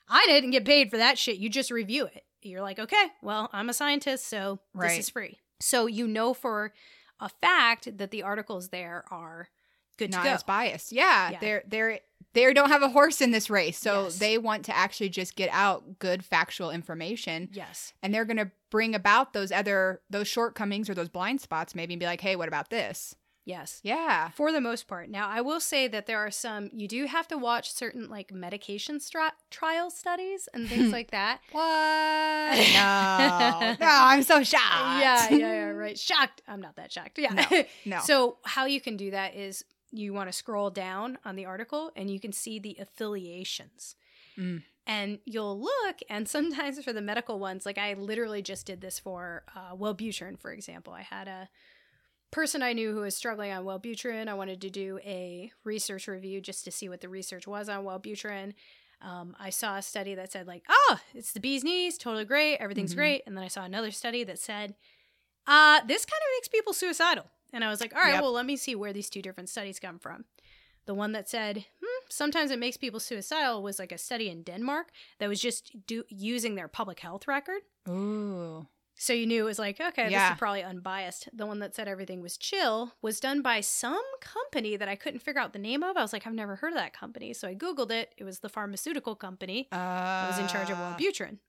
I 0.08 0.24
didn't 0.28 0.52
get 0.52 0.66
paid 0.66 0.92
for 0.92 0.98
that 0.98 1.18
shit. 1.18 1.38
You 1.38 1.50
just 1.50 1.72
review 1.72 2.06
it. 2.06 2.24
You're 2.44 2.62
like, 2.62 2.78
"Okay, 2.78 3.08
well, 3.24 3.50
I'm 3.52 3.70
a 3.70 3.74
scientist, 3.74 4.28
so 4.28 4.60
Right. 4.74 4.90
this 4.90 5.00
is 5.00 5.10
free." 5.10 5.40
So 5.60 5.88
you 5.88 6.08
know 6.08 6.34
for 6.36 6.74
a 7.20 7.28
fact 7.30 7.98
that 7.98 8.12
the 8.12 8.22
articles 8.22 8.70
there 8.70 9.04
are 9.10 9.50
good 9.98 10.12
not 10.12 10.24
go. 10.24 10.30
as 10.32 10.44
biased. 10.44 10.92
Yeah, 10.92 11.32
Yeah. 11.32 11.40
they're 11.40 11.64
they're 11.68 12.00
they 12.34 12.52
don't 12.54 12.70
have 12.70 12.82
a 12.82 12.90
horse 12.90 13.22
in 13.22 13.32
this 13.32 13.50
race, 13.50 13.78
so 13.78 14.04
Yes. 14.04 14.18
they 14.20 14.38
want 14.38 14.66
to 14.66 14.76
actually 14.76 15.08
just 15.10 15.36
get 15.38 15.50
out 15.54 16.00
good 16.00 16.24
factual 16.26 16.70
information, 16.70 17.48
yes. 17.54 17.94
and 18.04 18.14
they're 18.14 18.26
going 18.26 18.36
to 18.38 18.52
bring 18.70 18.94
about 18.94 19.32
those 19.34 19.52
other 19.54 20.02
those 20.10 20.28
shortcomings 20.28 20.90
or 20.90 20.94
those 20.94 21.08
blind 21.10 21.40
spots, 21.40 21.74
maybe, 21.76 21.94
and 21.94 22.00
be 22.02 22.06
like, 22.06 22.20
hey, 22.22 22.36
what 22.36 22.50
about 22.50 22.70
this? 22.70 23.16
Yes. 23.48 23.80
Yeah, 23.84 24.30
For 24.32 24.52
the 24.52 24.60
most 24.60 24.88
part. 24.88 25.08
Now, 25.08 25.30
I 25.30 25.42
will 25.42 25.60
say 25.60 25.88
that 25.88 26.08
there 26.08 26.18
are 26.18 26.32
some 26.32 26.72
you 26.74 26.88
do 26.88 27.06
have 27.06 27.28
to 27.28 27.38
watch 27.38 27.72
certain 27.72 28.10
like 28.10 28.34
medication 28.34 29.00
stra- 29.00 29.34
trial 29.52 29.92
studies 29.92 30.50
and 30.52 30.68
things 30.68 30.92
like 30.98 31.12
that. 31.12 31.40
what? 31.52 32.58
no, 33.80 33.86
no, 33.86 33.92
I'm 33.92 34.24
so 34.24 34.44
shocked. 34.44 34.64
Yeah, 34.64 35.30
yeah, 35.30 35.38
yeah, 35.38 35.64
right. 35.70 35.98
Shocked. 35.98 36.42
I'm 36.48 36.60
not 36.60 36.76
that 36.78 36.92
shocked. 36.92 37.18
Yeah. 37.20 37.34
No, 37.34 37.64
no. 37.86 38.00
So, 38.04 38.38
how 38.44 38.66
you 38.66 38.82
can 38.82 38.98
do 38.98 39.12
that 39.12 39.36
is 39.36 39.64
you 39.98 40.14
want 40.14 40.30
to 40.30 40.34
scroll 40.34 40.70
down 40.70 41.18
on 41.26 41.36
the 41.36 41.46
article 41.46 41.92
and 41.96 42.10
you 42.10 42.20
can 42.20 42.32
see 42.32 42.60
the 42.60 42.78
affiliations. 42.80 43.96
Mm. 44.38 44.64
And 44.88 45.20
you'll 45.26 45.60
look, 45.60 45.98
and 46.10 46.28
sometimes 46.36 46.84
for 46.84 46.94
the 46.94 47.02
medical 47.02 47.40
ones, 47.40 47.66
like 47.66 47.78
I 47.78 47.94
literally 47.94 48.42
just 48.42 48.66
did 48.66 48.82
this 48.82 49.00
for 49.00 49.44
uh, 49.56 49.76
Wellbutrin, 49.76 50.40
for 50.40 50.52
example. 50.52 50.94
I 50.94 51.02
had 51.02 51.28
a 51.28 51.50
person 52.32 52.62
I 52.62 52.74
knew 52.74 52.94
who 52.94 53.02
was 53.02 53.16
struggling 53.16 53.52
on 53.52 53.64
Wellbutrin. 53.64 54.28
I 54.28 54.34
wanted 54.34 54.62
to 54.62 54.70
do 54.70 55.00
a 55.04 55.52
research 55.64 56.08
review 56.08 56.42
just 56.42 56.66
to 56.66 56.72
see 56.72 56.90
what 56.90 57.02
the 57.02 57.10
research 57.10 57.48
was 57.48 57.70
on 57.70 57.84
Wellbutrin. 57.86 58.54
Um, 59.02 59.36
I 59.40 59.50
saw 59.50 59.78
a 59.78 59.82
study 59.82 60.16
that 60.16 60.32
said, 60.32 60.48
like, 60.48 60.64
oh, 60.70 61.00
it's 61.14 61.32
the 61.34 61.40
bee's 61.40 61.64
knees, 61.64 61.98
totally 61.98 62.26
great, 62.26 62.58
everything's 62.58 62.94
Mhm. 62.94 62.98
great. 62.98 63.24
And 63.26 63.36
then 63.38 63.44
I 63.44 63.48
saw 63.50 63.64
another 63.64 63.92
study 63.92 64.24
that 64.24 64.40
said, 64.40 64.76
uh, 65.48 65.82
this 65.86 66.06
kind 66.06 66.20
of 66.22 66.28
makes 66.38 66.48
people 66.48 66.74
suicidal. 66.74 67.30
And 67.54 67.64
I 67.64 67.70
was 67.70 67.80
like, 67.82 67.94
all 67.96 68.02
right, 68.02 68.14
Yep. 68.14 68.22
well, 68.22 68.32
let 68.34 68.46
me 68.46 68.56
see 68.58 68.76
where 68.76 68.94
these 68.94 69.10
two 69.10 69.22
different 69.22 69.50
studies 69.50 69.80
come 69.80 70.00
from. 70.00 70.26
The 70.86 70.94
one 70.94 71.14
that 71.14 71.30
said, 71.30 71.66
hmm, 71.82 72.06
sometimes 72.10 72.52
it 72.52 72.60
makes 72.60 72.78
people 72.78 73.00
suicidal 73.00 73.64
was 73.64 73.80
like 73.80 73.92
a 73.92 73.98
study 73.98 74.30
in 74.30 74.44
Denmark 74.44 74.92
that 75.20 75.28
was 75.30 75.40
just 75.42 75.72
do- 75.88 76.04
using 76.10 76.56
their 76.56 76.68
public 76.68 77.00
health 77.00 77.28
record. 77.28 77.62
Ooh, 77.90 78.68
So 78.98 79.12
you 79.14 79.26
knew 79.26 79.42
it 79.42 79.46
was 79.46 79.60
like, 79.60 79.80
okay, 79.82 80.10
this 80.10 80.14
is 80.32 80.38
probably 80.38 80.64
unbiased. 80.64 81.28
The 81.34 81.46
one 81.46 81.60
that 81.60 81.76
said 81.76 81.88
everything 81.88 82.22
was 82.22 82.38
chill 82.38 82.94
was 83.02 83.20
done 83.20 83.42
by 83.42 83.62
some 83.62 84.04
company 84.22 84.78
that 84.78 84.88
I 84.88 84.96
couldn't 84.96 85.22
figure 85.22 85.42
out 85.42 85.54
the 85.54 85.60
name 85.60 85.82
of. 85.84 85.98
I 85.98 86.02
was 86.02 86.14
like, 86.14 86.26
I've 86.28 86.34
never 86.34 86.56
heard 86.58 86.74
of 86.74 86.78
that 86.80 86.94
company. 86.94 87.34
So 87.34 87.48
I 87.48 87.56
Googled 87.56 87.92
it. 87.92 88.14
It 88.18 88.24
was 88.24 88.40
the 88.40 88.50
pharmaceutical 88.50 89.16
company 89.16 89.68
uh, 89.72 89.76
that 90.22 90.28
was 90.28 90.40
in 90.40 90.48
charge 90.48 90.70
of 90.70 90.78
Wellbutrin. 90.78 91.40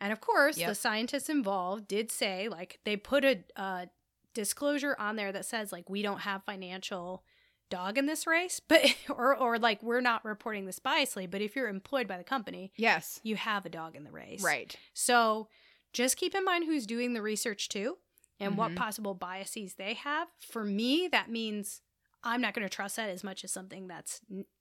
And 0.00 0.12
of 0.12 0.20
course, 0.20 0.56
Yep. 0.58 0.68
the 0.70 0.74
scientists 0.74 1.28
involved 1.28 1.86
did 1.86 2.10
say, 2.10 2.48
like, 2.48 2.80
they 2.84 2.96
put 2.96 3.24
a 3.24 3.44
uh, 3.56 3.86
disclosure 4.34 4.96
on 4.98 5.16
there 5.16 5.32
that 5.32 5.44
says, 5.44 5.72
like, 5.72 5.88
we 5.90 6.02
don't 6.02 6.20
have 6.20 6.44
financial 6.44 7.24
dog 7.68 7.96
in 7.98 8.06
this 8.06 8.26
race, 8.26 8.60
but 8.68 8.80
or 9.08 9.36
or 9.36 9.58
like 9.58 9.82
we're 9.82 10.00
not 10.00 10.24
reporting 10.24 10.66
this 10.66 10.78
biasly. 10.80 11.30
But 11.30 11.40
if 11.40 11.54
you're 11.54 11.68
employed 11.68 12.08
by 12.08 12.18
the 12.18 12.24
company, 12.24 12.72
Yes, 12.76 13.20
you 13.22 13.36
have 13.36 13.64
a 13.64 13.68
dog 13.70 13.94
in 13.96 14.04
the 14.04 14.10
race, 14.10 14.42
right. 14.42 14.74
So 14.94 15.48
just 15.92 16.16
keep 16.16 16.34
in 16.34 16.44
mind 16.44 16.64
who's 16.64 16.86
doing 16.86 17.12
the 17.14 17.22
research 17.22 17.68
too, 17.68 17.98
and 18.40 18.56
what 18.56 18.72
Mhm. 18.72 18.76
possible 18.76 19.14
biases 19.14 19.74
they 19.74 19.94
have. 19.94 20.28
For 20.40 20.64
me, 20.64 21.08
that 21.12 21.30
means 21.30 21.82
I'm 22.22 22.40
not 22.40 22.54
going 22.54 22.68
to 22.68 22.74
trust 22.74 22.96
that 22.96 23.08
as 23.08 23.24
much 23.24 23.44
as 23.44 23.52
something 23.52 23.86
that's 23.88 24.20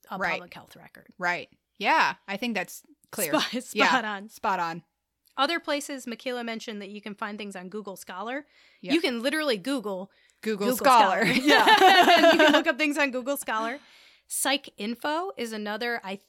a 0.10 0.18
Right. 0.18 0.34
public 0.34 0.54
health 0.54 0.76
record. 0.76 1.08
Right. 1.18 1.50
Yeah, 1.78 2.16
I 2.28 2.38
think 2.38 2.56
that's 2.56 2.84
clear. 3.12 3.32
Spot, 3.40 3.44
spot 3.64 3.76
Yeah. 3.76 4.12
on. 4.12 4.30
Spot 4.30 4.60
on. 4.60 4.84
Other 5.40 5.62
places, 5.62 6.06
Michaela 6.06 6.44
mentioned 6.44 6.82
that 6.82 6.90
you 6.90 7.00
can 7.00 7.16
find 7.16 7.38
things 7.38 7.56
on 7.56 7.70
Google 7.70 7.96
Scholar. 7.96 8.46
Yep. 8.82 8.94
You 8.94 9.00
can 9.00 9.24
literally 9.24 9.56
Google 9.56 10.12
Google, 10.42 10.76
Scholar. 10.76 11.24
Yeah. 11.24 11.66
and 12.18 12.34
you 12.34 12.46
can 12.46 12.52
look 12.52 12.68
up 12.68 12.78
things 12.78 12.98
on 12.98 13.12
Google 13.12 13.38
Scholar. 13.38 13.80
PsycINFO 14.30 15.30
is 15.38 15.54
another. 15.54 16.02
I 16.04 16.20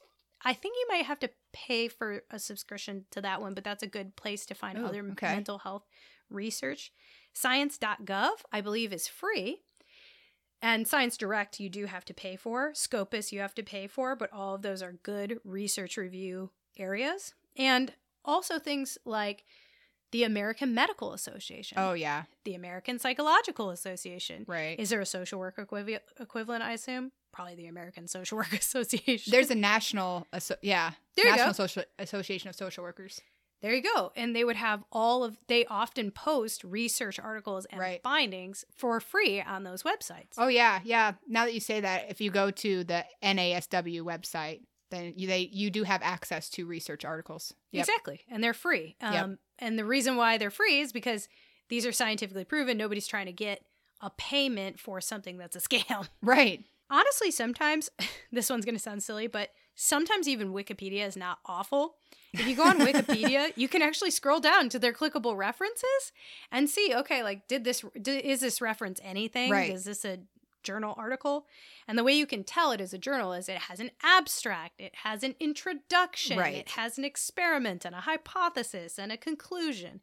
I 0.43 0.55
think 0.55 0.77
you 0.79 0.87
might 0.89 1.07
have 1.07 1.19
to 1.21 1.31
pay 1.53 1.89
for 1.89 2.23
a 2.31 2.39
subscription 2.39 3.05
to 3.11 3.21
that 3.21 3.41
one, 3.41 3.53
but 3.53 3.65
that's 3.65 3.83
a 3.83 3.89
good 3.89 4.15
place 4.15 4.47
to 4.47 4.55
find 4.55 4.79
Ooh, 4.79 4.87
other 4.87 5.05
okay. 5.11 5.35
mental 5.35 5.59
health 5.59 5.83
research. 6.31 6.93
Science.gov, 7.35 8.31
I 8.53 8.61
believe, 8.61 8.93
is 8.93 9.09
free. 9.09 9.63
And 10.63 10.87
Science 10.87 11.17
Direct, 11.17 11.59
you 11.59 11.69
do 11.69 11.87
have 11.87 12.05
to 12.05 12.15
pay 12.15 12.37
for. 12.37 12.71
Scopus, 12.75 13.33
you 13.33 13.41
have 13.41 13.55
to 13.57 13.63
pay 13.65 13.89
for, 13.89 14.15
but 14.15 14.33
all 14.33 14.55
of 14.55 14.63
those 14.63 14.83
are 14.83 14.93
good 15.03 15.41
research 15.45 15.97
review 15.97 16.51
areas. 16.79 17.35
And 17.57 17.93
also 18.25 18.59
things 18.59 18.99
like 19.05 19.45
the 20.13 20.25
American 20.25 20.75
Medical 20.75 21.13
Association, 21.13 21.79
Oh 21.81 21.93
yeah, 21.93 22.25
the 22.45 22.55
American 22.55 22.99
Psychological 22.99 23.71
Association. 23.71 24.45
right. 24.49 24.79
Is 24.79 24.91
there 24.91 25.01
a 25.01 25.07
social 25.07 25.39
work 25.39 25.57
equiv- 25.57 26.01
equivalent, 26.19 26.65
I 26.65 26.73
assume? 26.73 27.13
Probably 27.33 27.55
the 27.55 27.67
American 27.69 28.09
Social 28.09 28.37
Work 28.43 28.53
Association. 28.53 29.31
There's 29.31 29.51
a 29.51 29.55
national, 29.55 30.27
yeah, 30.63 30.93
There 31.17 31.27
you 31.27 31.31
National 31.31 31.51
go. 31.51 31.53
Social 31.53 31.85
Association 32.01 32.49
of 32.49 32.57
Social 32.57 32.83
Workers. 32.83 33.21
There 33.63 33.73
you 33.75 33.83
go. 33.83 34.11
And 34.17 34.35
they 34.35 34.43
would 34.43 34.57
have 34.57 34.83
all 34.91 35.23
of, 35.23 35.37
they 35.47 35.65
often 35.67 36.11
post 36.11 36.65
research 36.65 37.21
articles 37.21 37.67
and 37.67 37.79
Right. 37.79 38.03
findings 38.03 38.65
for 38.75 38.99
free 39.01 39.41
on 39.43 39.63
those 39.65 39.83
websites. 39.85 40.33
Oh 40.39 40.49
yeah, 40.49 40.81
yeah. 40.83 41.13
Now 41.29 41.45
that 41.45 41.53
you 41.55 41.61
say 41.61 41.79
that, 41.81 42.11
if 42.11 42.21
you 42.23 42.31
go 42.33 42.51
to 42.51 42.83
the 42.85 43.05
NASW 43.23 44.01
website, 44.03 44.63
then 44.91 45.15
you 45.17 45.27
they 45.27 45.49
you 45.53 45.71
do 45.71 45.85
have 45.85 46.03
access 46.03 46.49
to 46.51 46.67
research 46.67 47.05
articles. 47.05 47.55
Yep. 47.73 47.81
Exactly. 47.83 48.21
And 48.31 48.43
they're 48.43 48.55
free. 48.55 48.97
Um, 49.01 49.13
Yep. 49.13 49.31
And 49.61 49.79
the 49.79 49.85
reason 49.85 50.17
why 50.17 50.39
they're 50.39 50.51
free 50.51 50.81
is 50.81 50.93
because 50.93 51.29
these 51.69 51.85
are 51.87 51.93
scientifically 51.93 52.45
proven. 52.45 52.77
Nobody's 52.77 53.07
trying 53.07 53.27
to 53.27 53.33
get 53.33 53.63
a 54.01 54.11
payment 54.11 54.81
for 54.81 55.01
something 55.01 55.37
that's 55.37 55.57
a 55.57 55.61
scam. 55.61 56.09
Right. 56.23 56.65
honestly, 56.91 57.31
sometimes 57.31 57.91
this 58.33 58.49
one's 58.51 58.65
going 58.65 58.75
to 58.75 58.81
sound 58.81 59.03
silly, 59.03 59.27
but 59.27 59.51
sometimes 59.75 60.27
even 60.29 60.53
Wikipedia 60.53 61.07
is 61.07 61.17
not 61.17 61.39
awful. 61.47 61.97
If 62.33 62.47
you 62.47 62.57
go 62.57 62.65
on 62.65 62.79
Wikipedia, 62.81 63.53
you 63.57 63.69
can 63.69 63.83
actually 63.83 64.11
scroll 64.11 64.41
down 64.41 64.69
to 64.71 64.79
their 64.79 64.93
clickable 64.93 65.37
references 65.37 66.13
and 66.51 66.69
see, 66.71 66.95
okay, 66.95 67.23
like 67.23 67.47
did 67.49 67.65
this 67.65 67.85
did, 68.01 68.25
is 68.25 68.41
this 68.41 68.61
reference 68.61 68.99
anything? 69.03 69.51
Right. 69.51 69.73
Is 69.73 69.85
this 69.85 70.05
a 70.05 70.19
journal 70.63 70.95
article? 70.97 71.47
And 71.89 71.99
the 71.99 72.05
way 72.05 72.13
you 72.13 72.27
can 72.27 72.45
tell 72.45 72.73
it 72.73 72.81
is 72.81 72.93
a 72.93 72.99
journal 72.99 73.33
is 73.33 73.49
it 73.49 73.59
has 73.59 73.81
an 73.81 73.91
abstract, 74.03 74.81
it 74.81 74.95
has 75.05 75.23
an 75.23 75.35
introduction, 75.41 76.39
Right. 76.39 76.55
it 76.57 76.71
has 76.71 76.99
an 76.99 77.05
experiment 77.05 77.85
and 77.85 77.95
a 77.95 78.01
hypothesis 78.01 78.99
and 78.99 79.11
a 79.13 79.17
conclusion. 79.17 80.01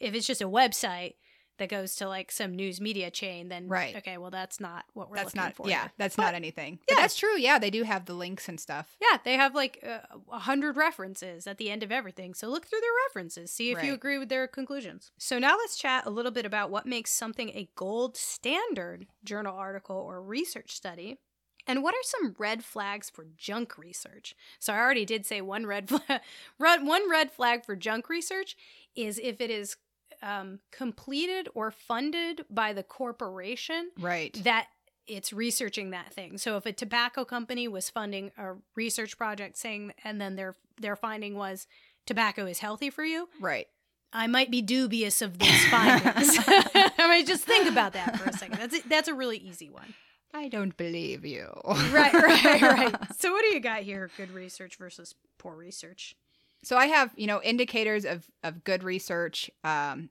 If 0.00 0.14
it's 0.14 0.26
just 0.26 0.42
a 0.42 0.48
website 0.48 1.14
that 1.62 1.68
goes 1.70 1.96
to 1.96 2.08
like 2.08 2.30
some 2.30 2.54
news 2.54 2.80
media 2.80 3.10
chain, 3.10 3.48
then 3.48 3.68
Right. 3.68 3.96
okay, 3.96 4.18
well 4.18 4.30
that's 4.30 4.60
not 4.60 4.84
what 4.92 5.08
we're 5.08 5.16
that's 5.16 5.28
looking 5.34 5.40
not 5.42 5.54
for. 5.54 5.68
yeah 5.68 5.82
here. 5.82 5.92
that's 5.96 6.16
But- 6.16 6.22
not 6.24 6.34
anything 6.34 6.78
but 6.86 6.96
that's 6.98 7.16
true 7.16 7.38
yeah 7.38 7.58
they 7.58 7.70
do 7.70 7.84
have 7.84 8.04
the 8.04 8.14
links 8.14 8.48
and 8.48 8.60
stuff 8.60 8.96
Yeah, 9.00 9.18
they 9.24 9.34
have 9.34 9.54
like 9.54 9.82
uh, 9.86 10.00
a 10.30 10.40
hundred 10.40 10.76
references 10.76 11.46
at 11.46 11.56
the 11.58 11.70
end 11.70 11.82
of 11.82 11.90
everything. 11.90 12.34
So 12.34 12.48
look 12.48 12.66
through 12.66 12.80
their 12.80 12.90
references, 13.08 13.50
see 13.50 13.70
if 13.70 13.82
you 13.82 13.94
agree 13.94 14.18
with 14.18 14.28
their 14.28 14.46
conclusions. 14.46 15.10
So 15.18 15.38
now 15.38 15.56
let's 15.56 15.76
chat 15.76 16.04
a 16.06 16.10
little 16.10 16.30
bit 16.32 16.44
about 16.44 16.70
what 16.70 16.84
makes 16.86 17.10
something 17.12 17.48
a 17.50 17.68
gold 17.76 18.16
standard 18.16 19.06
journal 19.24 19.56
article 19.56 19.96
or 19.96 20.20
research 20.22 20.72
study. 20.72 21.18
And 21.66 21.80
what 21.84 21.94
are 21.94 22.02
some 22.02 22.34
red 22.38 22.64
flags 22.64 23.08
for 23.08 23.24
junk 23.36 23.78
research? 23.78 24.34
So 24.58 24.72
I 24.72 24.78
already 24.78 25.04
did 25.04 25.24
say 25.24 25.40
one 25.40 25.64
red 25.64 25.88
flag. 25.88 26.20
one 26.58 27.08
red 27.08 27.30
flag 27.30 27.64
for 27.64 27.76
junk 27.76 28.08
research 28.08 28.56
is 28.96 29.20
if 29.22 29.40
it 29.40 29.48
is 29.48 29.76
um, 30.22 30.60
completed 30.70 31.48
or 31.54 31.70
funded 31.70 32.44
by 32.48 32.72
the 32.72 32.82
corporation 32.82 33.90
right 33.98 34.38
that 34.44 34.68
it's 35.06 35.32
researching 35.32 35.90
that 35.90 36.12
thing. 36.14 36.38
So 36.38 36.56
if 36.56 36.64
a 36.64 36.72
tobacco 36.72 37.24
company 37.24 37.66
was 37.66 37.90
funding 37.90 38.30
a 38.38 38.52
research 38.76 39.18
project 39.18 39.58
saying 39.58 39.92
and 40.04 40.20
then 40.20 40.36
their 40.36 40.56
their 40.80 40.94
finding 40.96 41.34
was 41.34 41.66
tobacco 42.06 42.46
is 42.46 42.60
healthy 42.60 42.88
for 42.90 43.04
you, 43.04 43.28
right 43.40 43.66
I 44.12 44.26
might 44.26 44.50
be 44.50 44.62
dubious 44.62 45.22
of 45.22 45.38
those 45.38 45.64
findings. 45.70 46.36
I 46.46 46.92
might 46.98 47.26
just 47.26 47.44
think 47.44 47.68
about 47.68 47.94
that 47.94 48.20
for 48.20 48.28
a 48.28 48.32
second. 48.32 48.58
That's 48.58 48.76
a, 48.76 48.88
that's 48.88 49.08
a 49.08 49.14
really 49.14 49.38
easy 49.38 49.70
one. 49.70 49.94
i 50.34 50.48
don't 50.48 50.76
believe 50.76 51.24
you 51.24 51.48
Right, 51.90 52.12
right, 52.12 52.62
right. 52.62 52.94
So 53.18 53.32
what 53.32 53.42
do 53.42 53.48
you 53.54 53.60
got 53.60 53.82
here? 53.82 54.10
Good 54.16 54.30
research 54.30 54.76
versus 54.76 55.14
poor 55.38 55.54
research. 55.56 56.14
So 56.62 56.76
i 56.76 56.86
have 56.86 57.10
you 57.16 57.26
know 57.26 57.40
indicators 57.42 58.04
of 58.04 58.30
of 58.42 58.64
good 58.64 58.82
research 58.84 59.50
um 59.64 60.08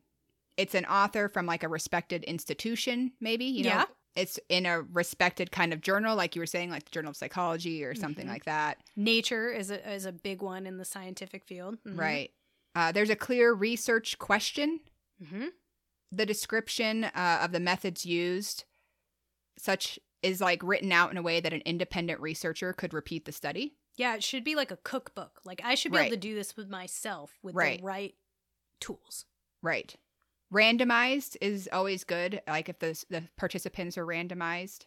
it's 0.57 0.75
an 0.75 0.85
author 0.85 1.27
from 1.29 1.45
like 1.45 1.63
a 1.63 1.67
respected 1.67 2.23
institution 2.25 3.11
maybe 3.19 3.45
you 3.45 3.63
know 3.63 3.69
Yeah. 3.69 3.85
it's 4.15 4.39
in 4.49 4.65
a 4.65 4.81
respected 4.81 5.51
kind 5.51 5.71
of 5.73 5.81
journal 5.81 6.15
like 6.15 6.35
you 6.35 6.41
were 6.41 6.45
saying 6.45 6.69
like 6.69 6.83
the 6.85 6.91
journal 6.91 7.11
of 7.11 7.15
psychology 7.17 7.83
or 7.83 7.95
something 7.95 8.25
Mhm. 8.27 8.29
like 8.29 8.45
that 8.45 8.77
Nature 8.95 9.51
is 9.51 9.71
a 9.71 9.91
is 9.93 10.05
a 10.05 10.11
big 10.11 10.41
one 10.41 10.65
in 10.67 10.77
the 10.77 10.85
scientific 10.85 11.45
field. 11.45 11.77
Mhm. 11.85 11.97
right 11.97 12.31
uh, 12.75 12.91
there's 12.91 13.09
a 13.09 13.15
clear 13.15 13.53
research 13.53 14.17
question 14.19 14.79
Mhm. 15.23 15.49
the 16.11 16.25
description 16.25 17.05
uh, 17.05 17.39
of 17.41 17.51
the 17.53 17.59
methods 17.59 18.05
used 18.05 18.65
such 19.57 19.99
is 20.21 20.39
like 20.41 20.61
written 20.63 20.91
out 20.91 21.11
in 21.11 21.17
a 21.17 21.21
way 21.21 21.39
that 21.39 21.53
an 21.53 21.61
independent 21.65 22.19
researcher 22.19 22.73
could 22.73 22.93
repeat 22.93 23.25
the 23.25 23.31
study 23.31 23.75
Yeah, 24.01 24.15
it 24.15 24.23
should 24.23 24.43
be 24.43 24.55
like 24.55 24.71
a 24.71 24.77
cookbook. 24.77 25.41
Like 25.45 25.61
I 25.63 25.75
should 25.75 25.91
be 25.91 25.99
Right. 25.99 26.07
able 26.07 26.15
to 26.15 26.19
do 26.29 26.33
this 26.33 26.57
with 26.57 26.67
myself 26.69 27.37
with 27.43 27.53
Right. 27.55 27.77
the 27.79 27.85
right 27.85 28.15
tools. 28.79 29.25
right 29.61 29.95
randomized 30.51 31.37
is 31.39 31.69
always 31.71 32.03
good 32.03 32.41
like 32.47 32.67
if 32.67 32.79
the 32.79 33.05
the 33.09 33.23
participants 33.37 33.95
are 33.97 34.05
randomized 34.05 34.85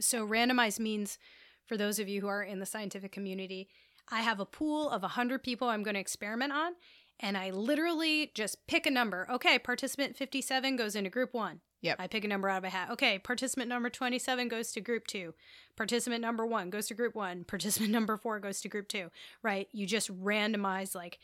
So 0.00 0.26
randomized 0.26 0.80
means 0.80 1.18
for 1.64 1.76
those 1.76 1.98
of 2.00 2.08
you 2.08 2.20
who 2.20 2.26
are 2.26 2.42
in 2.42 2.58
the 2.58 2.66
scientific 2.66 3.12
community, 3.12 3.68
I 4.08 4.20
have 4.20 4.40
a 4.40 4.44
pool 4.46 4.90
of 4.90 5.02
100 5.02 5.42
people 5.42 5.68
I'm 5.68 5.82
going 5.84 5.94
to 5.94 6.00
experiment 6.00 6.52
on 6.52 6.74
and 7.20 7.36
I 7.38 7.50
literally 7.50 8.30
just 8.34 8.66
pick 8.66 8.84
a 8.86 8.90
number. 8.90 9.26
Okay, 9.30 9.58
participant 9.58 10.16
57 10.16 10.76
goes 10.76 10.94
into 10.96 11.08
group 11.08 11.32
1. 11.32 11.60
Yep. 11.86 11.96
I 12.00 12.06
pick 12.06 12.24
a 12.24 12.28
number 12.28 12.48
out 12.48 12.58
of 12.58 12.64
a 12.64 12.68
hat. 12.68 12.90
Okay, 12.90 13.18
participant 13.18 13.68
number 13.68 13.88
27 13.88 14.48
goes 14.48 14.72
to 14.72 14.80
group 14.80 15.06
2. 15.06 15.34
Participant 15.76 16.20
number 16.20 16.44
1 16.44 16.70
goes 16.70 16.88
to 16.88 16.94
group 16.94 17.14
1. 17.14 17.44
Participant 17.48 17.90
number 17.90 18.16
4 18.16 18.40
goes 18.40 18.60
to 18.60 18.68
group 18.68 18.88
2. 18.88 19.10
Right? 19.42 19.68
You 19.72 19.86
just 19.86 20.12
randomize 20.22 20.94
like 20.94 21.18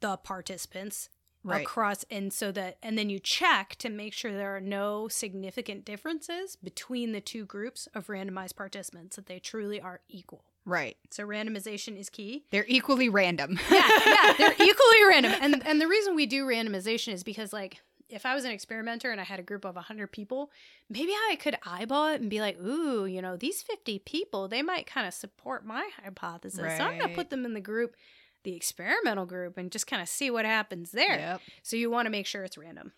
the 0.00 0.16
participants 0.16 1.08
right 1.46 1.62
across 1.62 2.04
and 2.10 2.32
so 2.32 2.50
that 2.52 2.76
and 2.82 2.98
then 2.98 3.08
you 3.08 3.18
check 3.18 3.76
to 3.76 3.88
make 3.88 4.12
sure 4.12 4.32
there 4.32 4.56
are 4.56 4.60
no 4.60 5.08
significant 5.08 5.84
differences 5.84 6.56
between 6.56 7.12
the 7.12 7.20
two 7.20 7.44
groups 7.44 7.88
of 7.94 8.08
randomized 8.08 8.56
participants 8.56 9.16
that 9.16 9.26
they 9.26 9.38
truly 9.38 9.80
are 9.80 10.00
equal 10.08 10.44
right 10.64 10.96
so 11.10 11.24
randomization 11.24 11.98
is 11.98 12.10
key 12.10 12.44
they're 12.50 12.66
equally 12.66 13.08
random 13.08 13.58
yeah 13.70 13.88
yeah 14.06 14.34
they're 14.36 14.52
equally 14.60 15.04
random 15.08 15.32
and 15.40 15.64
and 15.64 15.80
the 15.80 15.86
reason 15.86 16.16
we 16.16 16.26
do 16.26 16.44
randomization 16.44 17.12
is 17.12 17.22
because 17.22 17.52
like 17.52 17.80
if 18.08 18.24
I 18.24 18.34
was 18.34 18.44
an 18.44 18.52
experimenter 18.52 19.10
and 19.10 19.20
I 19.20 19.24
had 19.24 19.40
a 19.40 19.42
group 19.42 19.64
of 19.64 19.74
100 19.74 20.12
people, 20.12 20.50
maybe 20.88 21.12
I 21.12 21.36
could 21.36 21.58
eyeball 21.64 22.08
it 22.08 22.20
and 22.20 22.30
be 22.30 22.40
like, 22.40 22.60
ooh, 22.60 23.04
you 23.04 23.20
know, 23.20 23.36
these 23.36 23.62
50 23.62 23.98
people, 24.00 24.48
they 24.48 24.62
might 24.62 24.86
kind 24.86 25.06
of 25.06 25.14
support 25.14 25.66
my 25.66 25.88
hypothesis. 26.02 26.76
So 26.76 26.84
I'm 26.84 26.98
going 26.98 27.10
to 27.10 27.16
put 27.16 27.30
them 27.30 27.44
in 27.44 27.54
the 27.54 27.60
group, 27.60 27.96
the 28.44 28.54
experimental 28.54 29.26
group, 29.26 29.58
and 29.58 29.72
just 29.72 29.86
kind 29.86 30.00
of 30.00 30.08
see 30.08 30.30
what 30.30 30.44
happens 30.44 30.92
there. 30.92 31.18
Yep. 31.18 31.40
So 31.62 31.76
you 31.76 31.90
want 31.90 32.06
to 32.06 32.10
make 32.10 32.26
sure 32.26 32.44
it's 32.44 32.58
random. 32.58 32.92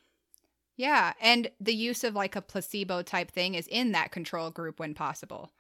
Yeah, 0.77 1.15
and 1.21 1.51
the 1.59 1.75
use 1.75 2.05
of 2.05 2.15
like 2.15 2.37
a 2.37 2.43
placebo 2.43 3.03
type 3.03 3.33
thing 3.33 3.55
is 3.55 3.67
in 3.67 3.93
that 3.93 4.13
control 4.13 4.51
group 4.51 4.79
when 4.79 4.95
possible. 4.95 5.51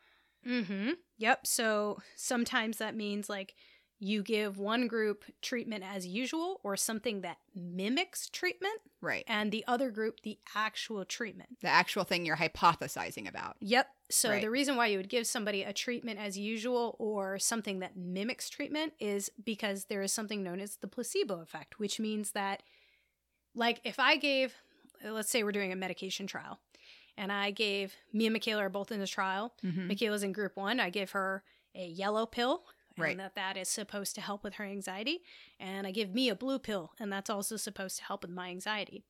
Mm-hmm. 0.47 0.91
Yep. 1.19 1.47
So 1.47 1.99
sometimes 2.15 2.79
that 2.79 2.95
means 2.95 3.29
like 3.29 3.55
you 4.01 4.23
give 4.23 4.59
one 4.59 4.87
group 4.87 5.25
treatment 5.43 5.83
as 5.85 6.07
usual 6.07 6.61
or 6.63 6.77
something 6.77 7.23
that 7.23 7.39
mimics 7.55 8.29
treatment, 8.31 8.81
Right. 9.01 9.25
and 9.27 9.51
the 9.51 9.65
other 9.67 9.91
group 9.91 10.21
the 10.23 10.39
actual 10.55 11.05
treatment. 11.05 11.59
The 11.61 11.69
actual 11.69 12.05
thing 12.05 12.25
you're 12.25 12.37
hypothesizing 12.37 13.29
about. 13.29 13.57
Yep. 13.61 13.89
So 14.11 14.31
Right. 14.31 14.41
the 14.41 14.51
reason 14.51 14.77
why 14.77 14.87
you 14.87 14.99
would 14.99 15.09
give 15.09 15.27
somebody 15.27 15.65
a 15.65 15.73
treatment 15.73 16.21
as 16.21 16.39
usual 16.39 16.95
or 17.01 17.39
something 17.41 17.81
that 17.81 17.97
mimics 17.97 18.49
treatment 18.49 18.95
is 19.01 19.31
because 19.45 19.87
there 19.87 20.03
is 20.03 20.13
something 20.13 20.43
known 20.45 20.61
as 20.61 20.77
the 20.77 20.89
placebo 20.89 21.41
effect, 21.41 21.79
which 21.81 21.99
means 21.99 22.31
that, 22.33 22.63
like, 23.55 23.81
if 23.85 23.99
I 23.99 24.17
gave, 24.17 24.55
let's 25.05 25.31
say 25.31 25.43
we're 25.43 25.53
doing 25.53 25.73
a 25.73 25.77
medication 25.77 26.27
trial, 26.29 26.61
and 27.17 27.33
I 27.33 27.51
gave 27.51 27.97
me 28.13 28.27
and 28.27 28.33
Michaela 28.33 28.63
are 28.63 28.69
both 28.69 28.93
in 28.93 29.01
the 29.01 29.07
trial. 29.09 29.57
Mhm. 29.65 29.89
Michaela's 29.89 30.23
in 30.23 30.33
group 30.33 30.57
one. 30.57 30.79
I 30.79 30.89
give 30.91 31.11
her 31.11 31.43
a 31.75 31.85
yellow 31.87 32.27
pill, 32.27 32.65
and 33.07 33.19
Right. 33.19 33.19
that 33.19 33.35
that 33.35 33.57
is 33.57 33.69
supposed 33.69 34.15
to 34.17 34.21
help 34.21 34.43
with 34.45 34.55
her 34.55 34.65
anxiety. 34.65 35.21
And 35.59 35.87
I 35.87 35.91
give 35.91 36.15
me 36.15 36.29
a 36.29 36.35
blue 36.35 36.59
pill, 36.59 36.93
and 36.99 37.13
that's 37.13 37.31
also 37.31 37.57
supposed 37.57 37.99
to 37.99 38.05
help 38.05 38.23
with 38.23 38.31
my 38.31 38.49
anxiety. 38.51 39.05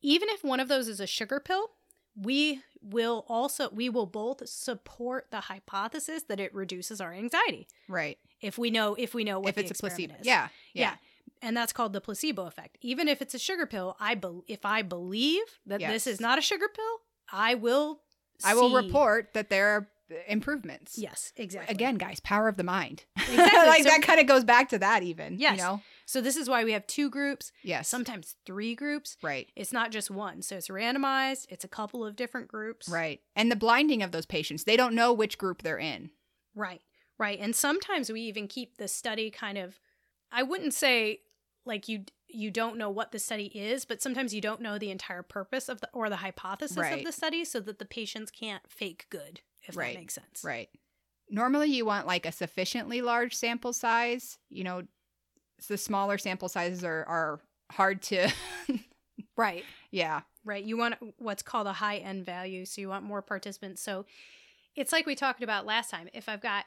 Even 0.00 0.28
if 0.30 0.44
one 0.44 0.60
of 0.60 0.68
those 0.68 0.88
is 0.88 1.00
a 1.00 1.06
sugar 1.06 1.40
pill, 1.40 1.70
we 2.16 2.62
will 2.80 3.24
also 3.28 3.68
we 3.70 3.88
will 3.88 4.06
both 4.06 4.48
support 4.48 5.26
the 5.30 5.40
hypothesis 5.42 6.24
that 6.24 6.40
it 6.40 6.52
reduces 6.54 7.00
our 7.00 7.12
anxiety 7.12 7.68
Right. 7.88 8.18
if 8.40 8.58
we 8.58 8.70
know 8.70 8.94
if 8.94 9.14
we 9.14 9.22
know 9.24 9.38
what 9.40 9.50
if 9.50 9.58
it's 9.58 9.70
a 9.70 9.74
placebo. 9.74 10.14
Yeah. 10.22 10.48
Yeah. 10.72 10.82
Yeah. 10.82 10.96
and 11.42 11.56
that's 11.56 11.72
called 11.72 11.92
the 11.92 12.00
placebo 12.00 12.46
effect. 12.46 12.78
Even 12.80 13.06
if 13.06 13.22
it's 13.22 13.34
a 13.34 13.38
sugar 13.38 13.66
pill, 13.66 13.96
I 14.00 14.14
be- 14.16 14.40
if 14.48 14.64
I 14.64 14.82
believe 14.82 15.44
that 15.66 15.78
this 15.80 16.06
is 16.08 16.20
not 16.20 16.38
a 16.38 16.42
sugar 16.42 16.66
pill, 16.68 16.98
I 17.30 17.54
will. 17.54 18.00
I 18.44 18.54
will 18.54 18.74
report 18.74 19.34
that 19.34 19.48
there 19.50 19.68
are 19.68 19.88
improvements. 20.26 20.96
Yes, 20.98 21.32
exactly. 21.36 21.74
Again, 21.74 21.96
guys, 21.96 22.20
power 22.20 22.48
of 22.48 22.56
the 22.56 22.64
mind. 22.64 23.04
Exactly. 23.16 23.36
like 23.68 23.82
So- 23.82 23.88
that 23.90 24.02
kind 24.02 24.20
of 24.20 24.26
goes 24.26 24.44
back 24.44 24.68
to 24.70 24.78
that 24.78 25.02
even. 25.02 25.38
Yes. 25.38 25.58
You 25.58 25.64
know? 25.64 25.82
So 26.06 26.20
this 26.20 26.36
is 26.36 26.48
why 26.48 26.64
we 26.64 26.72
have 26.72 26.86
two 26.86 27.10
groups, 27.10 27.52
Yes. 27.62 27.88
sometimes 27.88 28.36
three 28.46 28.74
groups. 28.74 29.16
right. 29.22 29.48
It's 29.56 29.72
not 29.72 29.90
just 29.90 30.10
one. 30.10 30.40
So 30.42 30.56
it's 30.56 30.68
randomized. 30.68 31.46
It's 31.50 31.64
a 31.64 31.68
couple 31.68 32.04
of 32.04 32.16
different 32.16 32.48
groups. 32.48 32.88
Right. 32.88 33.20
And 33.36 33.50
the 33.50 33.56
blinding 33.56 34.02
of 34.02 34.12
those 34.12 34.26
patients, 34.26 34.64
they 34.64 34.76
don't 34.76 34.94
know 34.94 35.12
which 35.12 35.36
group 35.38 35.62
they're 35.62 35.78
in. 35.78 36.10
Right. 36.54 36.80
Right. 37.18 37.38
And 37.40 37.54
sometimes 37.54 38.10
we 38.10 38.20
even 38.22 38.48
keep 38.48 38.76
the 38.78 38.88
study 38.88 39.30
kind 39.30 39.58
of 39.58 39.78
I 40.32 40.42
wouldn't 40.42 40.74
say 40.74 41.20
like 41.64 41.88
you 41.88 42.04
you 42.30 42.50
don't 42.50 42.76
know 42.76 42.90
what 42.90 43.10
the 43.12 43.18
study 43.18 43.46
is, 43.46 43.84
but 43.86 44.02
sometimes 44.02 44.34
you 44.34 44.40
don't 44.42 44.60
know 44.60 44.78
the 44.78 44.90
entire 44.90 45.22
purpose 45.22 45.68
of 45.68 45.80
the 45.80 45.88
or 45.92 46.08
the 46.10 46.16
hypothesis 46.16 46.76
Right. 46.76 46.98
of 46.98 47.04
the 47.04 47.12
study 47.12 47.44
so 47.44 47.60
that 47.60 47.78
the 47.78 47.84
patients 47.86 48.30
can't 48.30 48.62
fake 48.68 49.06
good, 49.10 49.40
if 49.68 49.76
Right. 49.76 49.94
that 49.94 50.00
makes 50.00 50.14
sense. 50.14 50.42
Right. 50.42 50.68
Normally, 51.30 51.68
you 51.68 51.84
want 51.84 52.06
like 52.06 52.24
a 52.26 52.32
sufficiently 52.32 53.02
large 53.02 53.34
sample 53.34 53.72
size. 53.72 54.38
You 54.48 54.64
know, 54.64 54.82
the 55.68 55.76
smaller 55.78 56.18
sample 56.18 56.48
sizes 56.48 56.82
are, 56.84 57.04
are 57.04 57.40
hard 57.70 58.02
to. 58.02 58.30
Right. 59.36 59.64
yeah. 59.92 60.22
Right. 60.44 60.64
You 60.64 60.76
want 60.76 60.96
what's 61.18 61.42
called 61.44 61.68
a 61.68 61.72
high 61.72 61.98
N 61.98 62.24
value. 62.24 62.64
So 62.64 62.80
you 62.80 62.88
want 62.88 63.04
more 63.04 63.22
participants. 63.22 63.80
So 63.80 64.04
it's 64.74 64.92
like 64.92 65.06
we 65.06 65.14
talked 65.14 65.44
about 65.44 65.64
last 65.64 65.90
time. 65.90 66.08
If 66.12 66.28
I've 66.28 66.40
got 66.40 66.64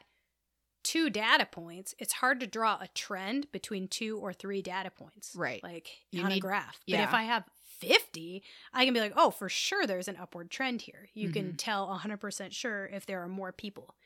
two 0.82 1.10
data 1.10 1.44
points, 1.44 1.94
it's 1.98 2.14
hard 2.14 2.40
to 2.40 2.46
draw 2.46 2.78
a 2.80 2.88
trend 2.94 3.52
between 3.52 3.88
two 3.88 4.18
or 4.18 4.32
three 4.32 4.62
data 4.62 4.90
points. 4.90 5.32
Right. 5.36 5.62
Like 5.62 5.88
You 6.12 6.22
on 6.22 6.30
a 6.30 6.34
need- 6.36 6.40
graph. 6.40 6.78
But 6.88 7.00
if. 7.00 7.12
I 7.12 7.24
have 7.24 7.44
50, 7.82 8.42
I 8.72 8.84
can 8.84 8.94
be 8.94 9.00
like, 9.00 9.12
oh, 9.16 9.30
for 9.30 9.48
sure 9.48 9.86
there's 9.86 10.08
an 10.08 10.16
upward 10.20 10.50
trend 10.50 10.82
here. 10.82 11.08
You 11.14 11.28
Mm-hmm. 11.28 11.32
can 11.34 11.56
tell 11.56 11.88
100% 12.02 12.52
sure 12.52 12.86
if 12.86 13.06
there 13.06 13.22
are 13.22 13.28
more 13.28 13.52
people. 13.52 13.96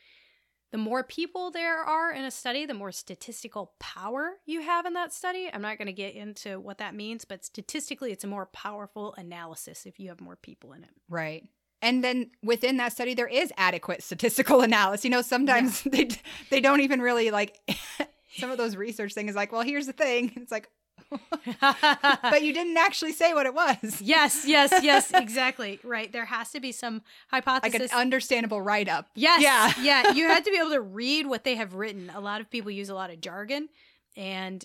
The 0.72 0.78
more 0.78 1.04
people 1.04 1.50
there 1.50 1.80
are 1.82 2.12
in 2.12 2.24
a 2.24 2.30
study, 2.30 2.66
the 2.66 2.74
more 2.74 2.90
statistical 2.90 3.72
power 3.78 4.32
you 4.46 4.62
have 4.62 4.84
in 4.84 4.94
that 4.94 5.12
study. 5.12 5.48
I'm 5.52 5.62
not 5.62 5.78
going 5.78 5.86
to 5.86 5.92
get 5.92 6.14
into 6.14 6.58
what 6.58 6.78
that 6.78 6.94
means, 6.94 7.24
but 7.24 7.44
statistically, 7.44 8.10
it's 8.12 8.24
a 8.24 8.28
more 8.28 8.46
powerful 8.46 9.14
analysis 9.16 9.86
if 9.86 10.00
you 10.00 10.08
have 10.08 10.20
more 10.20 10.36
people 10.36 10.72
in 10.72 10.82
it. 10.82 10.90
Right. 11.08 11.44
And 11.82 12.02
then 12.02 12.30
within 12.42 12.78
that 12.78 12.92
study, 12.92 13.14
there 13.14 13.28
is 13.28 13.52
adequate 13.56 14.02
statistical 14.02 14.60
analysis. 14.68 15.04
You 15.04 15.10
know, 15.10 15.22
sometimes 15.22 15.82
they 15.86 16.08
they 16.50 16.60
don't 16.60 16.80
even 16.80 17.00
really 17.00 17.30
like 17.30 17.58
some 18.36 18.50
of 18.50 18.58
those 18.58 18.74
research 18.76 19.14
things. 19.14 19.36
Like, 19.36 19.52
well, 19.52 19.62
here's 19.62 19.86
the 19.86 19.92
thing. 19.92 20.32
It's 20.36 20.50
like, 20.50 20.68
but 21.60 22.42
you 22.42 22.52
didn't 22.52 22.76
actually 22.76 23.12
say 23.12 23.32
what 23.34 23.46
it 23.46 23.54
was. 23.54 24.00
yes, 24.00 24.44
yes, 24.46 24.72
yes, 24.82 25.12
exactly. 25.12 25.78
Right. 25.84 26.12
There 26.12 26.24
has 26.24 26.50
to 26.52 26.60
be 26.60 26.72
some 26.72 27.02
hypothesis. 27.28 27.80
Like 27.80 27.92
an 27.92 27.98
understandable 27.98 28.60
write 28.60 28.88
up. 28.88 29.08
Yes. 29.14 29.42
Yeah. 29.42 29.72
yeah. 29.82 30.12
You 30.16 30.28
had 30.28 30.44
to 30.44 30.50
be 30.50 30.58
able 30.58 30.70
to 30.70 30.80
read 30.80 31.26
what 31.26 31.44
they 31.44 31.56
have 31.56 31.74
written. 31.74 32.10
A 32.14 32.20
lot 32.20 32.40
of 32.40 32.50
people 32.50 32.70
use 32.70 32.88
a 32.88 32.94
lot 32.94 33.10
of 33.10 33.20
jargon, 33.20 33.68
and 34.16 34.64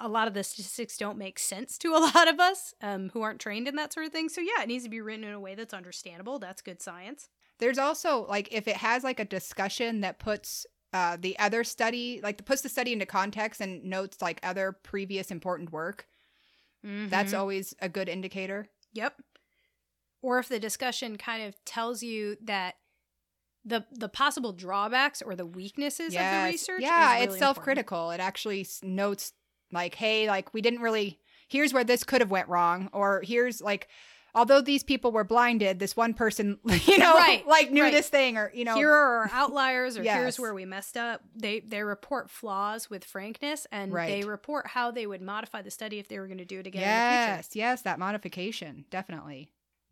a, 0.00 0.08
lot 0.08 0.28
of 0.28 0.34
the 0.34 0.44
statistics 0.44 0.96
don't 0.96 1.18
make 1.18 1.38
sense 1.38 1.76
to 1.78 1.92
a 1.92 1.98
lot 2.14 2.28
of 2.28 2.38
us 2.38 2.74
um, 2.82 3.10
who 3.10 3.22
aren't 3.22 3.40
trained 3.40 3.68
in 3.68 3.76
that 3.76 3.92
sort 3.92 4.06
of 4.06 4.12
thing. 4.12 4.28
So, 4.28 4.40
yeah, 4.40 4.62
it 4.62 4.68
needs 4.68 4.84
to 4.84 4.90
be 4.90 5.00
written 5.00 5.24
in 5.24 5.32
a 5.32 5.40
way 5.40 5.54
that's 5.54 5.74
understandable. 5.74 6.38
That's 6.38 6.62
good 6.62 6.80
science. 6.80 7.28
There's 7.58 7.78
also 7.78 8.24
like 8.28 8.48
if 8.52 8.68
it 8.68 8.76
has 8.76 9.02
like 9.02 9.18
a 9.18 9.24
discussion 9.24 10.00
that 10.02 10.18
puts 10.18 10.66
uh, 10.92 11.16
the 11.20 11.38
other 11.38 11.64
study, 11.64 12.20
like 12.22 12.44
puts 12.44 12.62
the 12.62 12.68
study 12.68 12.92
into 12.92 13.06
context 13.06 13.60
and 13.60 13.84
notes 13.84 14.22
like 14.22 14.40
other 14.42 14.72
previous 14.72 15.30
important 15.30 15.70
work. 15.72 16.06
That's 16.82 17.32
Mhm. 17.32 17.38
always 17.38 17.74
a 17.80 17.88
good 17.88 18.08
indicator. 18.08 18.68
Yep. 18.92 19.20
Or 20.22 20.38
if 20.38 20.48
the 20.48 20.58
discussion 20.60 21.16
kind 21.16 21.42
of 21.42 21.54
tells 21.64 22.02
you 22.02 22.36
that 22.42 22.76
the 23.64 23.84
the 23.90 24.08
possible 24.08 24.52
drawbacks 24.52 25.20
or 25.20 25.34
the 25.36 25.44
weaknesses 25.44 26.14
of 26.14 26.20
the 26.20 26.48
research. 26.52 26.80
Yeah, 26.80 27.18
is 27.18 27.26
it's 27.26 27.38
self-critical. 27.38 28.12
It 28.12 28.20
actually 28.20 28.66
notes 28.82 29.32
like, 29.72 29.94
hey, 29.96 30.28
like 30.28 30.54
we 30.54 30.62
didn't 30.62 30.80
really. 30.80 31.20
Here's 31.48 31.72
where 31.72 31.84
this 31.84 32.04
could 32.04 32.20
have 32.20 32.30
went 32.30 32.48
wrong, 32.48 32.88
or 32.92 33.22
here's 33.24 33.60
like, 33.60 33.88
although 34.38 34.60
these 34.60 34.82
people 34.82 35.10
were 35.12 35.24
blinded, 35.24 35.78
this 35.78 35.96
one 35.96 36.14
person, 36.14 36.58
you 36.86 36.98
know, 36.98 37.14
Right, 37.14 37.46
like 37.56 37.70
knew 37.70 37.82
right. 37.82 37.92
this 37.92 38.08
thing, 38.08 38.36
or 38.38 38.50
you 38.54 38.64
know, 38.64 38.74
here 38.76 38.90
are 38.92 39.18
our 39.18 39.30
outliers 39.32 39.98
or 39.98 40.02
Yes. 40.02 40.16
here's 40.16 40.40
where 40.40 40.54
we 40.54 40.64
messed 40.64 40.96
up 40.96 41.20
they 41.34 41.60
they 41.60 41.82
report 41.82 42.30
flaws 42.30 42.88
with 42.88 43.04
frankness 43.04 43.66
and 43.72 43.92
Right. 43.92 44.08
they 44.22 44.26
report 44.28 44.68
how 44.68 44.90
they 44.90 45.06
would 45.06 45.20
modify 45.22 45.62
the 45.62 45.70
study 45.70 45.98
if 45.98 46.08
they 46.08 46.18
were 46.18 46.26
going 46.26 46.38
to 46.38 46.44
do 46.44 46.60
it 46.60 46.66
again 46.66 46.82
in 46.82 46.88
the 46.88 47.26
future 47.26 47.36
yes, 47.36 47.50
yes, 47.54 47.82
that 47.82 47.98
modification 47.98 48.84
definitely. 48.90 49.50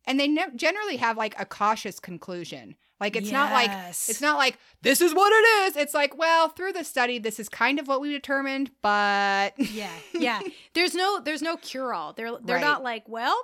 And 0.09 0.20
they 0.20 0.28
ne- 0.28 0.55
generally 0.55 0.97
have 0.99 1.16
like 1.16 1.34
a 1.38 1.44
cautious 1.44 1.99
conclusion. 1.99 2.76
Like 3.01 3.14
it's 3.16 3.30
not 3.30 3.53
like 3.53 3.70
it's 4.09 4.22
not 4.22 4.38
like 4.38 4.57
this 4.80 5.01
is 5.03 5.12
what 5.12 5.30
it 5.30 5.47
is. 5.68 5.76
It's 5.76 5.92
like, 5.92 6.16
well, 6.16 6.49
through 6.49 6.72
the 6.72 6.84
study, 6.84 7.18
this 7.18 7.38
is 7.38 7.47
kind 7.49 7.78
of 7.78 7.88
what 7.88 8.01
we 8.01 8.11
determined, 8.11 8.70
but 8.82 9.53
yeah 9.59 9.90
yeah 10.14 10.40
there's 10.74 10.94
no 10.94 11.20
there's 11.20 11.42
no 11.42 11.57
cure 11.59 11.92
all 11.92 12.12
they're 12.14 12.38
they're 12.42 12.57
Right. 12.57 12.62
not 12.62 12.82
like 12.82 13.03
well 13.09 13.36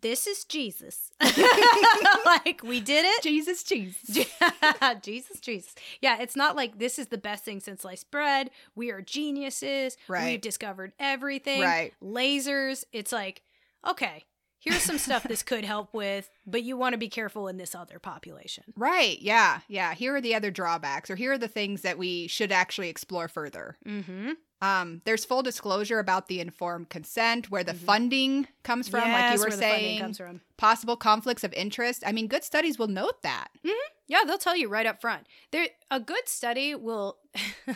this 0.00 0.26
is 0.26 0.44
jesus 0.44 1.10
like 2.24 2.62
we 2.62 2.80
did 2.80 3.04
it 3.04 3.20
Jesus, 3.22 3.62
Jesus. 3.62 4.28
Jesus, 5.02 5.40
Jesus. 5.40 5.74
Yeah, 6.00 6.20
it's 6.20 6.36
not 6.36 6.56
like 6.56 6.78
this 6.78 6.98
is 6.98 7.08
the 7.08 7.18
best 7.18 7.44
thing 7.44 7.60
since 7.60 7.82
sliced 7.82 8.10
bread. 8.10 8.50
We 8.74 8.90
are 8.90 9.00
geniuses. 9.00 9.96
Right. 10.08 10.32
We've 10.32 10.40
discovered 10.40 10.92
everything. 10.98 11.62
Right. 11.62 11.92
Lasers. 12.02 12.84
It's 12.92 13.12
like, 13.12 13.42
okay, 13.88 14.24
here's 14.58 14.82
some 14.82 14.98
stuff 14.98 15.22
this 15.24 15.42
could 15.42 15.64
help 15.64 15.92
with, 15.94 16.28
but 16.46 16.62
you 16.62 16.76
want 16.76 16.94
to 16.94 16.98
be 16.98 17.08
careful 17.08 17.48
in 17.48 17.56
this 17.56 17.74
other 17.74 17.98
population. 17.98 18.64
Right. 18.76 19.20
Yeah. 19.20 19.60
Yeah. 19.68 19.94
Here 19.94 20.14
are 20.14 20.20
the 20.20 20.34
other 20.34 20.50
drawbacks, 20.50 21.10
or 21.10 21.16
here 21.16 21.32
are 21.32 21.38
the 21.38 21.48
things 21.48 21.82
that 21.82 21.98
we 21.98 22.26
should 22.26 22.52
actually 22.52 22.88
explore 22.88 23.28
further. 23.28 23.76
Mm-hmm. 23.86 24.32
Um, 24.62 25.00
there's 25.06 25.24
full 25.24 25.42
disclosure 25.42 25.98
about 25.98 26.28
the 26.28 26.40
informed 26.40 26.90
consent, 26.90 27.50
where 27.50 27.64
the 27.64 27.72
Mhm. 27.72 27.78
funding 27.78 28.48
comes 28.62 28.88
from, 28.88 29.10
like 29.10 29.32
you 29.32 29.38
were 29.38 29.48
where 29.48 29.56
the 29.56 29.62
funding 29.62 29.80
saying, 29.80 30.00
comes 30.00 30.18
from. 30.18 30.40
possible 30.58 30.96
conflicts 30.96 31.44
of 31.44 31.52
interest. 31.54 32.02
I 32.06 32.12
mean, 32.12 32.26
good 32.26 32.44
studies 32.44 32.78
will 32.78 32.88
note 32.88 33.22
that. 33.22 33.48
Yeah, 34.06 34.24
they'll 34.26 34.38
tell 34.38 34.56
you 34.56 34.68
right 34.68 34.86
up 34.86 35.00
front. 35.00 35.26
There 35.50 35.68
a 35.90 35.98
good 36.00 36.28
study 36.28 36.74
will 36.74 37.18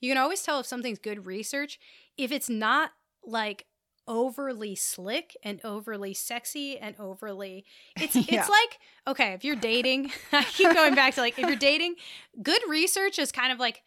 you 0.00 0.10
can 0.10 0.16
always 0.16 0.42
tell 0.42 0.60
if 0.60 0.66
something's 0.66 0.98
good 0.98 1.26
research 1.26 1.78
if 2.16 2.30
it's 2.32 2.48
not 2.48 2.92
like 3.24 3.66
overly 4.08 4.74
slick 4.74 5.36
and 5.44 5.60
overly 5.64 6.12
sexy 6.14 6.78
and 6.78 6.94
overly 6.98 7.64
it's 8.00 8.14
Yeah. 8.28 8.40
it's 8.40 8.48
like 8.48 8.78
okay, 9.08 9.32
if 9.32 9.44
you're 9.44 9.56
dating, 9.56 10.12
I 10.32 10.44
keep 10.44 10.72
going 10.72 10.94
back 10.94 11.14
to 11.14 11.20
like 11.20 11.38
if 11.38 11.46
you're 11.46 11.56
dating, 11.56 11.96
good 12.42 12.62
research 12.68 13.18
is 13.18 13.32
kind 13.32 13.52
of 13.52 13.58
like 13.58 13.82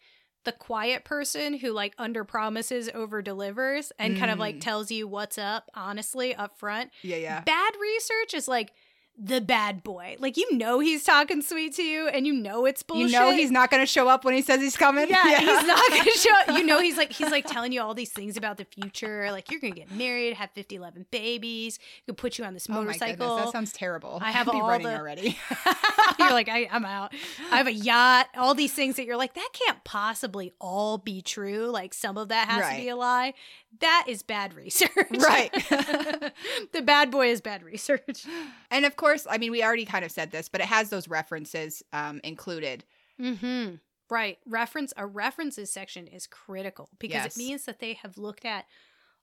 the 0.46 0.52
quiet 0.52 1.04
person 1.04 1.52
who 1.58 1.70
like 1.72 1.92
under 1.98 2.24
promises 2.24 2.88
over 2.94 3.20
delivers 3.20 3.92
and 3.98 4.16
kind 4.16 4.30
of 4.30 4.38
like 4.38 4.56
Mm. 4.56 4.60
tells 4.62 4.90
you 4.90 5.06
what's 5.06 5.36
up 5.36 5.68
honestly 5.74 6.34
up 6.34 6.56
front 6.58 6.90
Yeah. 7.02 7.16
Yeah. 7.16 7.40
bad 7.42 7.74
research 7.78 8.32
is 8.32 8.48
like 8.48 8.72
the 9.18 9.40
bad 9.40 9.82
boy. 9.82 10.16
Like 10.18 10.36
you 10.36 10.56
know 10.56 10.78
he's 10.78 11.02
talking 11.04 11.40
sweet 11.42 11.74
to 11.76 11.82
you 11.82 12.06
and 12.08 12.26
you 12.26 12.32
know 12.34 12.66
it's 12.66 12.82
bullshit. 12.82 13.10
You 13.10 13.18
know 13.18 13.30
he's 13.32 13.50
not 13.50 13.70
going 13.70 13.82
to 13.82 13.86
show 13.86 14.08
up 14.08 14.24
when 14.24 14.34
he 14.34 14.42
says 14.42 14.60
he's 14.60 14.76
coming. 14.76 15.08
yeah, 15.08 15.38
he's 15.40 15.66
not 15.66 15.90
gonna 15.90 16.10
show 16.16 16.30
up. 16.40 16.58
you 16.58 16.64
know 16.66 16.80
he's 16.80 16.96
like 16.98 17.12
he's 17.12 17.30
like 17.30 17.46
telling 17.46 17.72
you 17.72 17.80
all 17.80 17.94
these 17.94 18.10
things 18.12 18.36
about 18.36 18.58
the 18.58 18.66
future. 18.66 19.30
Like 19.32 19.50
you're 19.50 19.60
gonna 19.60 19.74
get 19.74 19.90
married, 19.90 20.34
have 20.34 20.50
50, 20.50 20.76
11 20.76 21.06
babies, 21.10 21.78
could 22.06 22.16
put 22.18 22.36
you 22.38 22.44
on 22.44 22.52
this 22.54 22.66
Oh 22.68 22.74
motorcycle. 22.74 23.16
goodness, 23.26 23.44
that 23.46 23.52
sounds 23.52 23.72
terrible. 23.72 24.18
I 24.20 24.30
have 24.32 24.48
I'd 24.48 24.52
be 24.52 24.60
all 24.60 24.68
running 24.68 24.86
the- 24.88 24.98
already. 24.98 25.38
you're 26.18 26.30
like, 26.32 26.48
I, 26.48 26.68
I'm 26.70 26.84
out. 26.84 27.12
I 27.50 27.56
have 27.56 27.66
a 27.66 27.72
yacht, 27.72 28.28
all 28.36 28.54
these 28.54 28.72
things 28.72 28.96
that 28.96 29.06
you're 29.06 29.16
like, 29.16 29.34
that 29.34 29.48
can't 29.52 29.82
possibly 29.84 30.52
all 30.60 30.98
be 30.98 31.22
true. 31.22 31.66
Like 31.68 31.94
some 31.94 32.16
of 32.18 32.28
that 32.28 32.48
has 32.48 32.74
to 32.76 32.80
be 32.82 32.88
a 32.88 32.96
lie. 32.96 33.34
That 33.80 34.04
is 34.08 34.22
bad 34.22 34.54
research. 34.54 34.90
Right. 35.10 35.52
the 36.72 36.82
bad 36.82 37.10
boy 37.10 37.28
is 37.28 37.40
bad 37.40 37.62
research. 37.62 38.24
and 38.70 38.84
of 38.84 38.96
course, 38.96 39.26
I 39.28 39.38
mean, 39.38 39.50
we 39.52 39.62
already 39.62 39.84
kind 39.84 40.04
of 40.04 40.10
said 40.10 40.30
this, 40.30 40.48
but 40.48 40.60
it 40.60 40.66
has 40.66 40.90
those 40.90 41.08
references 41.08 41.82
um, 41.92 42.20
included. 42.24 42.84
Mm-hmm. 43.20 43.76
Right. 44.08 44.38
Reference 44.46 44.92
a 44.96 45.06
references 45.06 45.70
section 45.72 46.06
is 46.06 46.26
critical 46.26 46.88
because 46.98 47.14
Yes. 47.24 47.36
it 47.36 47.38
means 47.38 47.64
that 47.64 47.80
they 47.80 47.94
have 47.94 48.16
looked 48.18 48.44
at 48.44 48.66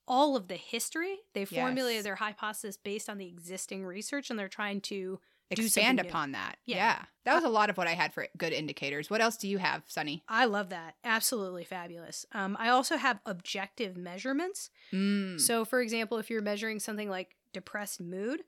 all 0.07 0.35
of 0.35 0.49
the 0.49 0.55
history. 0.57 1.17
They 1.33 1.45
formulated 1.45 1.99
Yes. 1.99 2.03
their 2.03 2.15
hypothesis 2.15 2.75
based 2.77 3.09
on 3.09 3.17
the 3.17 3.27
existing 3.27 3.85
research 3.85 4.29
and 4.29 4.37
they're 4.37 4.49
trying 4.49 4.81
to 4.81 5.19
Expand 5.51 5.69
something 5.71 5.95
new. 6.03 6.09
upon 6.09 6.31
that. 6.33 6.55
Yeah. 6.65 6.75
Yeah. 6.77 7.01
That 7.25 7.35
was 7.35 7.43
a 7.43 7.49
lot 7.49 7.69
of 7.69 7.77
what 7.77 7.87
I 7.87 7.91
had 7.93 8.13
for 8.13 8.27
good 8.37 8.51
indicators. 8.53 9.09
What 9.09 9.21
else 9.21 9.37
do 9.37 9.47
you 9.47 9.57
have, 9.59 9.83
Sunny? 9.87 10.23
I 10.27 10.45
love 10.45 10.69
that. 10.69 10.95
Absolutely 11.03 11.63
fabulous. 11.63 12.25
Um, 12.33 12.57
I 12.59 12.69
also 12.69 12.97
have 12.97 13.19
objective 13.25 13.95
measurements. 13.95 14.69
Mm. 14.91 15.39
So, 15.39 15.63
for 15.63 15.79
example, 15.81 16.17
if 16.17 16.29
you're 16.29 16.41
measuring 16.41 16.79
something 16.79 17.09
like 17.09 17.35
depressed 17.53 18.01
mood, 18.01 18.43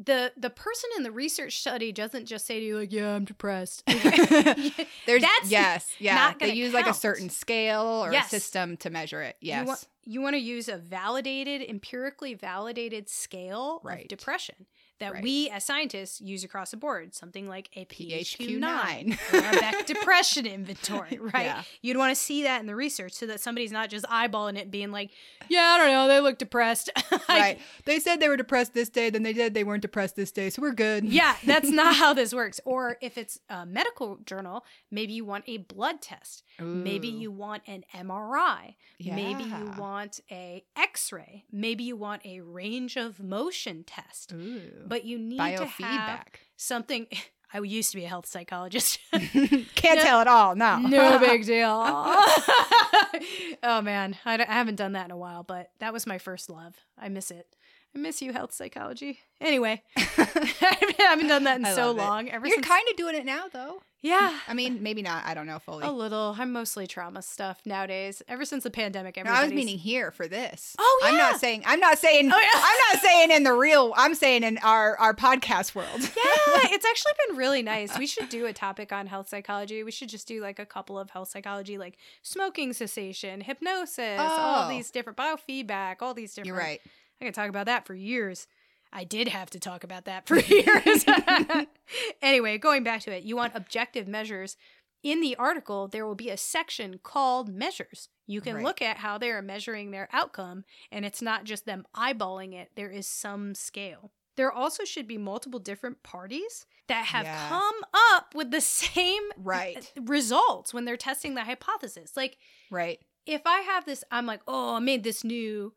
the 0.00 0.32
the 0.36 0.50
person 0.50 0.90
in 0.96 1.02
the 1.02 1.10
research 1.10 1.58
study 1.58 1.90
doesn't 1.90 2.26
just 2.26 2.46
say 2.46 2.60
to 2.60 2.64
you 2.66 2.78
like, 2.78 2.92
"Yeah, 2.92 3.14
I'm 3.16 3.24
depressed." 3.24 3.82
There's 3.86 5.22
That's 5.22 5.50
yes, 5.50 5.90
yeah. 5.98 6.34
They 6.38 6.52
use 6.52 6.72
like 6.72 6.86
a 6.86 6.94
certain 6.94 7.30
scale 7.30 7.82
or 8.04 8.12
Yes. 8.12 8.26
a 8.26 8.30
system 8.30 8.76
to 8.78 8.90
measure 8.90 9.22
it. 9.22 9.36
Yes. 9.40 9.60
You 9.62 9.66
want 9.66 9.84
you 10.04 10.20
want 10.22 10.34
to 10.34 10.40
use 10.40 10.68
a 10.68 10.76
validated, 10.78 11.68
empirically 11.68 12.34
validated 12.34 13.08
scale 13.08 13.80
Right. 13.82 14.02
of 14.02 14.08
depression 14.08 14.66
that 14.98 15.12
Right. 15.14 15.22
we 15.22 15.48
as 15.50 15.64
scientists 15.64 16.20
use 16.20 16.44
across 16.44 16.70
the 16.72 16.76
board. 16.76 17.14
Something 17.14 17.48
like 17.48 17.70
a 17.76 17.84
PHQ 17.84 18.58
nine 18.58 19.12
PHQ-9. 19.30 19.34
or 19.52 19.56
a 19.56 19.60
Beck 19.60 19.86
depression 19.86 20.46
inventory, 20.46 21.18
right? 21.20 21.44
Yeah. 21.46 21.62
You'd 21.82 21.96
want 21.96 22.10
to 22.10 22.20
see 22.20 22.42
that 22.42 22.60
in 22.60 22.66
the 22.66 22.74
research 22.76 23.12
so 23.12 23.26
that 23.26 23.40
somebody's 23.40 23.72
not 23.72 23.90
just 23.90 24.04
eyeballing 24.06 24.56
it, 24.58 24.70
being 24.70 24.90
like, 24.90 25.10
"Yeah, 25.48 25.62
I 25.62 25.78
don't 25.78 25.88
know, 25.92 26.08
they 26.08 26.20
look 26.20 26.38
depressed." 26.38 26.90
right. 27.28 27.58
They 27.84 28.00
said 28.00 28.20
they 28.20 28.28
were 28.28 28.36
depressed 28.36 28.74
this 28.74 28.88
day, 28.88 29.10
then 29.10 29.22
they 29.22 29.34
said 29.34 29.54
they 29.54 29.64
weren't 29.64 29.82
depressed 29.82 30.16
this 30.16 30.30
day, 30.32 30.50
so 30.50 30.60
we're 30.62 30.72
good. 30.72 31.04
yeah, 31.04 31.36
that's 31.44 31.70
not 31.70 31.94
how 32.02 32.12
this 32.12 32.34
works. 32.34 32.60
Or 32.64 32.96
if 33.00 33.16
it's 33.18 33.38
a 33.48 33.64
medical 33.66 34.16
journal, 34.26 34.64
maybe 34.90 35.12
you 35.12 35.24
want 35.24 35.44
a 35.46 35.58
blood 35.58 36.00
test. 36.02 36.42
Maybe 36.60 37.06
you 37.06 37.30
want 37.30 37.62
an 37.68 37.84
MRI. 37.94 38.74
Maybe 38.98 39.44
you 39.44 39.72
want 39.78 40.20
a 40.30 40.64
X-ray. 40.76 41.44
Maybe 41.52 41.84
you 41.84 41.96
want 41.96 42.26
a 42.26 42.40
range 42.40 42.96
of 42.96 43.20
motion 43.20 43.84
test. 43.84 44.32
Ooh. 44.32 44.62
But 44.88 45.04
you 45.04 45.18
need 45.18 45.38
to 45.38 45.64
have 45.66 46.24
something. 46.56 47.06
I 47.52 47.60
used 47.60 47.92
to 47.92 47.96
be 47.96 48.04
a 48.04 48.08
health 48.08 48.26
psychologist. 48.26 48.98
Can't 49.10 49.32
No- 49.98 50.02
tell 50.02 50.20
at 50.20 50.26
all. 50.26 50.54
No. 50.54 50.76
no 50.78 51.18
big 51.18 51.46
deal. 51.46 51.66
oh 53.62 53.80
man, 53.82 54.16
I 54.26 54.44
haven't 54.46 54.74
done 54.76 54.92
that 54.92 55.06
in 55.06 55.10
a 55.10 55.16
while, 55.16 55.44
but 55.44 55.70
that 55.80 55.92
was 55.94 56.06
my 56.06 56.18
first 56.18 56.50
love. 56.50 56.74
I 56.98 57.08
miss 57.08 57.30
it. 57.30 57.46
I 57.94 57.98
miss 58.00 58.20
you, 58.20 58.34
health 58.34 58.52
psychology. 58.52 59.20
Anyway, 59.40 59.82
I 59.96 60.94
haven't 60.98 61.28
done 61.28 61.44
that 61.44 61.58
in 61.58 61.64
I 61.64 61.72
so 61.72 61.90
it. 61.92 61.96
long. 61.96 62.28
Ever 62.28 62.46
You're 62.46 62.56
since, 62.56 62.66
kind 62.66 62.86
of 62.90 62.96
doing 62.96 63.14
it 63.14 63.24
now, 63.24 63.46
though. 63.50 63.80
Yeah, 64.00 64.38
I 64.46 64.54
mean, 64.54 64.82
maybe 64.82 65.02
not. 65.02 65.24
I 65.24 65.34
don't 65.34 65.46
know 65.46 65.58
fully. 65.58 65.84
a 65.84 65.90
little. 65.90 66.36
I'm 66.38 66.52
mostly 66.52 66.86
trauma 66.86 67.20
stuff 67.22 67.60
nowadays. 67.66 68.22
Ever 68.28 68.44
since 68.44 68.62
the 68.64 68.70
pandemic, 68.70 69.16
No, 69.16 69.30
I 69.30 69.42
was 69.42 69.52
meaning 69.52 69.76
here 69.78 70.10
for 70.12 70.28
this. 70.28 70.76
Oh, 70.78 71.00
yeah. 71.02 71.08
I'm 71.08 71.16
not 71.16 71.40
saying. 71.40 71.62
I'm 71.66 71.80
not 71.80 71.98
saying. 71.98 72.30
Oh, 72.32 72.38
yeah. 72.38 72.48
I'm 72.62 72.78
not 72.94 73.02
saying 73.02 73.30
in 73.32 73.42
the 73.42 73.52
real. 73.52 73.92
I'm 73.96 74.14
saying 74.14 74.44
in 74.44 74.58
our 74.58 74.96
our 74.98 75.14
podcast 75.14 75.74
world. 75.74 75.88
yeah, 76.00 76.08
it's 76.70 76.86
actually 76.86 77.12
been 77.26 77.36
really 77.36 77.62
nice. 77.62 77.98
We 77.98 78.06
should 78.06 78.28
do 78.28 78.46
a 78.46 78.52
topic 78.52 78.92
on 78.92 79.06
health 79.06 79.28
psychology. 79.28 79.82
We 79.82 79.90
should 79.90 80.08
just 80.08 80.28
do 80.28 80.40
like 80.40 80.58
a 80.58 80.66
couple 80.66 80.98
of 80.98 81.10
health 81.10 81.28
psychology, 81.30 81.76
like 81.78 81.96
smoking 82.22 82.72
cessation, 82.72 83.40
hypnosis, 83.40 84.20
all 84.20 84.66
Oh. 84.66 84.68
these 84.68 84.90
different 84.90 85.18
biofeedback, 85.18 85.96
all 86.02 86.14
these 86.14 86.34
different. 86.34 86.46
You're 86.46 86.56
right. 86.56 86.80
I 87.20 87.24
could 87.24 87.34
talk 87.34 87.48
about 87.48 87.66
that 87.66 87.84
for 87.86 87.94
years. 87.94 88.46
I 88.92 89.04
did 89.04 89.28
have 89.28 89.50
to 89.50 89.60
talk 89.60 89.84
about 89.84 90.04
that 90.06 90.26
for 90.26 90.38
years. 90.40 91.04
anyway, 92.22 92.58
going 92.58 92.82
back 92.84 93.00
to 93.02 93.12
it, 93.14 93.24
you 93.24 93.36
want 93.36 93.52
objective 93.54 94.08
measures. 94.08 94.56
In 95.02 95.20
the 95.20 95.36
article, 95.36 95.86
there 95.86 96.04
will 96.06 96.16
be 96.16 96.28
a 96.30 96.36
section 96.36 96.98
called 97.02 97.48
measures. 97.48 98.08
You 98.26 98.40
can 98.40 98.56
Right. 98.56 98.64
look 98.64 98.82
at 98.82 98.98
how 98.98 99.16
they 99.16 99.30
are 99.30 99.42
measuring 99.42 99.90
their 99.90 100.08
outcome, 100.12 100.64
and 100.90 101.04
it's 101.04 101.22
not 101.22 101.44
just 101.44 101.66
them 101.66 101.86
eyeballing 101.94 102.52
it, 102.52 102.70
there 102.74 102.90
is 102.90 103.06
some 103.06 103.54
scale. 103.54 104.10
There 104.36 104.50
also 104.52 104.84
should 104.84 105.06
be 105.08 105.18
multiple 105.18 105.60
different 105.60 106.02
parties 106.02 106.66
that 106.88 107.06
have 107.06 107.24
Yeah. 107.26 107.48
come 107.48 107.74
up 108.12 108.34
with 108.34 108.50
the 108.50 108.60
same 108.60 109.22
Right. 109.36 109.92
results 110.00 110.74
when 110.74 110.84
they're 110.84 110.96
testing 110.96 111.34
the 111.34 111.44
hypothesis. 111.44 112.16
Like, 112.16 112.38
Right. 112.70 113.00
if 113.26 113.42
I 113.46 113.60
have 113.60 113.84
this, 113.84 114.02
I'm 114.10 114.26
like, 114.26 114.40
oh, 114.48 114.74
I 114.76 114.78
made 114.80 115.04
this 115.04 115.22
new, 115.22 115.74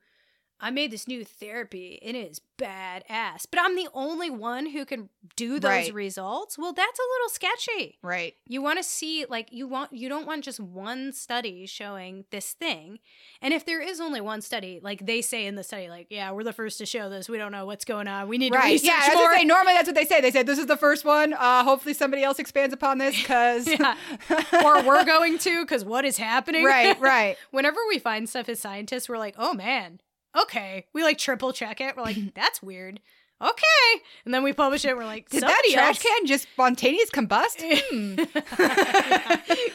I 0.62 0.70
made 0.70 0.92
this 0.92 1.08
new 1.08 1.26
therapy 1.26 1.98
it 2.02 2.16
is 2.16 2.40
badass. 2.58 3.46
But 3.50 3.60
I'm 3.62 3.76
the 3.76 3.88
only 3.94 4.30
one 4.30 4.68
who 4.68 4.86
can 4.86 5.10
do 5.36 5.60
those 5.60 5.70
Right. 5.70 5.94
results. 5.94 6.58
Well, 6.58 6.74
that's 6.74 7.00
a 7.00 7.04
little 7.14 7.30
sketchy. 7.30 7.98
Right. 8.04 8.36
You 8.48 8.62
want 8.62 8.78
to 8.78 8.84
see 8.84 9.26
like 9.28 9.52
you 9.52 9.68
want 9.68 9.92
you 9.94 10.08
don't 10.08 10.28
want 10.28 10.44
just 10.44 10.60
one 10.60 11.12
study 11.14 11.66
showing 11.66 12.26
this 12.30 12.54
thing. 12.54 13.00
And 13.42 13.54
if 13.54 13.66
there 13.66 13.82
is 13.82 14.00
only 14.00 14.22
one 14.22 14.42
study, 14.42 14.80
like 14.84 15.06
they 15.06 15.22
say 15.24 15.46
in 15.48 15.56
the 15.56 15.64
study, 15.64 15.90
like, 15.90 16.08
yeah, 16.12 16.32
we're 16.32 16.44
the 16.44 16.54
first 16.54 16.78
to 16.78 16.86
show 16.86 17.10
this. 17.10 17.28
We 17.28 17.38
don't 17.40 17.52
know 17.52 17.66
what's 17.66 17.86
going 17.86 18.08
on. 18.08 18.28
We 18.28 18.38
need 18.38 18.54
to 18.54 18.60
research 18.60 18.88
Yeah. 18.88 19.14
More. 19.16 19.34
say, 19.36 19.44
normally 19.44 19.74
that's 19.74 19.88
what 19.88 19.96
they 19.96 20.06
say. 20.06 20.22
They 20.22 20.32
said 20.32 20.46
this 20.46 20.60
is 20.60 20.68
the 20.68 20.78
first 20.78 21.04
one. 21.04 21.34
Uh, 21.34 21.64
hopefully 21.64 21.94
somebody 21.96 22.24
else 22.24 22.38
expands 22.38 22.74
upon 22.74 23.00
this 23.00 23.16
because. 23.22 23.68
Yeah. 23.68 23.96
or 24.64 24.84
we're 24.84 25.06
going 25.06 25.40
to 25.40 25.62
because 25.64 25.84
what 25.84 26.06
is 26.06 26.18
happening? 26.18 26.64
right. 26.66 27.00
Right. 27.00 27.38
whenever 27.52 27.80
we 27.90 27.98
find 27.98 28.30
stuff 28.30 28.48
as 28.50 28.60
scientists, 28.60 29.10
we're 29.10 29.18
like, 29.18 29.34
oh 29.40 29.54
man, 29.56 30.00
okay. 30.40 30.86
We 30.94 31.04
like 31.04 31.18
triple 31.18 31.54
check 31.54 31.82
it. 31.82 31.96
We're 31.98 32.04
like, 32.04 32.18
that's 32.36 32.62
weird. 32.62 33.00
Okay. 33.42 34.02
And 34.24 34.34
then 34.34 34.44
we 34.44 34.54
publish 34.54 34.86
it. 34.86 34.96
We're 34.96 35.06
like, 35.06 35.30
Did 35.30 35.42
that 35.42 35.62
trash 35.72 35.96
else. 35.96 36.04
can 36.04 36.26
just 36.28 36.44
spontaneous 36.52 37.10
combust? 37.10 37.62
Hmm. 37.92 38.20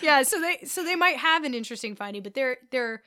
yeah, 0.03 0.23
so 0.23 0.41
they 0.41 0.67
so 0.67 0.85
they 0.85 0.95
might 0.97 1.17
have 1.17 1.45
an 1.45 1.53
interesting 1.55 1.95
finding, 1.97 2.23
but 2.23 2.35
they're 2.35 2.59
they're 2.71 3.03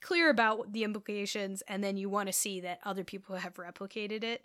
clear 0.00 0.28
about 0.30 0.72
the 0.72 0.84
implications, 0.84 1.62
and 1.68 1.82
then 1.82 1.96
you 1.96 2.08
want 2.08 2.26
to 2.26 2.32
see 2.32 2.60
that 2.60 2.80
other 2.84 3.04
people 3.04 3.36
have 3.36 3.54
replicated 3.54 4.22
it. 4.22 4.44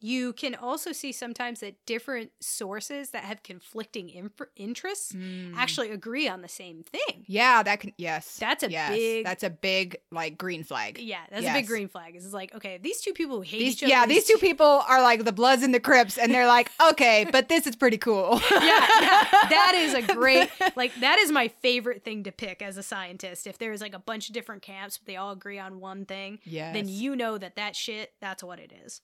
You 0.00 0.32
can 0.32 0.54
also 0.54 0.92
see 0.92 1.12
sometimes 1.12 1.60
that 1.60 1.74
different 1.86 2.30
sources 2.40 3.10
that 3.10 3.24
have 3.24 3.42
conflicting 3.42 4.08
inf- 4.10 4.32
interests 4.56 5.12
Mm. 5.12 5.54
actually 5.56 5.90
agree 5.90 6.28
on 6.28 6.42
the 6.42 6.48
same 6.48 6.82
thing. 6.82 7.24
Yeah, 7.26 7.62
that 7.62 7.80
can. 7.80 7.92
Yes, 7.98 8.36
That's 8.38 8.62
a 8.62 8.70
yes, 8.70 8.90
big- 8.90 9.24
That's 9.24 9.42
a 9.42 9.50
big 9.50 9.96
like 10.10 10.38
green 10.38 10.62
flag. 10.64 10.98
Yeah, 11.00 11.20
that's 11.30 11.46
a 11.46 11.52
big 11.52 11.66
green 11.66 11.88
flag. 11.88 12.14
It's 12.16 12.32
like, 12.32 12.54
okay, 12.54 12.78
these 12.80 13.00
two 13.00 13.12
people 13.12 13.36
who 13.36 13.42
hate 13.42 13.58
These, 13.58 13.74
each 13.74 13.82
other. 13.84 13.90
yeah, 13.90 14.06
these 14.06 14.24
two 14.24 14.38
people 14.38 14.66
are 14.88 15.02
like 15.02 15.24
the 15.24 15.32
Bloods 15.32 15.62
and 15.62 15.74
the 15.74 15.80
Crips, 15.80 16.16
and 16.18 16.32
they're 16.32 16.46
like, 16.46 16.70
okay, 16.90 17.26
but 17.30 17.48
this 17.48 17.66
is 17.66 17.74
pretty 17.76 17.98
cool. 17.98 18.40
yeah, 18.52 18.60
yeah, 19.00 19.24
that 19.50 19.72
is 19.76 19.94
a 19.94 20.02
great 20.14 20.50
like 20.76 20.92
that 21.00 21.18
is 21.18 21.32
my 21.32 21.48
favorite 21.48 22.04
thing 22.04 22.24
to 22.24 22.32
pick 22.32 22.62
as 22.62 22.76
a 22.76 22.82
scientist. 22.82 23.46
If 23.46 23.58
there's 23.58 23.80
like 23.80 23.94
a 23.94 23.98
bunch 23.98 24.28
of 24.28 24.34
different 24.34 24.62
camps, 24.62 24.98
but 24.98 25.06
they 25.06 25.16
all 25.16 25.32
agree 25.32 25.58
on 25.58 25.80
one 25.80 26.04
thing, 26.04 26.38
Yes. 26.44 26.74
then 26.74 26.88
you 26.88 27.16
know 27.16 27.38
that 27.38 27.56
that 27.56 27.74
shit 27.76 28.12
that's 28.20 28.42
what 28.42 28.58
it 28.58 28.72
is. 28.84 29.00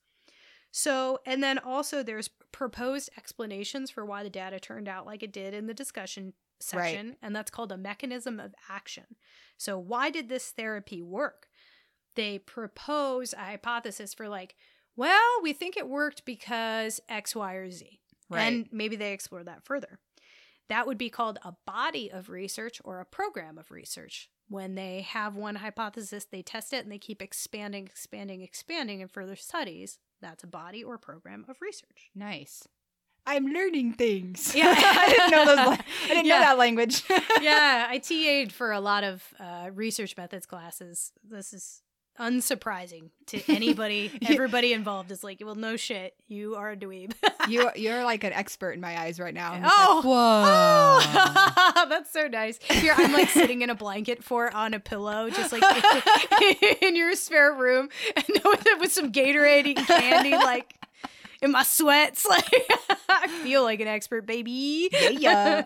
So, 0.77 1.21
and 1.25 1.41
then 1.41 1.61
also 1.61 2.03
there's 2.03 2.27
proposed 2.51 3.09
explanations 3.17 3.93
for 3.93 4.05
why 4.05 4.25
the 4.25 4.29
data 4.29 4.59
turned 4.59 4.89
out 4.89 5.07
like 5.07 5.23
it 5.23 5.33
did 5.33 5.55
in 5.55 5.69
the 5.69 5.73
discussion 5.73 6.33
section, 6.59 7.15
and 7.23 7.35
that's 7.35 7.53
called 7.53 7.71
a 7.71 7.77
mechanism 7.77 8.41
of 8.41 8.57
action. 8.69 9.05
So, 9.57 9.79
why 9.79 10.11
did 10.11 10.29
this 10.29 10.51
therapy 10.51 11.01
work? 11.01 11.47
They 12.17 12.41
propose 12.41 13.35
a 13.35 13.37
hypothesis 13.37 14.15
for 14.15 14.29
like, 14.29 14.57
well, 14.97 15.41
we 15.45 15.53
think 15.53 15.77
it 15.77 15.89
worked 15.89 16.25
because 16.25 17.01
X, 17.09 17.37
Y, 17.37 17.55
or 17.55 17.71
Z. 17.71 18.01
Right. 18.29 18.43
And 18.43 18.69
maybe 18.73 18.97
they 18.97 19.13
explore 19.13 19.45
that 19.45 19.65
further. 19.65 20.01
That 20.69 20.89
would 20.89 20.99
be 20.99 21.09
called 21.09 21.39
a 21.45 21.55
body 21.65 22.11
of 22.11 22.31
research 22.31 22.81
or 22.85 22.99
a 22.99 23.05
program 23.05 23.59
of 23.59 23.71
research. 23.71 24.29
When 24.49 24.75
they 24.75 25.03
have 25.03 25.37
one 25.37 25.55
hypothesis, 25.55 26.25
they 26.25 26.43
test 26.43 26.73
it 26.73 26.83
and 26.83 26.91
they 26.91 26.99
keep 26.99 27.23
expanding, 27.23 27.87
expanding, 27.87 28.41
expanding 28.41 28.99
in 28.99 29.07
further 29.07 29.37
studies. 29.37 30.01
That's 30.25 30.43
a 30.43 30.47
body 30.47 30.83
or 30.83 30.97
program 30.97 31.45
of 31.49 31.57
research. 31.61 32.09
nice. 32.15 32.67
I'm 33.27 33.47
learning 33.47 33.95
things. 33.95 34.55
Yeah. 34.55 34.75
I 34.77 35.07
didn't 35.09 35.31
know 35.31 35.45
those. 35.47 35.57
la- 35.67 35.73
I 36.05 36.09
didn't 36.09 36.27
Yeah. 36.27 36.35
know 36.35 36.41
that 36.41 36.59
language. 36.59 37.03
yeah, 37.41 37.87
I 37.89 37.99
TA'd 37.99 38.53
for 38.53 38.73
a 38.73 38.81
lot 38.81 39.03
of 39.05 39.23
uh, 39.41 39.71
research 39.73 40.15
methods 40.17 40.45
classes. 40.47 41.11
This 41.27 41.53
is 41.55 41.83
unsurprising 42.21 43.11
to 43.27 43.41
anybody. 43.53 44.11
Yeah. 44.21 44.33
Everybody 44.33 44.73
involved 44.73 45.11
is 45.11 45.23
like, 45.25 45.41
well, 45.45 45.55
no 45.55 45.77
shit, 45.77 46.15
you 46.29 46.55
are 46.57 46.71
a 46.73 46.77
dweeb. 46.77 47.13
you 47.49 47.71
you're 47.77 48.05
like 48.05 48.25
an 48.25 48.33
expert 48.33 48.73
in 48.73 48.81
my 48.81 48.99
eyes 49.01 49.19
right 49.21 49.35
now. 49.35 49.53
I'm 49.53 49.63
Oh. 49.65 49.95
like, 49.97 50.05
whoa. 50.05 51.73
Oh, 51.77 51.87
that's 51.89 52.13
so 52.13 52.27
nice. 52.29 52.59
Here, 52.63 52.95
I'm 52.97 53.13
like 53.13 53.29
sitting 53.31 53.63
in 53.63 53.71
a 53.71 53.75
blanket 53.75 54.23
for 54.25 54.55
on 54.55 54.73
a 54.75 54.81
pillow, 54.81 55.29
just 55.31 55.53
like 55.53 55.63
in 56.83 56.97
your 56.97 57.15
spare 57.15 57.53
room, 57.53 57.89
and 58.17 58.25
with, 58.45 58.67
with 58.81 58.93
some 58.93 59.13
Gatorade, 59.13 59.67
eating 59.67 59.85
candy, 59.85 60.33
like 60.33 60.75
in 61.43 61.51
my 61.53 61.63
sweats. 61.63 62.25
Like 62.27 62.49
I 63.09 63.29
feel 63.43 63.63
like 63.63 63.81
an 63.81 63.89
expert, 63.89 64.27
baby. 64.27 64.89
Yeah. 65.13 65.65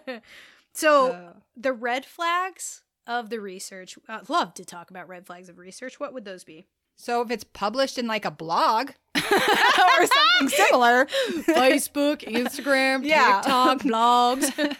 so 0.73 1.13
Uh, 1.13 1.33
the 1.57 1.73
red 1.73 2.05
flags 2.05 2.83
of 3.09 3.31
the 3.31 3.41
research. 3.41 3.99
I'd 4.09 4.29
love 4.29 4.55
to 4.55 4.65
talk 4.65 4.91
about 4.91 5.09
red 5.09 5.27
flags 5.27 5.49
of 5.49 5.59
research. 5.59 5.99
What 5.99 6.15
would 6.15 6.25
those 6.25 6.45
be? 6.45 6.67
so 7.01 7.23
if 7.23 7.31
it's 7.31 7.45
published 7.45 7.97
in 7.97 8.09
like 8.09 8.25
a 8.25 8.31
blog 8.31 8.91
or 9.17 9.21
something 9.23 10.49
similar, 10.49 11.07
Facebook, 11.47 12.23
Instagram, 12.23 13.05
Yeah. 13.05 13.41
TikTok, 13.41 13.79
blogs. 13.83 14.77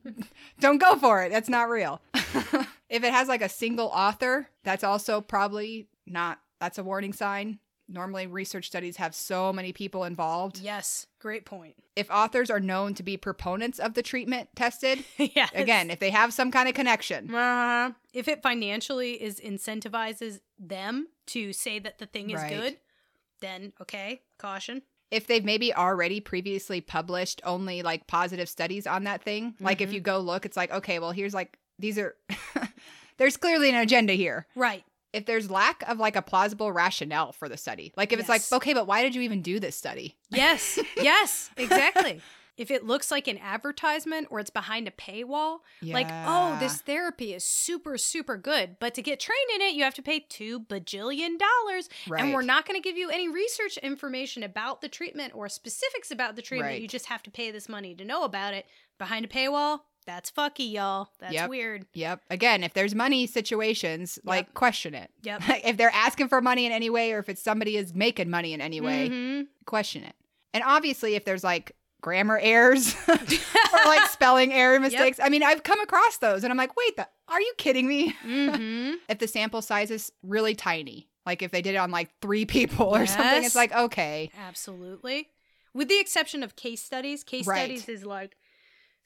don't 0.60 0.78
go 0.78 0.96
for 0.96 1.22
it. 1.22 1.30
That's 1.30 1.48
not 1.50 1.68
real. 1.68 2.00
if 2.14 3.04
it 3.04 3.12
has 3.12 3.28
like 3.28 3.42
a 3.42 3.50
single 3.50 3.88
author, 3.88 4.48
that's 4.64 4.82
also 4.82 5.20
probably 5.20 5.88
not. 6.06 6.38
That's 6.58 6.78
a 6.78 6.82
warning 6.82 7.12
sign. 7.12 7.58
Normally, 7.90 8.26
research 8.26 8.66
studies 8.66 8.98
have 8.98 9.14
so 9.14 9.50
many 9.52 9.72
people 9.72 10.04
involved. 10.04 10.58
yes, 10.58 11.06
great 11.20 11.46
point. 11.46 11.74
If 11.96 12.10
authors 12.10 12.50
are 12.50 12.60
known 12.60 12.92
to 12.94 13.02
be 13.02 13.16
proponents 13.16 13.78
of 13.78 13.94
the 13.94 14.02
treatment 14.02 14.50
tested, 14.54 15.04
yes. 15.18 15.50
again, 15.54 15.90
if 15.90 15.98
they 15.98 16.10
have 16.10 16.34
some 16.34 16.50
kind 16.50 16.68
of 16.68 16.74
connection, 16.74 17.34
Uh, 17.34 17.92
if 18.12 18.28
it 18.28 18.42
financially 18.42 19.12
is 19.22 19.40
incentivizes 19.40 20.40
them 20.58 21.08
to 21.28 21.52
say 21.54 21.78
that 21.78 21.98
the 21.98 22.06
thing 22.06 22.28
is 22.30 22.40
Right. 22.42 22.50
good, 22.54 22.76
then 23.40 23.72
okay, 23.80 24.20
caution. 24.36 24.82
if 25.10 25.26
they've 25.26 25.44
maybe 25.44 25.72
already 25.72 26.20
previously 26.20 26.82
published 26.82 27.40
only 27.44 27.80
like 27.82 28.06
positive 28.06 28.48
studies 28.50 28.86
on 28.86 29.04
that 29.04 29.22
thing, 29.22 29.54
like 29.60 29.80
if 29.80 29.88
Mhm. 29.88 29.94
you 29.94 30.00
go 30.00 30.18
look, 30.18 30.44
it's 30.44 30.56
like, 30.58 30.70
okay, 30.70 30.98
well, 30.98 31.12
here's 31.12 31.32
like, 31.32 31.58
these 31.78 31.96
are, 31.98 32.14
there's 33.16 33.38
clearly 33.38 33.70
an 33.70 33.76
agenda 33.76 34.12
here. 34.12 34.46
Right. 34.54 34.84
If 35.18 35.26
there's 35.26 35.50
lack 35.50 35.82
of 35.88 35.98
like 35.98 36.14
a 36.16 36.22
plausible 36.22 36.70
rationale 36.72 37.32
for 37.32 37.48
the 37.48 37.56
study, 37.56 37.92
like 37.96 38.12
if 38.12 38.20
it's 38.20 38.28
like, 38.28 38.42
okay, 38.52 38.72
but 38.72 38.86
why 38.86 39.02
did 39.02 39.14
you 39.16 39.22
even 39.22 39.42
do 39.42 39.58
this 39.58 39.76
study? 39.76 40.16
Yes. 40.30 40.78
yes. 40.96 41.50
Exactly. 41.56 42.20
if 42.56 42.70
it 42.70 42.84
looks 42.84 43.10
like 43.10 43.26
an 43.28 43.38
advertisement 43.38 44.28
or 44.30 44.38
it's 44.40 44.50
behind 44.50 44.86
a 44.88 44.90
paywall, 44.92 45.58
like, 45.82 46.08
oh, 46.10 46.56
this 46.60 46.80
therapy 46.82 47.34
is 47.34 47.44
super, 47.44 47.96
super 47.98 48.36
good, 48.36 48.76
but 48.80 48.94
to 48.94 49.02
get 49.02 49.18
trained 49.20 49.50
in 49.56 49.62
it, 49.62 49.74
you 49.74 49.84
have 49.84 49.94
to 49.94 50.02
pay 50.02 50.20
two 50.20 50.60
bajillion 50.60 51.36
dollars. 51.38 51.88
And 52.16 52.32
we're 52.34 52.42
not 52.42 52.66
going 52.66 52.80
to 52.80 52.86
give 52.86 52.96
you 52.96 53.10
any 53.10 53.28
research 53.28 53.76
information 53.78 54.42
about 54.42 54.80
the 54.80 54.88
treatment 54.88 55.34
or 55.34 55.48
specifics 55.48 56.10
about 56.10 56.36
the 56.36 56.42
treatment. 56.42 56.72
Right. 56.74 56.82
You 56.82 56.88
just 56.88 57.06
have 57.06 57.22
to 57.24 57.30
pay 57.30 57.50
this 57.50 57.68
money 57.68 57.94
to 57.94 58.04
know 58.04 58.22
about 58.24 58.54
it. 58.54 58.66
Behind 58.98 59.24
a 59.24 59.28
paywall, 59.28 59.80
that's 60.08 60.30
fucky, 60.30 60.72
y'all. 60.72 61.10
That's 61.20 61.34
Yep. 61.34 61.50
weird. 61.50 61.86
Yep. 61.92 62.22
Again, 62.30 62.64
if 62.64 62.72
there's 62.72 62.94
money 62.94 63.26
situations, 63.26 64.18
like 64.24 64.54
question 64.54 64.94
it. 64.94 65.10
Yep. 65.22 65.42
if 65.64 65.76
they're 65.76 65.92
asking 65.94 66.28
for 66.28 66.40
money 66.40 66.64
in 66.64 66.72
any 66.72 66.88
way, 66.88 67.12
or 67.12 67.18
if 67.18 67.28
it's 67.28 67.42
somebody 67.42 67.76
is 67.76 67.94
making 67.94 68.30
money 68.30 68.54
in 68.54 68.60
any 68.62 68.80
way, 68.80 69.10
Mhm. 69.10 69.46
question 69.66 70.02
it. 70.04 70.16
And 70.54 70.64
obviously, 70.66 71.14
if 71.14 71.24
there's 71.26 71.44
like 71.44 71.72
grammar 72.00 72.38
errors 72.42 72.94
or 73.08 73.14
like 73.84 74.08
spelling 74.08 74.52
error 74.52 74.80
mistakes, 74.80 75.20
I 75.22 75.28
mean, 75.28 75.42
I've 75.42 75.62
come 75.62 75.80
across 75.80 76.16
those, 76.18 76.42
and 76.42 76.50
I'm 76.50 76.56
like, 76.56 76.74
wait, 76.76 76.96
the, 76.96 77.06
are 77.28 77.40
you 77.40 77.52
kidding 77.58 77.86
me? 77.86 78.14
Mhm. 78.24 78.94
if 79.10 79.18
the 79.18 79.28
sample 79.28 79.60
size 79.62 79.90
is 79.90 80.10
really 80.22 80.54
tiny, 80.54 81.08
Like 81.26 81.42
if 81.42 81.50
they 81.50 81.60
did 81.60 81.74
it 81.74 81.78
on 81.78 81.90
like 81.90 82.08
three 82.22 82.46
people 82.46 82.86
or 82.96 83.04
something, 83.06 83.44
it's 83.44 83.54
like, 83.54 83.74
okay. 83.74 84.30
Absolutely. 84.38 85.28
With 85.74 85.88
the 85.88 86.00
exception 86.00 86.42
of 86.42 86.56
case 86.56 86.82
studies, 86.82 87.22
case 87.22 87.46
Right. 87.46 87.58
studies 87.58 87.88
is 87.90 88.06
like 88.06 88.36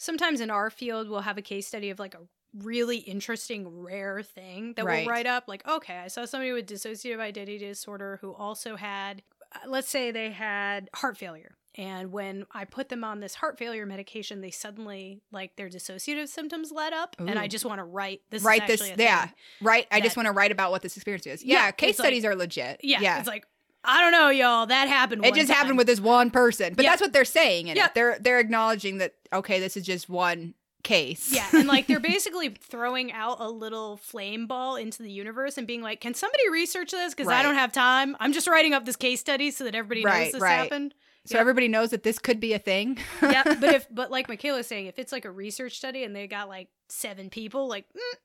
sometimes 0.03 0.41
in 0.41 0.51
our 0.51 0.69
field 0.71 1.09
we'll 1.09 1.21
have 1.21 1.39
a 1.39 1.43
case 1.43 1.67
study 1.67 1.91
of 1.91 1.99
like 1.99 2.15
a 2.15 2.21
really 2.59 2.99
interesting 2.99 3.67
rare 3.83 4.23
thing 4.23 4.75
that 4.75 4.85
Right. 4.85 5.07
we'll 5.07 5.15
write 5.15 5.27
up 5.27 5.45
like 5.47 5.67
okay, 5.67 5.97
I 5.99 6.09
saw 6.09 6.25
somebody 6.27 6.53
with 6.53 6.67
dissociative 6.67 7.19
identity 7.21 7.59
disorder 7.59 8.19
who 8.21 8.33
also 8.35 8.77
had 8.77 9.23
uh, 9.55 9.59
let's 9.69 9.89
say 9.89 10.11
they 10.11 10.31
had 10.31 10.91
heart 10.95 11.17
failure. 11.17 11.55
And 11.75 12.13
when 12.13 12.45
I 12.53 12.67
put 12.67 12.91
them 12.91 13.03
on 13.03 13.21
this 13.21 13.35
heart 13.35 13.59
failure 13.59 13.87
medication, 13.87 14.43
they 14.43 14.51
suddenly 14.51 15.23
like 15.31 15.57
their 15.57 15.71
dissociative 15.71 16.29
symptoms 16.29 16.71
let 16.71 16.93
up, 16.93 17.17
and 17.19 17.39
I 17.39 17.49
just 17.49 17.65
want 17.65 17.79
to 17.79 17.85
write 17.85 18.21
this. 18.29 18.43
write 18.43 18.69
is 18.69 18.81
this, 18.81 18.93
yeah, 18.99 19.29
right. 19.63 19.87
I 19.91 20.03
just 20.03 20.15
want 20.15 20.27
to 20.27 20.33
write 20.33 20.53
about 20.53 20.71
what 20.71 20.83
this 20.83 20.99
experience 20.99 21.27
is. 21.27 21.43
Yeah, 21.43 21.65
Yeah, 21.65 21.71
case 21.71 21.91
it's 21.91 21.99
like- 22.01 22.07
studies 22.09 22.25
are 22.27 22.37
legit. 22.37 22.81
yeah, 22.83 23.01
yeah. 23.01 23.19
It's 23.21 23.27
like 23.29 23.47
I 23.85 24.01
don't 24.01 24.13
know, 24.13 24.29
y'all. 24.29 24.67
That 24.67 24.89
happened. 24.89 25.25
it 25.25 25.35
just 25.35 25.49
time. 25.49 25.57
happened 25.57 25.79
with 25.79 25.87
this 25.87 26.01
one 26.01 26.31
person, 26.31 26.75
but 26.75 26.85
that's 26.85 27.01
what 27.01 27.13
they're 27.13 27.25
saying. 27.25 27.69
In 27.69 27.77
it. 27.77 27.95
They're 27.95 28.19
they're 28.21 28.39
acknowledging 28.39 28.99
that 28.99 29.15
okay, 29.33 29.61
this 29.61 29.77
is 29.77 29.85
just 29.85 30.09
one 30.09 30.55
case. 30.83 31.33
Yeah, 31.33 31.47
and 31.53 31.67
like 31.67 31.87
they're 31.87 32.01
basically 32.15 32.51
throwing 32.51 33.13
out 33.13 33.39
a 33.41 33.49
little 33.49 33.97
flame 33.97 34.47
ball 34.47 34.77
into 34.77 35.03
the 35.03 35.11
universe 35.11 35.59
and 35.59 35.67
being 35.67 35.83
like, 35.83 36.01
"Can 36.01 36.15
somebody 36.15 36.49
research 36.51 36.93
this? 36.93 37.15
Because 37.15 37.29
I 37.31 37.43
don't 37.43 37.57
have 37.57 37.73
time. 37.73 38.17
I'm 38.21 38.33
just 38.33 38.47
writing 38.47 38.73
up 38.75 38.85
this 38.85 38.97
case 38.97 39.21
study 39.21 39.51
so 39.51 39.65
that 39.65 39.75
everybody 39.75 40.05
knows 40.05 40.33
this 40.33 40.41
right. 40.41 40.53
happened." 40.55 40.95
so 41.25 41.37
Yep. 41.37 41.41
everybody 41.41 41.69
knows 41.69 41.91
that 41.91 42.03
this 42.03 42.19
could 42.19 42.41
be 42.41 42.53
a 42.53 42.59
thing. 42.59 42.99
yeah, 43.23 43.43
but 43.45 43.63
if 43.75 43.87
but 43.91 44.11
like 44.11 44.29
Michaela's 44.29 44.67
saying, 44.67 44.87
if 44.87 44.99
it's 44.99 45.13
like 45.13 45.25
a 45.25 45.31
research 45.31 45.77
study 45.77 46.05
and 46.05 46.15
they 46.17 46.27
got 46.27 46.49
like 46.49 46.69
seven 46.89 47.31
people, 47.31 47.69
like, 47.69 47.87
mm, 47.97 48.19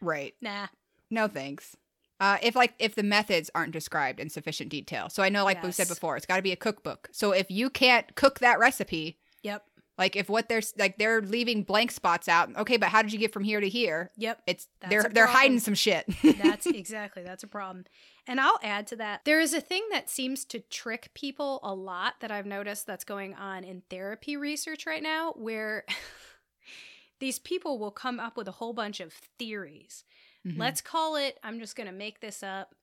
right. 0.00 0.34
nah, 0.42 0.66
No 1.10 1.26
thanks. 1.28 1.76
Uh, 2.20 2.38
if 2.42 2.54
like 2.54 2.74
if 2.78 2.94
the 2.94 3.02
methods 3.02 3.50
aren't 3.54 3.72
described 3.72 4.20
in 4.20 4.30
sufficient 4.30 4.70
detail, 4.70 5.08
so 5.08 5.22
I 5.22 5.28
know 5.28 5.44
like 5.44 5.62
we 5.62 5.72
said 5.72 5.88
before, 5.88 6.16
it's 6.16 6.26
got 6.26 6.36
to 6.36 6.42
be 6.42 6.52
a 6.52 6.56
cookbook. 6.56 7.08
So 7.12 7.32
if 7.32 7.50
you 7.50 7.70
can't 7.70 8.14
cook 8.14 8.38
that 8.38 8.58
recipe, 8.58 9.18
yep, 9.42 9.64
like 9.96 10.16
if 10.16 10.28
what 10.28 10.48
they're 10.48 10.62
like 10.78 10.98
they're 10.98 11.20
leaving 11.22 11.62
blank 11.62 11.90
spots 11.90 12.28
out, 12.28 12.54
okay, 12.56 12.76
but 12.76 12.88
how 12.88 13.02
did 13.02 13.12
you 13.12 13.18
get 13.18 13.32
from 13.32 13.44
here 13.44 13.60
to 13.60 13.68
here? 13.68 14.10
yep. 14.16 14.42
It's 14.46 14.66
they're 14.88 15.04
they're 15.04 15.26
hiding 15.26 15.60
some 15.60 15.74
shit. 15.74 16.04
That's 16.22 16.66
exactly 16.66 17.22
that's 17.22 17.44
a 17.44 17.48
problem. 17.48 17.84
And 18.26 18.40
I'll 18.40 18.58
add 18.62 18.86
to 18.88 18.96
that. 18.96 19.20
There 19.24 19.40
is 19.40 19.52
a 19.52 19.60
thing 19.60 19.82
that 19.92 20.08
seems 20.08 20.44
to 20.46 20.58
trick 20.58 21.10
people 21.14 21.60
a 21.62 21.74
lot 21.74 22.14
that 22.20 22.30
I've 22.30 22.46
noticed 22.46 22.86
that's 22.86 23.04
going 23.04 23.34
on 23.34 23.64
in 23.64 23.82
therapy 23.90 24.36
research 24.36 24.86
right 24.86 25.02
now 25.02 25.32
where 25.36 25.84
these 27.20 27.38
people 27.38 27.78
will 27.78 27.90
come 27.90 28.18
up 28.18 28.36
with 28.36 28.48
a 28.48 28.52
whole 28.52 28.72
bunch 28.72 29.00
of 29.00 29.12
theories. 29.38 30.04
Mhm. 30.46 30.58
Let's 30.58 30.80
call 30.80 31.16
it 31.16 31.38
I'm 31.42 31.58
just 31.58 31.76
going 31.76 31.86
to 31.86 31.92
make 31.92 32.20
this 32.20 32.42
up. 32.42 32.74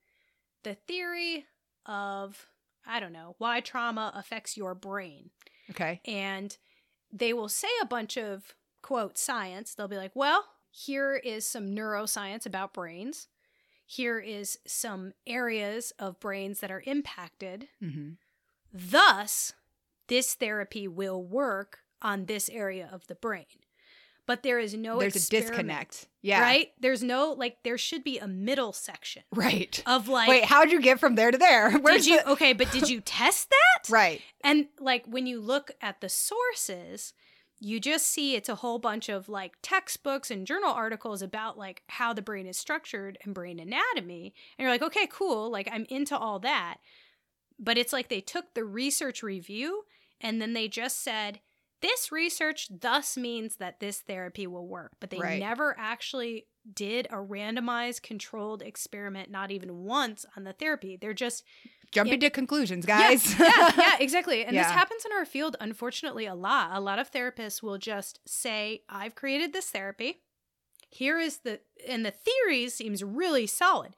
The 0.64 0.76
theory 0.76 1.46
of 1.86 2.48
I 2.86 3.00
don't 3.00 3.14
know, 3.14 3.36
why 3.38 3.60
trauma 3.62 4.12
affects 4.16 4.58
your 4.58 4.74
brain 4.74 5.30
okay. 5.70 6.02
and 6.06 6.58
they 7.14 7.32
will 7.34 7.50
say 7.50 7.68
a 7.82 7.86
bunch 7.86 8.18
of 8.18 8.56
quote 8.82 9.18
science 9.18 9.76
they'll 9.76 9.88
be 9.88 9.98
like 9.98 10.16
well 10.16 10.46
here 10.72 11.16
is 11.16 11.46
some 11.46 11.76
neuroscience 11.76 12.46
about 12.48 12.74
brains 12.74 13.28
here 13.86 14.18
is 14.20 14.58
some 14.66 15.14
areas 15.28 15.92
of 16.00 16.20
brains 16.20 16.60
that 16.62 16.72
are 16.72 16.82
impacted 16.88 17.68
hmm 17.80 18.12
thus 18.74 19.54
this 20.08 20.34
therapy 20.34 20.88
will 20.88 21.22
work 21.24 21.80
on 22.02 22.26
this 22.26 22.50
area 22.50 22.90
of 22.92 23.06
the 23.08 23.16
brain 23.16 23.46
but 24.32 24.44
there 24.44 24.60
is 24.60 24.74
no 24.74 24.98
There's 24.98 25.18
a 25.28 25.30
disconnect. 25.30 26.08
Yeah. 26.22 26.40
right 26.42 26.72
there's 26.80 27.04
no 27.04 27.34
like 27.34 27.58
there 27.64 27.78
should 27.78 28.02
be 28.04 28.18
a 28.18 28.28
middle 28.28 28.72
section 28.72 29.24
Right. 29.34 29.84
of 29.86 30.08
like 30.08 30.30
Wait, 30.30 30.46
how'd 30.46 30.72
you 30.72 30.80
get 30.80 31.00
from 31.02 31.16
there 31.16 31.32
to 31.32 31.38
there? 31.38 31.72
Where's 31.82 32.06
did 32.06 32.12
you 32.12 32.18
the- 32.20 32.30
okay 32.32 32.54
but 32.54 32.72
did 32.72 32.90
you 32.90 33.02
test 33.06 33.50
that 33.50 33.90
Right. 33.90 34.22
And 34.42 34.68
like 34.80 35.06
when 35.06 35.26
you 35.28 35.42
look 35.42 35.72
at 35.82 36.00
the 36.00 36.08
sources, 36.10 37.14
you 37.60 37.80
just 37.80 38.06
see 38.08 38.36
it's 38.36 38.48
a 38.50 38.56
whole 38.56 38.80
bunch 38.80 39.10
of 39.10 39.28
like 39.28 39.54
textbooks 39.62 40.32
and 40.32 40.48
journal 40.48 40.72
articles 40.72 41.22
about 41.22 41.58
like 41.58 41.84
how 41.88 42.14
the 42.14 42.22
brain 42.22 42.48
is 42.48 42.58
structured 42.58 43.18
and 43.26 43.34
brain 43.34 43.60
anatomy. 43.60 44.34
And 44.58 44.64
you're 44.64 44.72
like, 44.72 44.82
okay, 44.82 45.08
cool. 45.12 45.50
Like 45.52 45.68
I'm 45.72 45.86
into 45.90 46.18
all 46.18 46.40
that. 46.40 46.78
But 47.60 47.78
it's 47.78 47.94
like 47.94 48.10
they 48.10 48.22
took 48.22 48.54
the 48.54 48.64
research 48.64 49.22
review 49.24 49.84
and 50.20 50.42
then 50.42 50.54
they 50.54 50.68
just 50.68 51.04
said, 51.04 51.40
this 51.82 52.12
research 52.12 52.68
thus 52.70 53.18
means 53.18 53.58
that 53.58 53.80
this 53.80 54.00
therapy 54.02 54.48
will 54.48 54.68
work. 54.68 54.92
But 55.00 55.10
they 55.10 55.18
Right. 55.20 55.40
never 55.40 55.76
actually 55.78 56.48
did 56.72 57.08
a 57.10 57.16
randomized 57.16 58.04
controlled 58.04 58.62
experiment, 58.62 59.32
not 59.32 59.50
even 59.52 59.78
once 59.84 60.26
on 60.38 60.44
the 60.44 60.54
therapy. 60.54 60.98
They're 61.00 61.14
just 61.14 61.44
Jumping 61.92 62.22
Yeah. 62.22 62.30
to 62.30 62.30
conclusions, 62.30 62.86
guys. 62.86 63.38
yeah, 63.38 63.46
yeah, 63.58 63.72
yeah, 63.78 63.98
exactly. 64.00 64.46
And 64.46 64.56
this 64.56 64.66
happens 64.68 65.04
in 65.04 65.12
our 65.12 65.26
field, 65.26 65.58
unfortunately, 65.60 66.26
a 66.26 66.34
lot. 66.36 66.70
A 66.72 66.80
lot 66.80 67.00
of 67.00 67.12
therapists 67.12 67.62
will 67.62 67.78
just 67.78 68.20
say, 68.26 68.84
I've 68.88 69.14
created 69.14 69.52
this 69.52 69.70
therapy. 69.72 70.22
Here 70.90 71.20
is 71.20 71.40
the, 71.40 71.60
and 71.88 72.06
the 72.06 72.12
theory 72.12 72.70
seems 72.70 73.04
really 73.04 73.46
solid. 73.46 73.98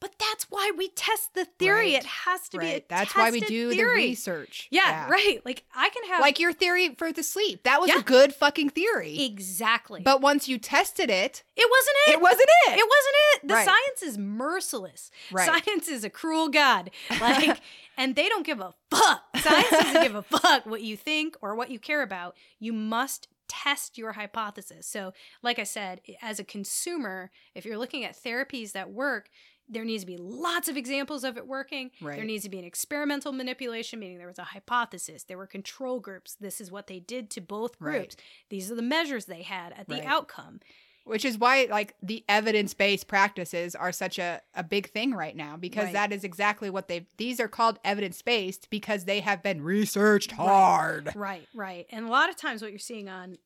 But 0.00 0.14
that's 0.18 0.44
why 0.50 0.72
we 0.76 0.88
test 0.88 1.34
the 1.34 1.44
theory. 1.44 1.92
Right, 1.92 2.02
It 2.02 2.04
has 2.06 2.48
to 2.48 2.58
be 2.58 2.66
a 2.66 2.72
right. 2.72 2.88
That's 2.88 3.14
why 3.14 3.30
we 3.30 3.40
do 3.40 3.68
the 3.68 3.74
theory. 3.76 3.94
research. 4.06 4.66
Yeah, 4.70 5.06
right. 5.08 5.40
Like 5.44 5.64
I 5.74 5.90
can 5.90 6.04
have 6.10 6.20
Like 6.22 6.40
your 6.40 6.52
theory 6.54 6.94
for 6.96 7.12
the 7.12 7.22
sleep. 7.22 7.64
That 7.64 7.80
was 7.80 7.90
Yeah. 7.90 7.98
a 7.98 8.02
good 8.02 8.34
fucking 8.34 8.70
theory. 8.70 9.22
exactly. 9.22 10.00
But 10.02 10.20
once 10.22 10.48
you 10.48 10.58
tested 10.58 11.10
it, 11.10 11.42
it 11.56 11.68
wasn't 11.70 11.96
it. 12.08 12.12
it 12.12 12.20
wasn't 12.22 12.48
it. 12.68 12.78
It 12.78 12.88
wasn't 12.88 13.14
it. 13.34 13.48
The 13.48 13.54
Right. 13.54 13.66
science 13.66 14.02
is 14.02 14.16
merciless. 14.18 15.10
Right. 15.30 15.46
Science 15.46 15.88
is 15.88 16.02
a 16.04 16.10
cruel 16.10 16.48
god. 16.48 16.90
Like, 17.20 17.60
and 17.98 18.16
they 18.16 18.28
don't 18.30 18.46
give 18.46 18.60
a 18.60 18.72
fuck. 18.90 19.22
Science 19.36 19.68
doesn't 19.70 20.02
give 20.02 20.14
a 20.14 20.22
fuck 20.40 20.64
what 20.64 20.80
you 20.80 20.96
think 20.96 21.36
or 21.42 21.54
what 21.54 21.70
you 21.70 21.78
care 21.78 22.00
about. 22.02 22.34
You 22.58 22.72
must 22.72 23.28
test 23.48 23.98
your 23.98 24.12
hypothesis. 24.12 24.86
So, 24.86 25.12
like 25.42 25.58
I 25.58 25.64
said, 25.64 26.00
as 26.22 26.38
a 26.38 26.44
consumer, 26.44 27.30
if 27.54 27.64
you're 27.66 27.76
looking 27.78 28.04
at 28.04 28.16
therapies 28.16 28.72
that 28.72 28.90
work, 28.90 29.28
there 29.70 29.84
needs 29.84 30.02
to 30.02 30.06
be 30.06 30.16
lots 30.18 30.68
of 30.68 30.76
examples 30.76 31.22
of 31.24 31.36
it 31.36 31.46
working. 31.46 31.90
There 32.00 32.24
needs 32.24 32.42
to 32.44 32.50
be 32.50 32.58
an 32.58 32.64
experimental 32.64 33.32
manipulation, 33.32 34.00
meaning 34.00 34.18
there 34.18 34.26
was 34.26 34.38
a 34.38 34.44
hypothesis, 34.44 35.22
there 35.24 35.38
were 35.38 35.46
control 35.46 36.00
groups. 36.00 36.34
This 36.40 36.60
is 36.60 36.70
what 36.72 36.88
they 36.88 36.98
did 37.00 37.30
to 37.30 37.40
both 37.40 37.76
Right. 37.80 38.00
groups. 38.00 38.16
These 38.48 38.70
are 38.70 38.74
the 38.74 38.82
measures 38.82 39.26
they 39.26 39.42
had 39.42 39.72
at 39.72 39.88
the 39.88 39.94
Right. 39.96 40.04
outcome. 40.04 40.60
which 41.04 41.24
is 41.24 41.38
why 41.38 41.66
like 41.70 41.94
the 42.02 42.22
evidence-based 42.28 43.08
practices 43.08 43.74
are 43.74 43.90
such 43.90 44.18
a, 44.18 44.40
a 44.54 44.62
big 44.62 44.90
thing 44.90 45.12
right 45.12 45.34
now 45.34 45.56
because 45.56 45.84
Right. 45.86 45.92
that 45.94 46.12
is 46.12 46.24
exactly 46.24 46.68
what 46.68 46.88
they've 46.88 47.06
these 47.16 47.40
are 47.40 47.48
called 47.48 47.80
evidence-based 47.82 48.68
because 48.70 49.06
they 49.06 49.20
have 49.20 49.42
been 49.42 49.62
researched 49.62 50.30
Right. 50.32 50.36
hard 50.38 51.12
Right, 51.16 51.48
right. 51.54 51.86
And 51.90 52.04
a 52.06 52.10
lot 52.10 52.28
of 52.28 52.36
times 52.36 52.60
what 52.60 52.70
you're 52.70 52.78
seeing 52.78 53.08
on 53.08 53.38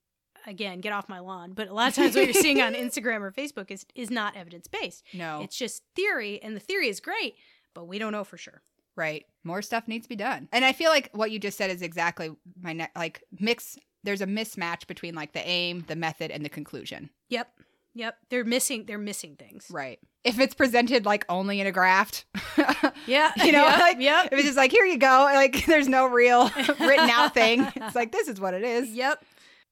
again, 0.47 0.81
get 0.81 0.93
off 0.93 1.09
my 1.09 1.19
lawn, 1.21 1.53
but 1.53 1.69
a 1.69 1.73
lot 1.75 1.89
of 1.89 1.95
times 1.95 2.15
what 2.17 2.25
you're 2.25 2.35
seeing 2.35 2.61
on 2.61 2.75
Instagram 2.87 3.21
or 3.21 3.33
Facebook 3.33 3.71
is 3.71 3.85
is 3.95 4.11
not 4.11 4.37
evidence 4.37 4.67
based. 4.69 5.03
no 5.15 5.41
It's 5.43 5.57
just 5.57 5.83
theory 5.97 6.41
and 6.43 6.55
the 6.55 6.61
theory 6.61 6.89
is 6.89 7.01
great, 7.01 7.35
but 7.75 7.87
we 7.89 7.99
don't 7.99 8.13
know 8.13 8.25
for 8.25 8.37
sure. 8.37 8.63
right 8.97 9.25
more 9.43 9.61
stuff 9.63 9.89
needs 9.89 10.05
to 10.05 10.09
be 10.09 10.17
done 10.17 10.49
and 10.53 10.65
i 10.65 10.73
feel 10.73 10.89
like 10.91 11.11
what 11.13 11.31
you 11.33 11.39
just 11.41 11.59
said 11.59 11.69
is 11.71 11.83
exactly 11.83 12.31
my 12.63 12.73
ne- 12.73 12.89
like 12.97 13.23
mix 13.41 13.77
there's 14.05 14.21
a 14.21 14.27
mismatch 14.27 14.87
between 14.87 15.15
like 15.15 15.33
the 15.33 15.45
aim 15.47 15.85
the 15.89 15.97
method 15.97 16.31
and 16.31 16.45
the 16.45 16.49
conclusion 16.49 17.11
Yep. 17.31 17.49
Yep. 17.97 18.17
They're 18.31 18.45
missing 18.45 18.85
they're 18.87 18.99
missing 18.99 19.35
things. 19.37 19.67
right 19.71 19.99
if 20.25 20.39
it's 20.39 20.55
presented 20.55 21.05
like 21.05 21.25
only 21.29 21.61
in 21.61 21.67
a 21.67 21.73
graft 21.73 22.25
Yeah. 23.07 23.33
you 23.37 23.53
know 23.53 23.65
yep, 23.67 23.79
like 23.81 23.97
yep. 24.01 24.27
if 24.27 24.39
it's 24.39 24.45
just 24.45 24.57
like 24.57 24.71
here 24.71 24.85
you 24.85 24.99
go 24.99 25.29
like 25.35 25.67
there's 25.67 25.89
no 25.89 26.07
real 26.07 26.49
written 26.81 27.11
out 27.11 27.35
thing 27.35 27.67
it's 27.77 27.95
like 27.97 28.13
this 28.13 28.29
is 28.29 28.41
what 28.41 28.55
it 28.55 28.63
is 28.63 28.89
Yep. 28.91 29.25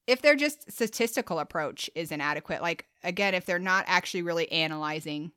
If 0.07 0.21
they're 0.21 0.35
just 0.35 0.71
statistical 0.71 1.39
approach 1.39 1.89
is 1.95 2.11
inadequate 2.11 2.61
like 2.61 2.85
again 3.03 3.33
if 3.33 3.45
they're 3.45 3.59
not 3.59 3.85
actually 3.87 4.21
really 4.21 4.51
analyzing 4.51 5.31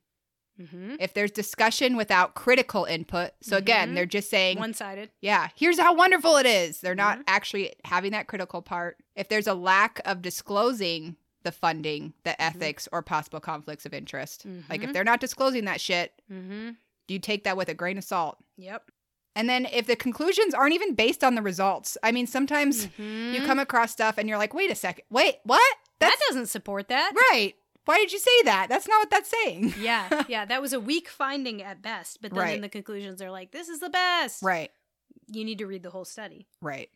Mm-hmm. 0.58 0.94
if 1.00 1.12
there's 1.12 1.30
discussion 1.32 1.98
without 1.98 2.34
critical 2.34 2.86
input 2.86 3.32
so 3.42 3.58
again 3.58 3.90
Mhm. 3.90 3.94
they're 3.94 4.06
just 4.06 4.30
saying 4.30 4.58
One 4.58 4.72
sided. 4.72 5.10
yeah 5.20 5.48
here's 5.54 5.78
how 5.78 5.94
wonderful 5.94 6.36
it 6.38 6.46
is 6.46 6.80
they're 6.80 6.94
not 6.94 7.18
Mhm. 7.18 7.24
actually 7.26 7.74
having 7.84 8.12
that 8.12 8.26
critical 8.26 8.62
part 8.62 8.96
if 9.14 9.28
there's 9.28 9.46
a 9.46 9.52
lack 9.52 10.00
of 10.06 10.22
disclosing 10.22 11.16
the 11.42 11.52
funding 11.52 12.14
the 12.24 12.40
ethics 12.40 12.88
or 12.90 13.02
possible 13.02 13.38
conflicts 13.38 13.84
of 13.84 13.92
interest 13.92 14.46
like 14.70 14.82
if 14.82 14.88
Mhm. 14.88 14.92
they're 14.94 15.04
not 15.04 15.20
disclosing 15.20 15.66
that 15.66 15.78
shit 15.78 16.22
Mm-hmm. 16.32 16.70
you 17.08 17.18
take 17.18 17.44
that 17.44 17.58
with 17.58 17.68
a 17.68 17.74
grain 17.74 17.98
of 17.98 18.04
salt 18.04 18.38
Yep. 18.56 18.90
And 19.36 19.48
then 19.48 19.66
if 19.66 19.86
the 19.86 19.94
conclusions 19.94 20.52
aren't 20.54 20.74
even 20.74 20.94
based 20.94 21.22
on 21.22 21.36
the 21.36 21.42
results 21.42 21.96
i 22.02 22.10
mean 22.10 22.26
sometimes 22.26 22.86
Mhm. 22.98 23.34
you 23.34 23.42
come 23.46 23.60
across 23.60 23.92
stuff 23.92 24.18
and 24.18 24.28
you're 24.28 24.38
like 24.38 24.52
wait 24.54 24.70
a 24.72 24.74
second 24.74 25.04
wait 25.10 25.36
what 25.44 25.76
that 26.00 26.16
doesn't 26.28 26.46
support 26.46 26.88
that. 26.88 27.12
Right. 27.32 27.54
Why 27.86 27.96
did 27.98 28.12
you 28.12 28.18
say 28.18 28.42
that? 28.44 28.66
That's 28.68 28.86
not 28.88 28.98
what 28.98 29.10
that's 29.10 29.30
saying. 29.30 29.72
Yeah, 29.80 30.24
yeah, 30.28 30.44
that 30.44 30.60
was 30.60 30.72
a 30.74 30.80
weak 30.80 31.08
finding 31.08 31.62
at 31.62 31.80
best, 31.80 32.20
but 32.20 32.34
then 32.34 32.48
in 32.56 32.60
the 32.60 32.68
conclusions 32.68 33.18
they're 33.20 33.30
like, 33.30 33.52
"This 33.52 33.68
is 33.68 33.80
the 33.80 33.88
best." 33.88 34.42
Right. 34.42 34.70
You 35.28 35.42
need 35.44 35.56
to 35.58 35.66
read 35.66 35.82
the 35.82 35.90
whole 35.90 36.04
study. 36.04 36.48
Right. 36.60 36.90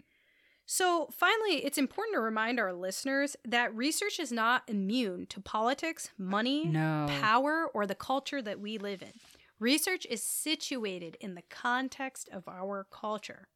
So, 0.66 1.08
finally, 1.12 1.64
it's 1.64 1.78
important 1.78 2.14
to 2.14 2.20
remind 2.20 2.60
our 2.60 2.72
listeners 2.72 3.36
that 3.44 3.74
research 3.74 4.20
is 4.20 4.30
not 4.30 4.62
immune 4.68 5.26
to 5.28 5.40
politics, 5.40 6.10
money, 6.18 6.66
No. 6.66 7.06
power, 7.20 7.66
or 7.74 7.86
the 7.86 7.94
culture 7.96 8.40
that 8.42 8.60
we 8.60 8.76
live 8.78 9.02
in. 9.02 9.12
Research 9.60 10.06
is 10.08 10.24
situated 10.24 11.16
in 11.20 11.34
the 11.34 11.42
context 11.50 12.28
of 12.32 12.48
our 12.48 12.86
culture. 12.90 13.48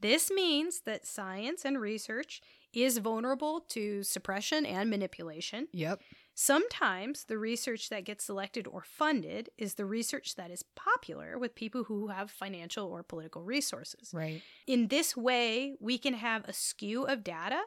This 0.00 0.30
means 0.30 0.80
that 0.80 1.06
science 1.06 1.64
and 1.64 1.80
research 1.80 2.40
is 2.72 2.98
vulnerable 2.98 3.60
to 3.60 4.02
suppression 4.02 4.66
and 4.66 4.90
manipulation. 4.90 5.68
Yep. 5.72 6.02
Sometimes 6.34 7.24
the 7.24 7.38
research 7.38 7.88
that 7.88 8.04
gets 8.04 8.24
selected 8.24 8.66
or 8.66 8.82
funded 8.82 9.48
is 9.56 9.74
the 9.74 9.86
research 9.86 10.34
that 10.34 10.50
is 10.50 10.62
popular 10.74 11.38
with 11.38 11.54
people 11.54 11.84
who 11.84 12.08
have 12.08 12.30
financial 12.30 12.86
or 12.86 13.02
political 13.02 13.42
resources. 13.42 14.10
Right. 14.12 14.42
In 14.66 14.88
this 14.88 15.16
way, 15.16 15.76
we 15.80 15.96
can 15.96 16.12
have 16.14 16.44
a 16.44 16.52
skew 16.52 17.04
of 17.04 17.24
data. 17.24 17.62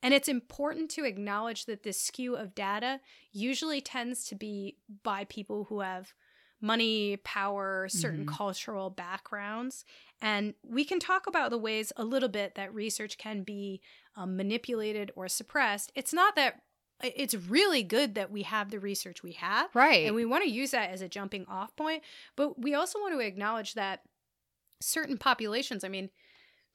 And 0.00 0.14
it's 0.14 0.28
important 0.28 0.90
to 0.92 1.04
acknowledge 1.04 1.64
that 1.64 1.82
this 1.82 1.98
skew 1.98 2.36
of 2.36 2.54
data 2.54 3.00
usually 3.32 3.80
tends 3.80 4.26
to 4.26 4.36
be 4.36 4.76
by 5.02 5.24
people 5.24 5.64
who 5.64 5.80
have 5.80 6.12
money, 6.60 7.16
power, 7.18 7.88
certain 7.88 8.24
Mhm. 8.24 8.36
cultural 8.36 8.88
backgrounds. 8.90 9.84
And 10.22 10.54
we 10.62 10.84
can 10.84 10.98
talk 11.00 11.26
about 11.26 11.50
the 11.50 11.58
ways 11.58 11.92
a 11.96 12.04
little 12.04 12.28
bit 12.28 12.54
that 12.54 12.72
research 12.74 13.18
can 13.18 13.42
be 13.42 13.80
um, 14.16 14.36
manipulated 14.36 15.10
or 15.16 15.28
suppressed. 15.28 15.90
It's 15.96 16.12
not 16.12 16.36
that 16.36 16.62
it's 17.02 17.34
really 17.34 17.82
good 17.82 18.14
that 18.14 18.30
we 18.30 18.42
have 18.44 18.70
the 18.70 18.78
research 18.78 19.22
we 19.22 19.32
have. 19.32 19.74
Right. 19.74 20.06
And 20.06 20.14
we 20.14 20.24
want 20.24 20.44
to 20.44 20.50
use 20.50 20.70
that 20.70 20.90
as 20.90 21.02
a 21.02 21.08
jumping 21.08 21.44
off 21.48 21.74
point. 21.74 22.02
But 22.36 22.58
we 22.60 22.74
also 22.74 23.00
want 23.00 23.12
to 23.14 23.18
acknowledge 23.18 23.74
that 23.74 24.04
certain 24.80 25.18
populations, 25.18 25.82
I 25.84 25.88
mean, 25.88 26.10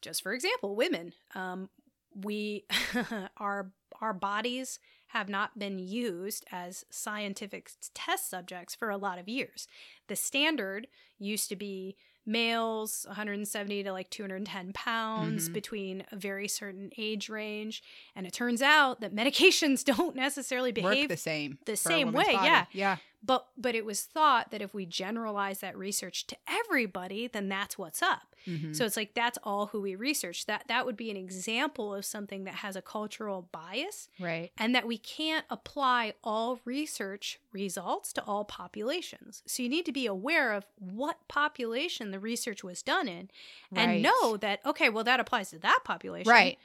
just 0.01 0.21
for 0.21 0.33
example, 0.33 0.75
women, 0.75 1.13
um, 1.33 1.69
we 2.13 2.65
our 3.37 3.71
our 4.01 4.13
bodies 4.13 4.79
have 5.09 5.29
not 5.29 5.57
been 5.59 5.79
used 5.79 6.45
as 6.51 6.85
scientific 6.89 7.71
test 7.93 8.29
subjects 8.29 8.75
for 8.75 8.89
a 8.89 8.97
lot 8.97 9.19
of 9.19 9.27
years. 9.27 9.67
The 10.07 10.15
standard 10.15 10.87
used 11.17 11.49
to 11.49 11.55
be 11.55 11.95
males 12.25 13.05
170 13.07 13.83
to 13.83 13.91
like 13.91 14.09
210 14.11 14.71
pounds 14.73 15.49
Mhm. 15.49 15.53
between 15.53 16.03
a 16.11 16.15
very 16.15 16.47
certain 16.47 16.91
age 16.97 17.27
range 17.27 17.81
and 18.15 18.27
it 18.27 18.33
turns 18.33 18.61
out 18.61 19.01
that 19.01 19.15
medications 19.15 19.83
don't 19.97 20.15
necessarily 20.15 20.69
Work 20.69 20.93
behave 20.93 21.09
the 21.09 21.17
same. 21.17 21.57
the 21.65 21.75
same 21.75 22.11
way, 22.11 22.25
body. 22.35 22.45
yeah. 22.45 22.65
Yeah. 22.71 22.97
But 23.23 23.47
but 23.57 23.75
it 23.75 23.85
was 23.85 24.03
thought 24.03 24.51
that 24.51 24.61
if 24.61 24.73
we 24.73 24.85
generalize 24.85 25.59
that 25.59 25.77
research 25.77 26.25
to 26.27 26.37
everybody, 26.47 27.27
then 27.27 27.49
that's 27.49 27.77
what's 27.77 28.01
up. 28.01 28.35
Mhm. 28.47 28.73
So 28.73 28.85
it's 28.85 28.95
like 28.95 29.13
that's 29.13 29.37
all 29.43 29.67
who 29.67 29.81
we 29.81 29.95
research. 29.95 30.45
That 30.45 30.63
that 30.69 30.85
would 30.85 30.95
be 30.95 31.11
an 31.11 31.17
example 31.17 31.93
of 31.93 32.05
something 32.05 32.45
that 32.45 32.55
has 32.55 32.77
a 32.77 32.81
cultural 32.81 33.49
bias 33.51 34.07
right. 34.19 34.51
and 34.57 34.73
that 34.73 34.87
we 34.87 34.97
can't 34.97 35.45
apply 35.49 36.13
all 36.23 36.61
research 36.63 37.39
results 37.51 38.13
to 38.13 38.23
all 38.23 38.45
populations. 38.45 39.43
So 39.45 39.61
you 39.63 39.67
need 39.69 39.85
to 39.85 39.91
be 39.91 40.05
aware 40.05 40.53
of 40.53 40.65
what 40.77 41.17
population 41.27 42.11
the 42.11 42.19
research 42.19 42.63
was 42.63 42.81
done 42.81 43.07
in 43.09 43.29
and 43.75 43.91
Right. 43.91 44.01
know 44.01 44.37
that 44.37 44.65
okay, 44.65 44.89
well 44.89 45.03
that 45.03 45.19
applies 45.19 45.49
to 45.49 45.59
that 45.59 45.81
population. 45.83 46.31
Right. 46.31 46.57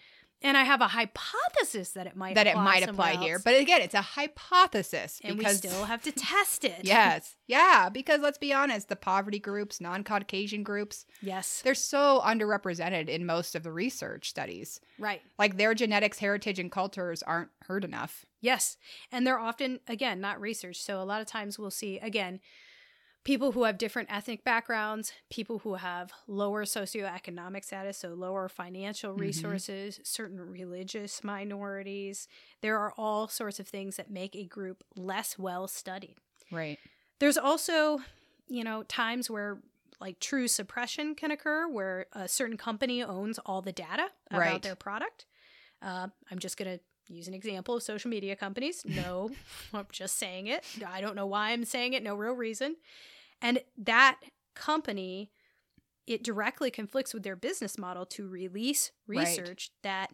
And 0.43 0.57
I 0.59 0.65
have 0.65 0.83
a 0.83 0.89
hypothesis 0.89 1.91
that 1.93 2.07
it 2.07 2.17
might 2.17 2.35
That 2.35 2.47
it 2.47 2.51
apply 2.51 2.65
might 2.65 2.89
apply 2.89 3.17
here. 3.17 3.39
But 3.43 3.59
again, 3.59 3.81
it's 3.81 3.95
a 3.95 4.03
hypothesis. 4.03 5.21
and 5.25 5.39
because 5.39 5.63
we 5.63 5.69
still 5.71 5.85
have 5.87 6.03
to 6.03 6.13
test 6.13 6.65
it. 6.65 6.81
Yes. 6.85 7.37
Yeah. 7.47 7.89
Because 7.89 8.21
let's 8.21 8.37
be 8.39 8.53
honest, 8.53 8.89
the 8.89 8.97
poverty 8.97 9.39
groups, 9.39 9.81
non 9.81 10.05
Caucasian 10.05 10.63
groups, 10.63 11.07
Yes. 11.23 11.63
they're 11.63 11.75
so 11.75 12.21
underrepresented 12.25 13.09
in 13.09 13.25
most 13.27 13.55
of 13.55 13.63
the 13.63 13.73
research 13.73 14.29
studies. 14.29 14.81
Right. 14.99 15.23
Like 15.39 15.57
their 15.57 15.75
genetics, 15.75 16.19
heritage, 16.19 16.59
and 16.59 16.71
cultures 16.71 17.23
aren't 17.23 17.51
heard 17.63 17.85
enough. 17.85 18.27
Yes. 18.41 18.77
And 19.11 19.27
they're 19.27 19.39
often, 19.39 19.81
again, 19.89 20.21
not 20.21 20.41
researched. 20.41 20.83
So 20.85 21.01
a 21.01 21.05
lot 21.05 21.21
of 21.23 21.27
times 21.27 21.59
we'll 21.59 21.71
see, 21.71 21.99
again, 21.99 22.41
people 23.25 23.53
who 23.53 23.65
have 23.65 23.79
different 23.79 24.13
ethnic 24.13 24.45
backgrounds, 24.45 25.13
people 25.31 25.61
who 25.61 25.75
have 25.75 26.13
lower 26.27 26.65
socioeconomic 26.65 27.65
status, 27.65 27.97
so 27.99 28.11
lower 28.11 28.49
financial 28.51 29.15
Mhm. 29.15 29.21
resources, 29.21 29.99
certain 30.03 30.39
religious 30.41 31.25
minorities. 31.25 32.29
There 32.61 32.79
are 32.79 32.93
all 32.99 33.27
sorts 33.29 33.59
of 33.59 33.67
things 33.67 33.97
that 33.97 34.11
make 34.11 34.37
a 34.37 34.45
group 34.45 34.85
less 34.95 35.39
well 35.39 35.67
studied. 35.69 36.17
Right. 36.51 36.79
There's 37.19 37.39
also, 37.39 38.01
you 38.47 38.63
know, 38.63 38.83
times 38.85 39.31
where 39.31 39.63
like 40.01 40.19
true 40.21 40.49
suppression 40.49 41.15
can 41.15 41.31
occur 41.31 41.67
where 41.69 42.07
a 42.13 42.29
certain 42.29 42.57
company 42.59 43.03
owns 43.03 43.39
all 43.47 43.63
the 43.63 43.73
data 43.73 44.11
about 44.29 44.39
Right. 44.41 44.63
their 44.63 44.75
product. 44.77 45.25
Uh, 45.81 46.09
I'm 46.31 46.39
just 46.41 46.57
going 46.59 46.79
to 46.79 46.85
use 47.13 47.29
an 47.29 47.33
example 47.35 47.77
of 47.77 47.83
social 47.83 48.11
media 48.11 48.35
companies. 48.37 48.85
No, 48.85 49.31
I'm 49.73 49.87
just 49.93 50.19
saying 50.19 50.49
it. 50.49 50.65
I 50.87 51.01
don't 51.01 51.15
know 51.15 51.27
why 51.27 51.51
I'm 51.53 51.65
saying 51.65 51.93
it, 51.95 52.03
no 52.03 52.15
real 52.17 52.33
reason. 52.35 52.77
And 53.45 53.61
that 53.79 54.19
company, 54.57 55.31
it 56.07 56.25
directly 56.25 56.71
conflicts 56.71 57.15
with 57.15 57.23
their 57.23 57.37
business 57.37 57.79
model 57.79 58.05
to 58.07 58.27
release 58.29 58.91
Right. 59.07 59.19
research 59.39 59.71
that 59.83 60.11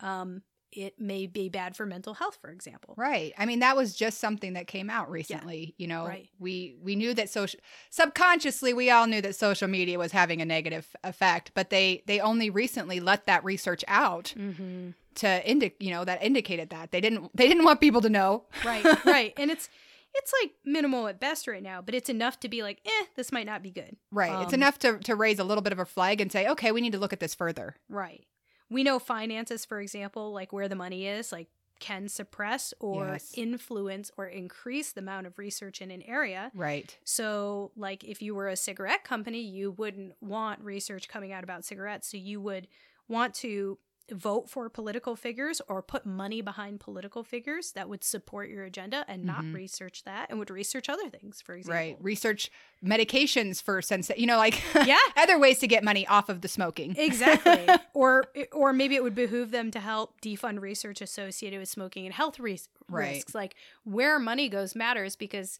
um, 0.00 0.42
it 0.72 1.00
may 1.00 1.26
be 1.26 1.48
bad 1.48 1.74
for 1.76 1.86
mental 1.86 2.14
health, 2.14 2.36
for 2.40 2.50
example. 2.50 2.94
Right. 2.98 3.32
I 3.38 3.46
mean, 3.46 3.60
that 3.60 3.76
was 3.76 3.94
just 3.94 4.18
something 4.18 4.52
that 4.54 4.66
came 4.66 4.90
out 4.90 5.10
recently. 5.10 5.74
You 5.78 5.86
know, 5.86 6.06
Right. 6.06 6.28
we 6.38 6.76
we 6.82 6.96
knew 6.96 7.14
that 7.14 7.30
social 7.30 7.58
subconsciously 7.90 8.74
we 8.74 8.90
all 8.90 9.06
knew 9.06 9.22
that 9.22 9.36
social 9.36 9.68
media 9.68 9.98
was 9.98 10.12
having 10.12 10.42
a 10.42 10.44
negative 10.44 10.86
effect, 11.04 11.52
but 11.54 11.70
they 11.70 12.02
they 12.06 12.20
only 12.20 12.50
recently 12.50 13.00
let 13.00 13.26
that 13.26 13.42
research 13.44 13.84
out 13.88 14.34
Mm-hmm. 14.36 14.90
to 15.16 15.48
indicate, 15.50 15.80
you 15.80 15.90
know, 15.92 16.04
that 16.04 16.22
indicated 16.22 16.70
that 16.70 16.90
they 16.92 17.00
didn't 17.00 17.30
they 17.34 17.48
didn't 17.48 17.64
want 17.64 17.80
people 17.80 18.00
to 18.02 18.10
know. 18.10 18.44
right 18.64 18.84
right 19.06 19.32
and 19.38 19.50
it's 19.50 19.68
it's 20.16 20.32
like 20.42 20.52
minimal 20.64 21.06
at 21.08 21.20
best 21.20 21.46
right 21.46 21.62
now 21.62 21.80
but 21.80 21.94
it's 21.94 22.08
enough 22.08 22.38
to 22.40 22.48
be 22.48 22.62
like 22.62 22.80
eh 22.84 23.04
this 23.16 23.30
might 23.32 23.46
not 23.46 23.62
be 23.62 23.70
good 23.70 23.96
Right. 24.10 24.42
it's 24.42 24.52
Um, 24.52 24.60
enough 24.60 24.78
to 24.80 24.98
to 24.98 25.14
raise 25.14 25.38
a 25.38 25.44
little 25.44 25.62
bit 25.62 25.72
of 25.72 25.78
a 25.78 25.84
flag 25.84 26.20
and 26.20 26.30
say, 26.32 26.46
okay, 26.48 26.72
we 26.72 26.80
need 26.80 26.92
to 26.92 26.98
look 26.98 27.12
at 27.12 27.20
this 27.20 27.34
further. 27.34 27.76
right 27.88 28.24
we 28.68 28.82
know 28.82 28.98
finances 28.98 29.64
for 29.64 29.80
example 29.80 30.32
like 30.32 30.52
where 30.52 30.68
the 30.68 30.74
money 30.74 31.06
is 31.06 31.30
like 31.32 31.48
can 31.78 32.08
suppress 32.08 32.72
or 32.80 33.04
Yes. 33.12 33.32
influence 33.34 34.10
or 34.16 34.26
increase 34.26 34.92
the 34.92 35.00
amount 35.00 35.26
of 35.26 35.38
research 35.38 35.82
in 35.82 35.90
an 35.90 36.02
area 36.02 36.50
Right. 36.54 36.96
so 37.04 37.70
like 37.76 38.02
if 38.02 38.22
you 38.22 38.34
were 38.34 38.48
a 38.48 38.56
cigarette 38.56 39.04
company 39.04 39.40
you 39.40 39.70
wouldn't 39.72 40.14
want 40.20 40.60
research 40.62 41.06
coming 41.08 41.32
out 41.32 41.44
about 41.44 41.64
cigarettes 41.66 42.08
so 42.10 42.16
you 42.16 42.40
would 42.40 42.66
want 43.08 43.34
to 43.34 43.78
vote 44.12 44.48
for 44.48 44.68
political 44.68 45.16
figures 45.16 45.60
or 45.68 45.82
put 45.82 46.06
money 46.06 46.40
behind 46.40 46.78
political 46.78 47.24
figures 47.24 47.72
that 47.72 47.88
would 47.88 48.04
support 48.04 48.48
your 48.48 48.62
agenda 48.64 49.04
and 49.08 49.24
not 49.24 49.42
Mhm. 49.42 49.54
research 49.54 50.04
that 50.04 50.30
and 50.30 50.38
would 50.38 50.48
research 50.50 50.88
other 50.88 51.10
things 51.10 51.40
for 51.42 51.54
example 51.56 51.74
Right. 51.76 51.96
Research 52.00 52.50
medications 52.84 53.62
for 53.62 53.82
sense, 53.82 54.10
you 54.16 54.26
know, 54.26 54.36
like 54.36 54.62
Yeah. 54.86 54.98
other 55.16 55.38
ways 55.38 55.58
to 55.58 55.66
get 55.66 55.82
money 55.82 56.06
off 56.06 56.28
of 56.28 56.40
the 56.40 56.48
smoking. 56.48 56.94
exactly 56.96 57.66
or 57.94 58.26
or 58.52 58.72
maybe 58.72 58.94
it 58.94 59.02
would 59.02 59.14
behoove 59.14 59.50
them 59.50 59.70
to 59.72 59.80
help 59.80 60.20
defund 60.20 60.60
research 60.60 61.00
associated 61.00 61.58
with 61.58 61.68
smoking 61.68 62.04
and 62.06 62.14
health 62.14 62.38
ris- 62.38 62.68
Right. 62.88 63.14
risks 63.16 63.34
like 63.34 63.56
where 63.84 64.18
money 64.20 64.48
goes 64.48 64.74
matters 64.76 65.16
because 65.16 65.58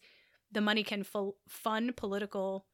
the 0.51 0.61
money 0.61 0.83
can 0.83 1.03
fu- 1.03 1.35
fund 1.49 1.97
political 1.97 2.65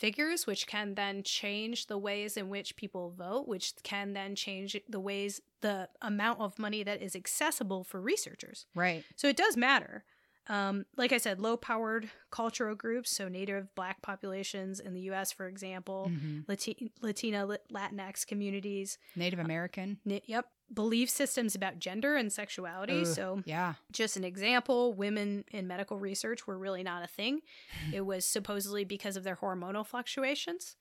figures 0.00 0.46
which 0.46 0.66
can 0.66 0.94
then 0.94 1.22
change 1.22 1.86
the 1.86 1.98
ways 1.98 2.36
in 2.36 2.48
which 2.48 2.74
people 2.76 3.04
vote 3.16 3.46
which 3.46 3.66
can 3.82 4.06
then 4.14 4.34
change 4.34 4.70
the 4.88 5.00
ways 5.08 5.40
the 5.60 5.88
amount 6.00 6.40
of 6.40 6.58
money 6.58 6.82
that 6.82 7.02
is 7.02 7.14
accessible 7.14 7.84
for 7.84 8.00
researchers 8.00 8.66
Right. 8.74 9.04
so 9.16 9.28
it 9.28 9.36
does 9.36 9.56
matter. 9.56 10.04
Um, 10.48 10.86
like 10.96 11.12
I 11.12 11.18
said, 11.18 11.38
low 11.40 11.56
powered 11.56 12.10
cultural 12.30 12.74
groups, 12.74 13.10
so 13.10 13.28
native 13.28 13.74
black 13.74 14.02
populations 14.02 14.80
in 14.80 14.94
the 14.94 15.00
US, 15.12 15.32
for 15.32 15.46
example, 15.48 16.10
Mhm. 16.10 16.46
Lati- 16.46 16.90
Latina, 17.00 17.46
Latinx 17.72 18.26
communities, 18.26 18.98
Native 19.16 19.38
American. 19.38 19.98
Ni- 20.04 20.22
yep, 20.26 20.46
belief 20.72 21.10
systems 21.10 21.56
about 21.56 21.80
gender 21.80 22.14
and 22.14 22.32
sexuality. 22.32 23.00
Ugh. 23.00 23.06
So, 23.06 23.42
Yeah. 23.44 23.74
just 23.90 24.16
an 24.16 24.22
example, 24.22 24.94
women 24.94 25.44
in 25.50 25.66
medical 25.66 25.98
research 25.98 26.46
were 26.46 26.56
really 26.56 26.84
not 26.84 27.02
a 27.02 27.08
thing. 27.08 27.42
It 27.92 28.02
was 28.02 28.24
supposedly 28.24 28.84
because 28.84 29.16
of 29.16 29.24
their 29.24 29.34
hormonal 29.36 29.84
fluctuations. 29.84 30.76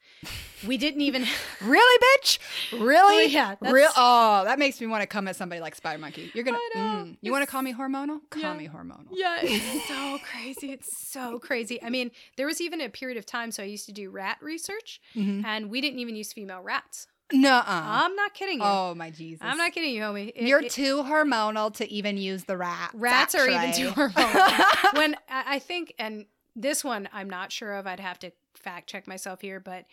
We 0.68 0.78
didn't 0.78 1.02
even. 1.02 1.26
Really, 1.62 2.00
bitch? 2.22 2.40
Really? 2.80 3.26
Oh, 3.26 3.28
yeah, 3.28 3.56
Real? 3.62 3.90
Oh, 3.98 4.44
that 4.46 4.60
makes 4.60 4.80
me 4.80 4.88
want 4.88 5.02
to 5.02 5.08
come 5.08 5.28
at 5.28 5.36
somebody 5.36 5.60
like 5.60 5.76
Spider 5.76 5.98
Monkey. 6.00 6.32
You're 6.34 6.44
gonna. 6.44 6.60
Mm, 6.76 7.18
you 7.22 7.32
want 7.32 7.42
to 7.44 7.48
call 7.52 7.62
me 7.64 7.74
hormonal? 7.74 8.20
Call 8.30 8.42
Yeah. 8.42 8.54
me 8.54 8.68
hormonal. 8.68 9.08
Yeah, 9.12 9.40
it's 9.42 9.88
so 9.88 10.20
crazy. 10.24 10.72
It's 10.72 11.08
so 11.10 11.39
crazy. 11.40 11.82
I 11.82 11.90
mean, 11.90 12.12
there 12.38 12.46
was 12.46 12.62
even 12.62 12.82
a 12.82 12.90
period 12.90 13.18
of 13.18 13.26
time, 13.26 13.52
so 13.52 13.64
I 13.64 13.66
used 13.68 13.86
to 13.88 13.92
do 13.92 14.10
rat 14.10 14.38
research, 14.42 15.02
Mhm. 15.16 15.44
and 15.46 15.70
we 15.70 15.82
didn't 15.82 16.00
even 16.00 16.16
use 16.16 16.32
female 16.34 16.62
rats. 16.62 17.08
Nuh-uh. 17.32 17.64
I'm 17.68 18.16
not 18.16 18.34
kidding 18.34 18.58
you. 18.60 18.66
oh 18.66 18.96
my 18.96 19.12
Jesus. 19.12 19.42
I'm 19.44 19.58
not 19.58 19.72
kidding 19.72 19.94
you, 19.94 20.02
homie. 20.02 20.32
It- 20.36 20.48
You're 20.48 20.64
it- 20.64 20.72
too 20.72 21.04
hormonal 21.04 21.72
to 21.76 21.88
even 21.92 22.18
use 22.18 22.46
the 22.46 22.58
rat. 22.58 22.90
rats 22.94 23.36
are 23.36 23.48
even 23.48 23.72
too 23.72 23.90
hormonal. 23.92 24.94
when 24.96 25.16
I 25.30 25.56
I 25.56 25.60
think, 25.60 25.94
and 26.00 26.26
this 26.56 26.84
one 26.84 27.08
I'm 27.14 27.30
not 27.30 27.52
sure 27.52 27.74
of. 27.74 27.86
I'd 27.86 28.00
have 28.00 28.18
to 28.20 28.32
fact 28.56 28.90
check 28.90 29.08
myself 29.08 29.42
here, 29.42 29.60
but 29.60 29.86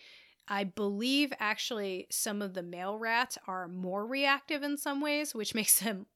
I 0.48 0.64
believe 0.64 1.32
actually 1.38 2.06
some 2.10 2.40
of 2.40 2.54
the 2.54 2.62
male 2.62 2.98
rats 2.98 3.36
are 3.46 3.68
more 3.68 4.06
reactive 4.06 4.62
in 4.62 4.76
some 4.78 5.00
ways, 5.02 5.34
which 5.34 5.54
makes 5.54 5.80
them 5.80 6.06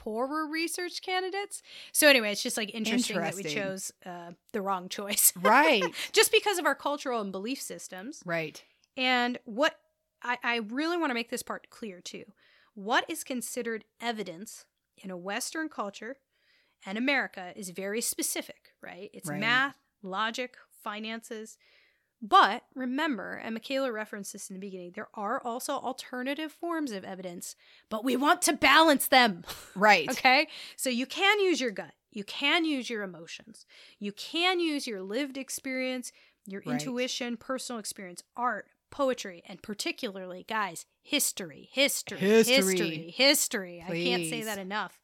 poorer 0.00 0.46
research 0.48 1.02
candidates. 1.02 1.62
So 1.92 2.08
anyway, 2.08 2.32
it's 2.32 2.42
just 2.42 2.56
like 2.56 2.74
interesting, 2.74 3.20
that 3.20 3.34
we 3.34 3.42
chose 3.42 3.92
uh, 4.06 4.32
the 4.52 4.62
wrong 4.62 4.88
choice, 4.88 5.32
Right. 5.42 5.94
just 6.12 6.32
because 6.32 6.58
of 6.58 6.64
our 6.64 6.74
cultural 6.74 7.20
and 7.20 7.30
belief 7.30 7.60
systems. 7.60 8.22
right. 8.24 8.62
And 8.96 9.38
what 9.44 9.78
I, 10.22 10.38
I 10.42 10.56
really 10.56 10.96
want 10.96 11.10
to 11.10 11.14
make 11.14 11.30
this 11.30 11.42
part 11.42 11.68
clear 11.68 12.00
too. 12.00 12.24
What 12.74 13.04
is 13.08 13.24
considered 13.24 13.84
evidence 14.00 14.64
in 14.96 15.10
a 15.10 15.16
Western 15.16 15.68
culture 15.68 16.16
and 16.86 16.96
America 16.96 17.52
is 17.54 17.70
very 17.70 18.00
specific, 18.00 18.72
right? 18.82 19.10
It's 19.12 19.28
Right. 19.28 19.38
math, 19.38 19.76
logic, 20.02 20.56
finances. 20.82 21.58
But 22.22 22.64
remember, 22.74 23.34
and 23.34 23.54
Michaela 23.54 23.90
referenced 23.92 24.32
this 24.34 24.50
in 24.50 24.54
the 24.54 24.60
beginning, 24.60 24.92
there 24.94 25.08
are 25.14 25.40
also 25.42 25.72
alternative 25.74 26.52
forms 26.52 26.92
of 26.92 27.04
evidence, 27.04 27.56
but 27.88 28.04
we 28.04 28.14
want 28.16 28.42
to 28.42 28.52
balance 28.52 29.08
them. 29.08 29.44
Right. 29.74 30.10
Okay. 30.10 30.48
So 30.76 30.90
you 30.90 31.06
can 31.06 31.40
use 31.40 31.60
your 31.60 31.70
gut. 31.70 31.92
You 32.10 32.24
can 32.24 32.64
use 32.64 32.90
your 32.90 33.02
emotions. 33.02 33.64
You 33.98 34.12
can 34.12 34.60
use 34.60 34.86
your 34.86 35.00
lived 35.00 35.38
experience, 35.38 36.12
your 36.46 36.60
Right. 36.66 36.72
intuition, 36.72 37.36
personal 37.38 37.78
experience, 37.78 38.22
art, 38.36 38.66
poetry, 38.90 39.42
and 39.46 39.62
particularly, 39.62 40.44
guys, 40.48 40.84
history, 41.02 41.68
history, 41.72 42.18
History. 42.18 42.54
history, 42.56 43.14
history. 43.16 43.84
I 43.86 43.94
can't 44.02 44.26
say 44.26 44.42
that 44.42 44.58
enough. 44.58 45.00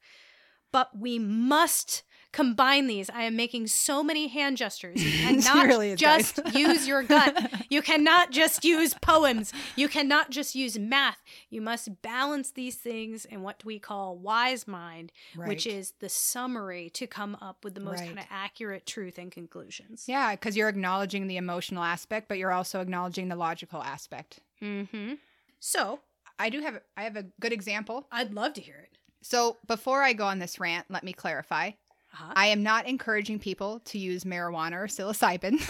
But 0.71 0.95
we 0.99 1.17
must 1.17 2.03
combine 2.37 2.85
these. 2.85 3.09
I 3.09 3.23
am 3.23 3.35
making 3.35 3.65
so 3.65 4.03
many 4.03 4.27
hand 4.27 4.57
gestures. 4.57 5.03
You 5.03 5.11
cannot 5.41 5.65
really 5.65 5.95
just 5.95 6.39
use 6.53 6.87
your 6.87 7.01
gut. 7.01 7.35
You 7.69 7.81
cannot 7.81 8.31
just 8.31 8.63
use 8.63 8.93
poems. 8.93 9.51
You 9.75 9.89
cannot 9.89 10.29
just 10.29 10.55
use 10.55 10.79
math. 10.79 11.17
You 11.49 11.61
must 11.61 12.01
balance 12.01 12.51
these 12.51 12.75
things 12.75 13.25
in 13.25 13.41
what 13.41 13.65
we 13.65 13.77
call 13.77 14.17
wise 14.17 14.67
mind, 14.67 15.11
which 15.35 15.67
is 15.67 15.93
the 15.99 16.07
summary 16.07 16.89
to 16.91 17.07
come 17.07 17.35
up 17.41 17.65
with 17.65 17.73
the 17.73 17.81
most 17.81 17.99
Right. 17.99 18.07
kind 18.07 18.19
of 18.19 18.25
accurate 18.29 18.85
truth 18.85 19.17
and 19.17 19.31
conclusions. 19.31 20.05
Yeah, 20.07 20.31
because 20.31 20.55
you're 20.55 20.69
acknowledging 20.69 21.27
the 21.27 21.35
emotional 21.37 21.83
aspect, 21.83 22.29
but 22.29 22.37
you're 22.37 22.53
also 22.53 22.79
acknowledging 22.79 23.27
the 23.27 23.35
logical 23.35 23.81
aspect. 23.83 24.39
Mm-hmm. 24.61 25.15
So 25.59 25.99
I 26.39 26.49
do 26.49 26.61
have 26.61 26.79
I 26.95 27.03
have 27.03 27.17
a 27.17 27.25
good 27.41 27.51
example. 27.51 28.07
I'd 28.11 28.33
love 28.33 28.53
to 28.53 28.61
hear 28.61 28.77
it. 28.77 28.97
So 29.21 29.57
before 29.67 30.03
I 30.03 30.13
go 30.13 30.25
on 30.25 30.39
this 30.39 30.59
rant, 30.59 30.85
let 30.89 31.03
me 31.03 31.11
clarify. 31.11 31.71
Uh-huh. 32.13 32.33
I 32.35 32.47
am 32.47 32.63
not 32.63 32.87
encouraging 32.87 33.39
people 33.39 33.79
to 33.85 33.97
use 33.99 34.23
marijuana 34.23 34.73
or 34.73 34.87
psilocybin. 34.87 35.59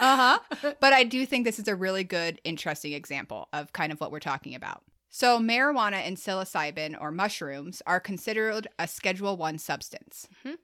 uh-huh. 0.00 0.38
but 0.80 0.92
I 0.92 1.04
do 1.04 1.24
think 1.26 1.44
this 1.44 1.58
is 1.58 1.68
a 1.68 1.76
really 1.76 2.04
good, 2.04 2.40
interesting 2.44 2.92
example 2.92 3.48
of 3.52 3.72
kind 3.72 3.92
of 3.92 4.00
what 4.00 4.10
we're 4.12 4.18
talking 4.20 4.54
about. 4.54 4.82
So, 5.10 5.38
marijuana 5.40 6.06
and 6.06 6.16
psilocybin 6.16 6.96
or 7.00 7.10
mushrooms 7.10 7.82
are 7.86 8.00
considered 8.00 8.68
a 8.78 8.86
Schedule 8.86 9.36
One 9.36 9.58
substance. 9.58 10.28
Mhm. 10.44 10.54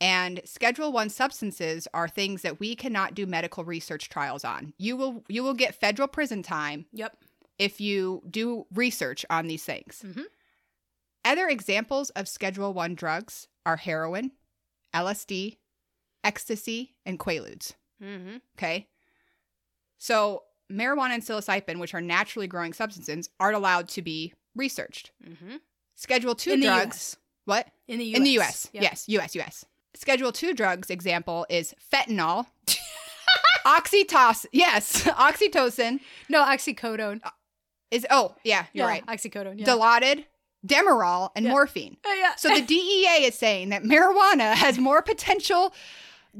And 0.00 0.40
Schedule 0.44 0.92
One 0.92 1.10
substances 1.10 1.86
are 1.92 2.08
things 2.08 2.42
that 2.42 2.58
we 2.60 2.74
cannot 2.76 3.14
do 3.14 3.26
medical 3.26 3.64
research 3.64 4.08
trials 4.08 4.44
on. 4.44 4.72
You 4.78 4.96
will 4.96 5.24
you 5.28 5.42
will 5.42 5.54
get 5.54 5.74
federal 5.74 6.08
prison 6.08 6.42
time 6.42 6.86
Yep. 6.92 7.16
if 7.58 7.80
you 7.80 8.22
do 8.30 8.66
research 8.72 9.26
on 9.28 9.46
these 9.48 9.64
things. 9.64 10.02
Mhm. 10.06 10.24
Other 11.24 11.48
examples 11.48 12.10
of 12.10 12.28
Schedule 12.28 12.72
One 12.72 12.94
drugs 12.94 13.48
are 13.66 13.76
heroin, 13.76 14.32
LSD, 14.94 15.58
ecstasy, 16.24 16.94
and 17.06 17.18
quaaludes. 17.18 17.74
Mm-hmm. 18.02 18.36
Okay. 18.58 18.88
So 19.98 20.42
marijuana 20.72 21.10
and 21.10 21.22
psilocybin, 21.22 21.78
which 21.78 21.94
are 21.94 22.00
naturally 22.00 22.46
growing 22.46 22.72
substances, 22.72 23.28
aren't 23.38 23.56
allowed 23.56 23.88
to 23.90 24.02
be 24.02 24.32
researched. 24.56 25.12
Mm-hmm. 25.28 25.56
Schedule 25.96 26.34
two 26.34 26.52
In 26.52 26.60
drugs. 26.60 27.16
What? 27.44 27.68
In 27.88 27.98
the 27.98 28.04
US. 28.06 28.16
In 28.16 28.24
the 28.24 28.38
US. 28.38 28.70
Yep. 28.72 28.82
Yes, 28.82 29.08
US, 29.08 29.34
US. 29.36 29.64
Schedule 29.94 30.32
two 30.32 30.54
drugs 30.54 30.88
example 30.88 31.46
is 31.50 31.74
fentanyl, 31.92 32.46
oxytocin. 33.66 34.46
Yes, 34.52 35.02
oxytocin 35.04 36.00
No, 36.28 36.44
oxycodone. 36.44 37.20
is. 37.90 38.06
Oh, 38.10 38.34
yeah, 38.44 38.66
you're 38.72 38.86
yeah, 38.86 38.90
right. 38.92 39.06
Oxycodone. 39.06 39.58
Yeah. 39.58 39.66
Dilaudid, 39.66 40.24
Demerol, 40.66 41.30
and 41.34 41.46
Yeah. 41.46 41.52
morphine. 41.52 41.96
Uh, 42.04 42.12
yeah. 42.12 42.34
So 42.36 42.48
the 42.54 42.60
DEA 42.60 43.24
is 43.26 43.34
saying 43.38 43.70
that 43.70 43.82
marijuana 43.82 44.54
has 44.54 44.78
more 44.78 45.02
potential, 45.02 45.72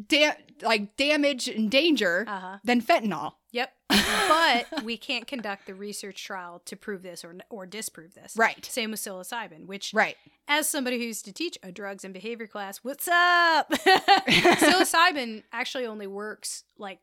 da- 0.08 0.36
like 0.62 0.96
damage 0.96 1.48
and 1.48 1.70
danger 1.70 2.24
uh-huh. 2.28 2.58
than 2.64 2.82
fentanyl. 2.82 3.34
Yep. 3.52 3.72
but 3.88 4.66
we 4.84 4.96
can't 4.96 5.26
conduct 5.26 5.66
the 5.66 5.74
research 5.74 6.22
trial 6.22 6.62
to 6.66 6.76
prove 6.76 7.02
this 7.02 7.24
or 7.24 7.34
or 7.48 7.66
disprove 7.66 8.14
this. 8.14 8.34
Right. 8.36 8.64
Same 8.64 8.92
with 8.92 9.00
psilocybin, 9.00 9.66
which 9.66 9.92
Right. 9.92 10.16
as 10.46 10.68
somebody 10.68 10.98
who 10.98 11.04
used 11.04 11.24
to 11.24 11.32
teach 11.32 11.58
a 11.62 11.72
drugs 11.72 12.04
and 12.04 12.14
behavior 12.14 12.46
class, 12.46 12.78
what's 12.84 13.08
up? 13.08 13.70
psilocybin 13.72 15.42
actually 15.52 15.86
only 15.86 16.06
works 16.06 16.64
like 16.78 17.00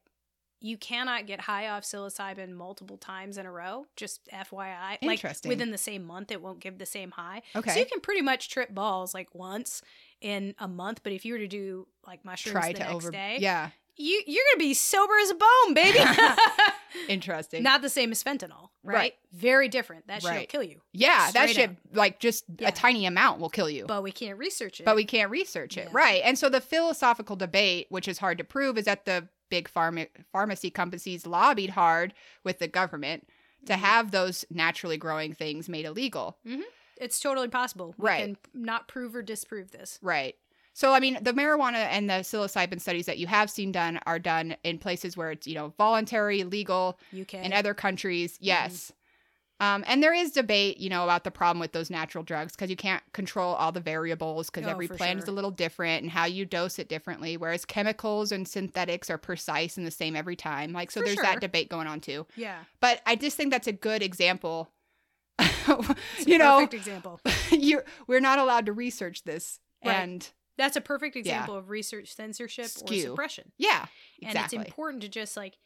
you 0.59 0.77
cannot 0.77 1.27
get 1.27 1.41
high 1.41 1.67
off 1.69 1.83
psilocybin 1.83 2.51
multiple 2.53 2.97
times 2.97 3.37
in 3.37 3.45
a 3.45 3.51
row. 3.51 3.85
Just 3.95 4.27
FYI, 4.33 4.97
Interesting. 5.01 5.49
like 5.49 5.55
within 5.57 5.71
the 5.71 5.77
same 5.77 6.03
month, 6.03 6.31
it 6.31 6.41
won't 6.41 6.59
give 6.59 6.77
the 6.79 6.85
same 6.85 7.11
high. 7.11 7.41
Okay. 7.55 7.71
so 7.71 7.79
you 7.79 7.85
can 7.85 7.99
pretty 8.01 8.21
much 8.21 8.49
trip 8.49 8.73
balls 8.73 9.13
like 9.13 9.33
once 9.35 9.81
in 10.21 10.55
a 10.59 10.67
month. 10.67 11.01
But 11.03 11.13
if 11.13 11.25
you 11.25 11.33
were 11.33 11.39
to 11.39 11.47
do 11.47 11.87
like 12.07 12.25
mushrooms 12.25 12.53
Try 12.53 12.67
the 12.71 12.79
to 12.79 12.83
next 12.85 12.95
over. 12.95 13.11
day, 13.11 13.37
Yeah. 13.39 13.69
you 13.97 14.23
you're 14.25 14.43
gonna 14.53 14.59
be 14.67 14.73
sober 14.73 15.13
as 15.21 15.29
a 15.29 15.35
bone, 15.35 15.73
baby. 15.75 15.99
Interesting. 17.09 17.63
Not 17.63 17.81
the 17.81 17.89
same 17.89 18.11
as 18.11 18.23
fentanyl, 18.23 18.69
right? 18.83 18.95
Right. 18.95 19.13
Very 19.33 19.69
different. 19.69 20.07
That 20.07 20.21
shit'll 20.21 20.35
Right. 20.37 20.49
kill 20.49 20.63
you. 20.63 20.81
yeah, 20.93 21.29
that 21.31 21.49
shit, 21.49 21.69
up. 21.71 21.75
like 21.93 22.19
just 22.19 22.45
Yeah. 22.57 22.69
a 22.69 22.71
tiny 22.71 23.05
amount 23.05 23.39
will 23.39 23.49
kill 23.49 23.69
you. 23.69 23.85
But 23.85 24.03
we 24.03 24.11
can't 24.11 24.37
research 24.37 24.79
it. 24.79 24.85
but 24.85 24.95
we 24.95 25.05
can't 25.05 25.29
research 25.29 25.77
it. 25.77 25.85
Yeah. 25.85 25.89
Right. 25.91 26.21
And 26.23 26.37
so 26.37 26.49
the 26.49 26.61
philosophical 26.61 27.35
debate, 27.35 27.87
which 27.89 28.07
is 28.07 28.17
hard 28.19 28.37
to 28.39 28.43
prove, 28.43 28.77
is 28.77 28.85
that 28.85 29.05
the 29.05 29.27
big 29.49 29.69
pharma- 29.69 30.09
pharmacy 30.31 30.69
companies 30.69 31.25
lobbied 31.25 31.71
hard 31.71 32.13
with 32.43 32.59
the 32.59 32.67
government 32.67 33.27
to 33.65 33.73
Mhm. 33.73 33.77
have 33.79 34.11
those 34.11 34.45
naturally 34.49 34.97
growing 34.97 35.33
things 35.33 35.67
made 35.69 35.85
illegal. 35.85 36.37
it's 36.99 37.19
totally 37.19 37.47
possible. 37.47 37.93
We 37.99 38.07
Right. 38.07 38.23
And 38.23 38.37
not 38.55 38.87
prove 38.87 39.15
or 39.15 39.21
disprove 39.21 39.69
this. 39.69 39.99
Right. 40.01 40.35
So, 40.73 40.93
I 40.93 40.99
mean, 40.99 41.19
the 41.21 41.31
marijuana 41.31 41.85
and 41.91 42.09
the 42.09 42.23
psilocybin 42.23 42.81
studies 42.81 43.05
that 43.05 43.19
you 43.19 43.27
have 43.27 43.51
seen 43.51 43.71
done 43.71 43.99
are 44.07 44.17
done 44.17 44.57
in 44.63 44.79
places 44.79 45.15
where 45.15 45.29
it's, 45.31 45.45
you 45.45 45.53
know, 45.53 45.69
voluntary, 45.77 46.43
legal, 46.43 46.99
UK. 47.11 47.35
in 47.43 47.53
other 47.53 47.75
countries, 47.75 48.39
Mm-hmm. 48.39 48.45
Um, 49.59 49.83
and 49.87 50.03
there 50.03 50.13
is 50.13 50.31
debate, 50.31 50.77
you 50.77 50.87
know, 50.89 51.03
about 51.03 51.23
the 51.23 51.31
problem 51.31 51.59
with 51.59 51.71
those 51.71 51.89
natural 51.89 52.23
drugs 52.23 52.53
because 52.55 52.69
you 52.69 52.75
can't 52.75 53.01
control 53.13 53.55
all 53.55 53.71
the 53.71 53.79
variables 53.79 54.49
because 54.51 54.67
Oh, 54.67 54.69
every 54.71 54.87
plant 54.87 55.17
is 55.19 55.27
a 55.27 55.31
little 55.31 55.49
different 55.49 56.03
and 56.03 56.11
how 56.11 56.25
you 56.25 56.45
dose 56.45 56.77
it 56.77 56.87
differently. 56.89 57.37
Whereas 57.37 57.65
chemicals 57.65 58.31
and 58.31 58.47
synthetics 58.47 59.09
are 59.09 59.17
precise 59.17 59.75
and 59.77 59.87
the 59.87 59.91
same 59.91 60.15
every 60.15 60.35
time. 60.35 60.73
Like, 60.73 60.91
so 60.91 60.99
For 61.01 61.05
there's 61.05 61.15
sure. 61.15 61.23
that 61.23 61.41
debate 61.41 61.69
going 61.69 61.87
on 61.87 62.01
too. 62.01 62.27
yeah. 62.35 62.59
But 62.81 63.01
I 63.07 63.15
just 63.15 63.35
think 63.35 63.49
that's 63.51 63.67
a 63.67 63.71
good 63.73 64.03
example. 64.03 64.69
You 66.25 66.37
know, 66.37 66.59
perfect 66.59 66.73
example. 66.75 67.19
you're, 67.51 67.83
we're 68.07 68.21
not 68.21 68.39
allowed 68.39 68.67
to 68.67 68.73
research 68.73 69.23
this. 69.23 69.59
Right. 69.85 69.95
And 69.95 70.27
That's 70.57 70.75
a 70.77 70.81
perfect 70.81 71.15
example 71.15 71.55
of 71.55 71.69
research 71.69 72.13
censorship 72.15 72.67
or 72.89 72.93
suppression. 72.93 73.51
yeah, 73.57 73.85
And 74.23 74.37
it's 74.37 74.53
important 74.53 75.03
to 75.03 75.09
just 75.09 75.35
like 75.35 75.57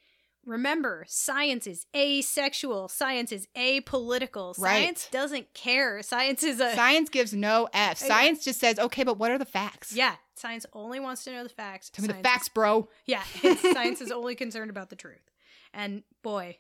remember 0.46 1.06
science 1.08 1.68
is 1.68 1.86
asexual, 1.96 2.88
science 2.88 3.32
is 3.32 3.48
apolitical. 3.56 4.58
Right. 4.60 4.84
Science 4.84 5.08
doesn't 5.12 5.54
care. 5.54 6.02
Science 6.02 6.44
is 6.44 6.60
a 6.60 6.74
Science 6.76 7.10
gives 7.10 7.34
no 7.34 7.68
F. 7.74 8.02
Yeah. 8.02 8.08
Science 8.08 8.44
just 8.44 8.60
says, 8.60 8.80
okay, 8.80 9.04
but 9.04 9.18
what 9.18 9.32
are 9.32 9.38
the 9.38 9.46
facts? 9.46 9.94
Yeah, 9.94 10.16
science 10.36 10.66
only 10.74 11.00
wants 11.00 11.24
to 11.26 11.32
know 11.32 11.44
the 11.44 11.50
facts. 11.50 11.90
Tell 11.90 12.04
me 12.06 12.08
the 12.14 12.20
facts, 12.22 12.44
is- 12.44 12.50
bro. 12.50 12.90
yeah, 13.06 13.24
science 13.74 14.02
is 14.02 14.12
only 14.12 14.36
concerned 14.36 14.70
about 14.70 14.90
the 14.90 14.96
truth. 14.96 15.30
And 15.74 16.04
boy, 16.24 16.58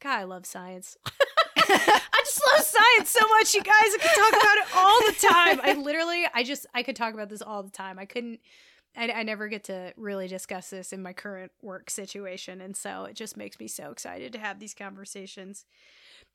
God, 0.00 0.18
I 0.18 0.24
love 0.24 0.46
science. 0.46 0.96
I 1.56 2.22
just 2.24 2.42
love 2.52 2.62
science 2.64 3.10
so 3.10 3.26
much, 3.28 3.54
you 3.54 3.62
guys. 3.62 3.72
I 3.74 3.98
could 4.00 4.10
talk 4.10 4.42
about 4.42 4.58
it 4.58 4.76
all 4.76 5.00
the 5.06 5.28
time. 5.28 5.60
I 5.62 5.80
literally, 5.80 6.24
I 6.32 6.42
just, 6.42 6.66
I 6.74 6.82
could 6.82 6.96
talk 6.96 7.14
about 7.14 7.28
this 7.28 7.42
all 7.42 7.62
the 7.62 7.70
time. 7.70 7.98
I 7.98 8.04
couldn't, 8.06 8.40
I, 8.98 9.12
I 9.12 9.22
never 9.22 9.48
get 9.48 9.64
to 9.64 9.92
really 9.96 10.26
discuss 10.28 10.70
this 10.70 10.92
in 10.92 11.02
my 11.02 11.12
current 11.12 11.52
work 11.62 11.88
situation. 11.88 12.60
And 12.60 12.76
so 12.76 13.04
it 13.04 13.14
just 13.14 13.36
makes 13.36 13.58
me 13.60 13.68
so 13.68 13.90
excited 13.90 14.32
to 14.32 14.38
have 14.38 14.58
these 14.58 14.74
conversations. 14.74 15.64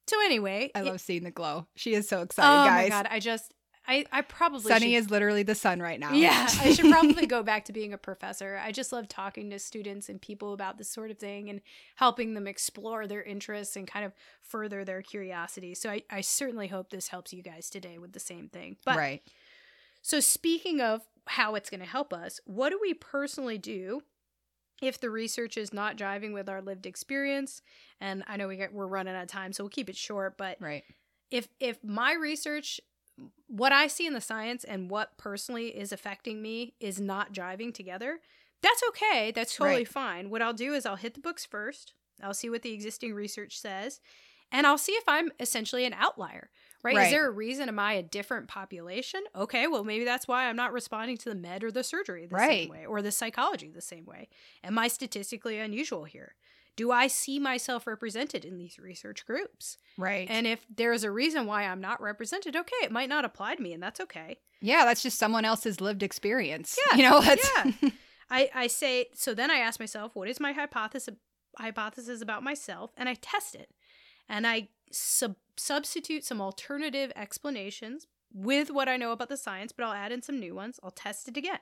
So 0.07 0.19
anyway, 0.23 0.71
I 0.73 0.79
it- 0.79 0.85
love 0.85 1.01
seeing 1.01 1.23
the 1.23 1.31
glow. 1.31 1.67
She 1.75 1.93
is 1.93 2.07
so 2.07 2.21
excited, 2.21 2.49
oh 2.49 2.65
guys. 2.65 2.67
oh 2.67 2.69
guys. 2.69 2.89
my 2.89 2.95
God, 2.95 3.07
I 3.11 3.19
just, 3.19 3.53
I, 3.85 4.05
I 4.13 4.21
probably 4.21 4.61
Sunny 4.71 4.93
should 4.93 5.03
is 5.03 5.11
literally 5.11 5.43
the 5.43 5.55
sun 5.55 5.81
right 5.81 5.99
now. 5.99 6.13
yeah, 6.13 6.47
I 6.61 6.71
should 6.71 6.89
probably 6.89 7.25
go 7.25 7.43
back 7.43 7.65
to 7.65 7.73
being 7.73 7.91
a 7.91 7.97
professor. 7.97 8.59
I 8.63 8.71
just 8.71 8.93
love 8.93 9.09
talking 9.09 9.49
to 9.49 9.59
students 9.59 10.07
and 10.07 10.21
people 10.21 10.53
about 10.53 10.77
this 10.77 10.89
sort 10.89 11.11
of 11.11 11.17
thing 11.17 11.49
and 11.49 11.59
helping 11.95 12.33
them 12.33 12.47
explore 12.47 13.07
their 13.07 13.21
interests 13.21 13.75
and 13.75 13.85
kind 13.85 14.05
of 14.05 14.13
further 14.41 14.85
their 14.85 15.01
curiosity. 15.01 15.75
So 15.75 15.89
I, 15.89 16.03
I 16.09 16.21
certainly 16.21 16.67
hope 16.67 16.91
this 16.91 17.09
helps 17.09 17.33
you 17.33 17.43
guys 17.43 17.69
today 17.69 17.97
with 17.97 18.13
the 18.13 18.21
same 18.21 18.47
thing. 18.47 18.77
But 18.85 18.95
right. 18.95 19.21
so 20.01 20.21
speaking 20.21 20.79
of 20.79 21.01
how 21.27 21.55
it's 21.55 21.69
going 21.69 21.79
to 21.81 21.85
help 21.85 22.13
us, 22.13 22.39
what 22.45 22.69
do 22.69 22.79
we 22.81 22.93
personally 22.93 23.57
do 23.57 24.01
if 24.81 24.99
the 24.99 25.09
research 25.09 25.57
is 25.57 25.73
not 25.73 25.97
jiving 25.97 26.33
with 26.33 26.49
our 26.49 26.61
lived 26.61 26.85
experience? 26.85 27.61
And 28.01 28.23
I 28.27 28.37
know 28.37 28.47
we 28.47 28.57
get, 28.57 28.73
we're 28.73 28.87
running 28.87 29.15
out 29.15 29.23
of 29.23 29.29
time, 29.29 29.53
so 29.53 29.63
we'll 29.63 29.69
keep 29.69 29.89
it 29.89 29.95
short. 29.97 30.37
But 30.37 30.57
Right. 30.59 30.83
if 31.31 31.47
if 31.59 31.83
my 31.83 32.13
research 32.13 32.79
what 33.47 33.71
I 33.71 33.87
see 33.87 34.07
in 34.07 34.13
the 34.13 34.21
science 34.21 34.63
and 34.63 34.89
what 34.89 35.17
personally 35.17 35.67
is 35.67 35.91
affecting 35.91 36.41
me 36.41 36.73
is 36.79 36.99
not 36.99 37.31
jiving 37.31 37.71
together, 37.73 38.19
that's 38.61 38.81
okay. 38.89 39.31
That's 39.31 39.55
totally 39.55 39.77
Right. 39.79 39.87
fine. 39.87 40.29
What 40.31 40.41
I'll 40.41 40.53
do 40.53 40.73
is 40.73 40.85
I'll 40.85 40.95
hit 40.95 41.13
the 41.13 41.19
books 41.19 41.45
first. 41.45 41.93
I'll 42.21 42.33
see 42.33 42.49
what 42.49 42.63
the 42.63 42.71
existing 42.73 43.13
research 43.13 43.59
says, 43.59 43.99
and 44.51 44.65
I'll 44.65 44.77
see 44.77 44.93
if 44.93 45.03
I'm 45.07 45.31
essentially 45.39 45.85
an 45.85 45.93
outlier. 45.93 46.49
Right? 46.83 46.95
Right. 46.95 47.05
Is 47.05 47.11
there 47.11 47.27
a 47.27 47.31
reason? 47.31 47.69
Am 47.69 47.79
I 47.79 47.93
a 47.93 48.03
different 48.03 48.47
population? 48.49 49.21
Okay, 49.35 49.67
well, 49.67 49.83
maybe 49.83 50.03
that's 50.05 50.27
why 50.27 50.45
I'm 50.49 50.55
not 50.57 50.73
responding 50.73 51.17
to 51.17 51.29
the 51.29 51.35
med 51.35 51.63
or 51.63 51.71
the 51.71 51.83
surgery 51.83 52.25
the 52.25 52.35
Right. 52.35 52.63
same 52.63 52.69
way 52.69 52.85
or 52.85 53.01
the 53.01 53.11
psychology 53.11 53.69
the 53.69 53.81
same 53.81 54.05
way. 54.05 54.27
Am 54.63 54.77
I 54.77 54.87
statistically 54.89 55.57
unusual 55.59 56.03
here? 56.03 56.35
Do 56.75 56.91
I 56.91 57.07
see 57.07 57.37
myself 57.39 57.85
represented 57.87 58.43
in 58.43 58.57
these 58.57 58.79
research 58.79 59.25
groups? 59.27 59.77
Right. 59.97 60.27
And 60.29 60.45
if 60.47 60.65
there's 60.75 61.03
a 61.03 61.11
reason 61.11 61.45
why 61.45 61.63
I'm 61.63 61.79
not 61.81 62.01
represented, 62.01 62.55
okay, 62.55 62.75
it 62.83 62.91
might 62.91 63.09
not 63.09 63.25
apply 63.25 63.55
to 63.55 63.61
me, 63.61 63.73
and 63.73 63.81
that's 63.83 63.99
okay. 64.01 64.39
yeah, 64.59 64.83
that's 64.83 65.03
just 65.03 65.19
someone 65.19 65.45
else's 65.45 65.79
lived 65.79 66.01
experience. 66.03 66.77
Yeah, 66.91 66.97
You 66.97 67.09
know, 67.09 67.21
that's 67.21 67.47
yeah. 67.55 67.89
I, 68.31 68.49
I 68.55 68.67
say 68.67 69.07
so 69.13 69.33
then 69.35 69.51
I 69.51 69.57
ask 69.57 69.79
myself, 69.79 70.15
what 70.15 70.27
is 70.27 70.39
my 70.39 70.51
hypothesis 70.53 71.15
hypothesis 71.59 72.21
about 72.21 72.43
myself? 72.43 72.91
And 72.97 73.07
I 73.07 73.13
test 73.15 73.53
it. 73.55 73.69
And 74.27 74.47
I 74.47 74.69
sub- 74.93 75.35
substitute 75.57 76.23
some 76.23 76.41
alternative 76.41 77.11
explanations 77.15 78.07
with 78.33 78.71
what 78.71 78.89
I 78.89 78.97
know 78.97 79.11
about 79.11 79.29
the 79.29 79.37
science, 79.37 79.71
but 79.71 79.85
I'll 79.85 79.93
add 79.93 80.11
in 80.11 80.21
some 80.21 80.39
new 80.39 80.55
ones. 80.55 80.79
I'll 80.83 80.91
test 80.91 81.27
it 81.27 81.37
again. 81.37 81.59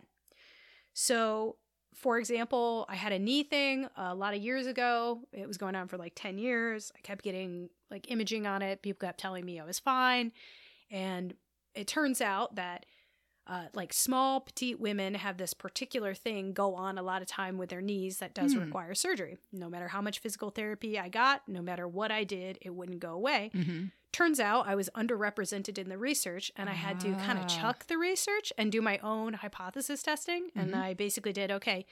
So, 0.93 1.57
for 1.93 2.17
example, 2.17 2.85
I 2.87 2.95
had 2.95 3.11
a 3.11 3.19
knee 3.19 3.43
thing 3.43 3.87
a 3.97 4.15
lot 4.15 4.33
of 4.33 4.41
years 4.41 4.67
ago. 4.67 5.21
It 5.33 5.47
was 5.47 5.57
going 5.57 5.75
on 5.75 5.87
for 5.87 5.97
like 5.97 6.13
10 6.15 6.37
years. 6.37 6.91
I 6.97 7.01
kept 7.01 7.23
getting 7.23 7.69
like 7.89 8.09
imaging 8.09 8.47
on 8.47 8.61
it. 8.61 8.81
People 8.81 9.07
kept 9.07 9.19
telling 9.19 9.45
me 9.45 9.59
I 9.59 9.65
was 9.65 9.79
fine. 9.79 10.31
And 10.89 11.33
it 11.75 11.87
turns 11.87 12.21
out 12.21 12.55
that 12.55 12.85
uh, 13.51 13.65
like 13.73 13.91
small 13.91 14.39
petite 14.39 14.79
women 14.79 15.13
have 15.13 15.35
this 15.37 15.53
particular 15.53 16.13
thing 16.13 16.53
go 16.53 16.73
on 16.73 16.97
a 16.97 17.03
lot 17.03 17.21
of 17.21 17.27
time 17.27 17.57
with 17.57 17.69
their 17.69 17.81
knees 17.81 18.17
that 18.19 18.33
does 18.33 18.53
Hmm. 18.53 18.61
require 18.61 18.95
surgery. 18.95 19.37
No 19.51 19.69
matter 19.69 19.89
how 19.89 20.01
much 20.01 20.19
physical 20.19 20.49
therapy 20.51 20.97
I 20.97 21.09
got, 21.09 21.47
no 21.49 21.61
matter 21.61 21.85
what 21.87 22.11
I 22.11 22.23
did, 22.23 22.57
it 22.61 22.69
wouldn't 22.69 22.99
go 23.01 23.11
away. 23.11 23.51
Mhm. 23.53 23.91
Turns 24.13 24.39
out 24.39 24.67
I 24.67 24.75
was 24.75 24.89
underrepresented 24.95 25.77
in 25.77 25.89
the 25.89 25.97
research 25.97 26.51
and 26.55 26.69
I 26.69 26.73
had 26.73 26.99
to 27.01 27.11
kind 27.13 27.39
Ah. 27.39 27.43
of 27.43 27.47
chuck 27.49 27.87
the 27.87 27.97
research 27.97 28.53
and 28.57 28.71
do 28.71 28.81
my 28.81 28.97
own 28.99 29.33
hypothesis 29.33 30.01
testing. 30.01 30.51
And 30.55 30.71
Mhm. 30.73 30.81
I 30.81 30.93
basically 30.93 31.33
did 31.33 31.51
okay. 31.51 31.85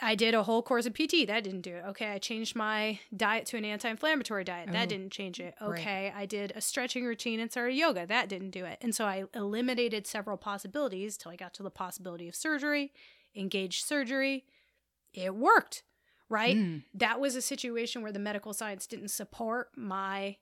I 0.00 0.14
did 0.14 0.34
a 0.34 0.44
whole 0.44 0.62
course 0.62 0.86
of 0.86 0.94
PT. 0.94 1.26
That 1.26 1.42
didn't 1.44 1.62
do 1.62 1.74
it. 1.74 1.84
Okay. 1.88 2.06
I 2.12 2.18
changed 2.18 2.54
my 2.54 3.00
diet 3.16 3.46
to 3.46 3.56
an 3.56 3.64
anti 3.64 3.88
inflammatory 3.88 4.44
diet. 4.44 4.68
Oh, 4.68 4.72
That 4.72 4.88
didn't 4.88 5.10
change 5.10 5.40
it. 5.40 5.54
right. 5.60 5.80
Okay. 5.80 6.12
I 6.14 6.24
did 6.26 6.52
a 6.54 6.60
stretching 6.60 7.04
routine 7.04 7.40
and 7.40 7.50
started 7.50 7.74
yoga. 7.74 8.06
That 8.06 8.28
didn't 8.28 8.50
do 8.50 8.64
it. 8.64 8.78
And 8.80 8.94
so 8.94 9.04
I 9.06 9.24
eliminated 9.34 10.06
several 10.06 10.36
possibilities 10.36 11.16
till 11.16 11.32
I 11.32 11.36
got 11.36 11.52
to 11.54 11.62
the 11.62 11.70
possibility 11.70 12.28
of 12.28 12.34
surgery, 12.36 12.92
engaged 13.34 13.84
surgery. 13.84 14.44
It 15.14 15.34
worked, 15.34 15.82
right? 16.28 16.56
Mm. 16.56 16.84
that 16.94 17.18
was 17.18 17.34
a 17.34 17.42
situation 17.42 18.02
where 18.02 18.12
the 18.12 18.18
medical 18.18 18.52
science 18.52 18.86
didn't 18.86 19.08
support 19.08 19.70
my 19.76 20.36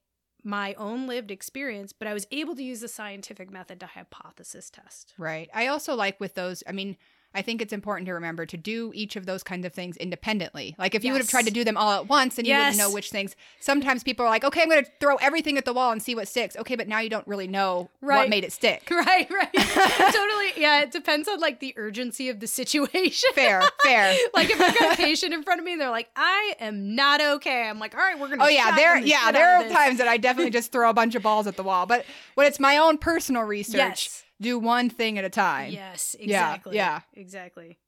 my 0.45 0.75
own 0.75 1.07
lived 1.09 1.31
experience 1.33 1.93
but 1.93 2.07
i 2.07 2.15
was 2.15 2.25
able 2.31 2.55
to 2.55 2.63
use 2.63 2.81
the 2.81 2.87
scientific 2.89 3.51
method 3.51 3.81
to 3.81 3.87
hypothesis 3.87 4.71
test 4.71 5.13
Right. 5.19 5.49
I 5.55 5.67
also 5.69 5.95
like 5.97 6.21
with 6.21 6.35
those, 6.35 6.63
I 6.69 6.73
mean, 6.73 6.97
I 7.37 7.43
think 7.43 7.61
it's 7.63 7.73
important 7.73 8.07
to 8.07 8.15
remember 8.15 8.47
to 8.47 8.57
do 8.57 8.91
each 8.95 9.15
of 9.15 9.27
those 9.27 9.43
kinds 9.43 9.67
of 9.67 9.73
things 9.73 9.97
independently. 9.99 10.75
Like 10.79 10.95
if 10.95 11.05
you 11.05 11.13
would 11.13 11.21
have 11.21 11.29
tried 11.29 11.45
to 11.47 11.51
do 11.53 11.63
them 11.65 11.77
all 11.77 11.93
at 11.93 12.09
once 12.09 12.39
and 12.39 12.47
you 12.47 12.55
wouldn't 12.55 12.79
know 12.79 12.91
which 12.91 13.11
things. 13.11 13.37
Sometimes 13.61 14.03
people 14.03 14.25
are 14.25 14.31
like, 14.31 14.43
okay, 14.45 14.63
I'm 14.63 14.69
going 14.69 14.85
to 14.85 14.91
throw 15.01 15.17
everything 15.17 15.59
at 15.59 15.65
the 15.67 15.73
wall 15.73 15.93
and 15.93 16.03
see 16.03 16.15
what 16.15 16.27
sticks. 16.29 16.57
Okay, 16.57 16.75
but 16.75 16.89
now 16.89 17.01
you 17.01 17.11
don't 17.11 17.27
really 17.29 17.47
know 17.47 17.91
what 18.01 18.29
made 18.29 18.43
it 18.45 18.53
stick. 18.53 18.89
right 18.91 19.31
right 19.31 19.53
totally 19.55 20.53
yeah 20.57 20.83
it 20.83 20.91
depends 20.91 21.29
on 21.29 21.39
like 21.41 21.61
the 21.61 21.75
urgency 21.77 22.29
of 22.29 22.41
the 22.41 22.47
situation 22.47 23.29
Fair, 23.35 23.63
fair. 23.83 24.17
like 24.35 24.49
if 24.51 24.61
i've 24.61 24.79
got 24.79 24.95
a 24.95 24.97
patient 24.97 25.35
in 25.35 25.43
front 25.43 25.61
of 25.61 25.65
me 25.65 25.73
and 25.73 25.81
they're 25.81 25.91
like 25.91 26.09
i 26.17 26.55
am 26.61 26.95
not 26.95 27.21
okay 27.21 27.69
i'm 27.69 27.79
like 27.79 27.95
all 27.95 28.01
right 28.01 28.19
we're 28.19 28.29
gonna 28.29 28.45
Oh 28.47 28.49
yeah, 28.49 28.75
there 28.77 29.01
the 29.01 29.09
yeah, 29.09 29.33
there 29.33 29.57
are 29.57 29.69
times 29.69 29.99
that 29.99 30.09
I 30.09 30.17
definitely 30.17 30.51
just 30.51 30.71
throw 30.73 30.89
a 30.89 30.95
bunch 30.95 31.15
of 31.15 31.23
balls 31.23 31.47
at 31.47 31.57
the 31.57 31.63
wall. 31.63 31.87
But 31.87 32.05
when 32.35 32.47
it's 32.47 32.61
my 32.61 32.77
own 32.79 32.97
personal 32.99 33.43
research, 33.43 33.75
yes 33.77 34.25
do 34.41 34.59
one 34.59 34.91
thing 34.91 35.19
at 35.19 35.25
a 35.25 35.31
time. 35.31 35.73
yes 35.73 36.15
Yeah, 36.19 36.25
exactly 36.25 36.77
yeah. 36.77 37.01
exactly 37.15 37.79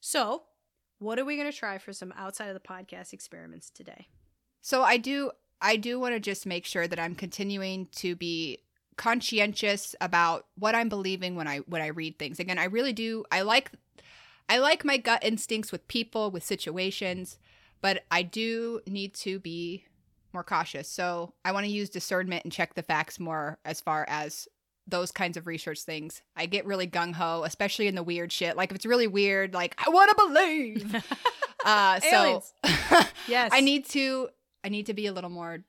so 0.00 0.42
what 0.98 1.18
are 1.18 1.24
we 1.24 1.36
going 1.36 1.50
to 1.50 1.56
try 1.56 1.78
for 1.78 1.92
some 1.92 2.12
outside 2.16 2.48
of 2.48 2.54
the 2.54 2.60
podcast 2.60 3.12
experiments 3.12 3.70
today 3.70 4.08
So 4.60 4.82
I 4.82 4.96
do 4.96 5.30
I 5.60 5.76
do 5.76 5.98
want 5.98 6.14
to 6.14 6.20
just 6.20 6.46
make 6.46 6.64
sure 6.64 6.86
that 6.86 6.98
I'm 7.00 7.14
continuing 7.16 7.86
to 7.96 8.14
be 8.16 8.58
conscientious 8.96 9.94
about 10.00 10.46
what 10.56 10.74
I'm 10.74 10.88
believing 10.88 11.34
when 11.36 11.48
I 11.48 11.58
when 11.58 11.82
I 11.82 11.88
read 11.88 12.18
things. 12.18 12.38
Again, 12.40 12.58
I 12.58 12.64
really 12.64 12.92
do 12.92 13.24
I 13.32 13.42
like 13.42 13.70
I 14.48 14.58
like 14.58 14.84
my 14.84 14.96
gut 14.96 15.22
instincts 15.24 15.70
with 15.72 15.86
people, 15.88 16.30
with 16.30 16.42
situations, 16.44 17.38
but 17.80 18.04
I 18.10 18.22
do 18.22 18.80
need 18.86 19.14
to 19.16 19.38
be 19.38 19.84
more 20.32 20.44
cautious. 20.44 20.88
So 20.88 21.34
I 21.44 21.52
want 21.52 21.64
to 21.66 21.72
use 21.72 21.90
discernment 21.90 22.44
and 22.44 22.52
check 22.52 22.74
the 22.74 22.82
facts 22.82 23.18
more 23.20 23.58
as 23.64 23.80
far 23.80 24.04
as 24.08 24.46
those 24.88 25.12
kinds 25.12 25.36
of 25.36 25.46
research 25.46 25.80
things. 25.82 26.22
I 26.36 26.46
get 26.46 26.66
really 26.66 26.86
gung 26.86 27.14
ho, 27.14 27.42
especially 27.44 27.86
in 27.86 27.94
the 27.94 28.02
weird 28.02 28.32
shit. 28.32 28.56
Like 28.56 28.70
if 28.70 28.76
it's 28.76 28.86
really 28.86 29.06
weird, 29.06 29.54
like 29.54 29.74
I 29.84 29.90
want 29.90 30.10
to 30.10 30.26
believe. 30.26 31.04
uh, 31.64 32.00
so 32.00 32.42
yes 33.28 33.50
I 33.52 33.60
need 33.60 33.86
to 33.90 34.28
I 34.64 34.68
need 34.68 34.86
to 34.86 34.94
be 34.94 35.06
a 35.06 35.12
little 35.12 35.30
more 35.30 35.64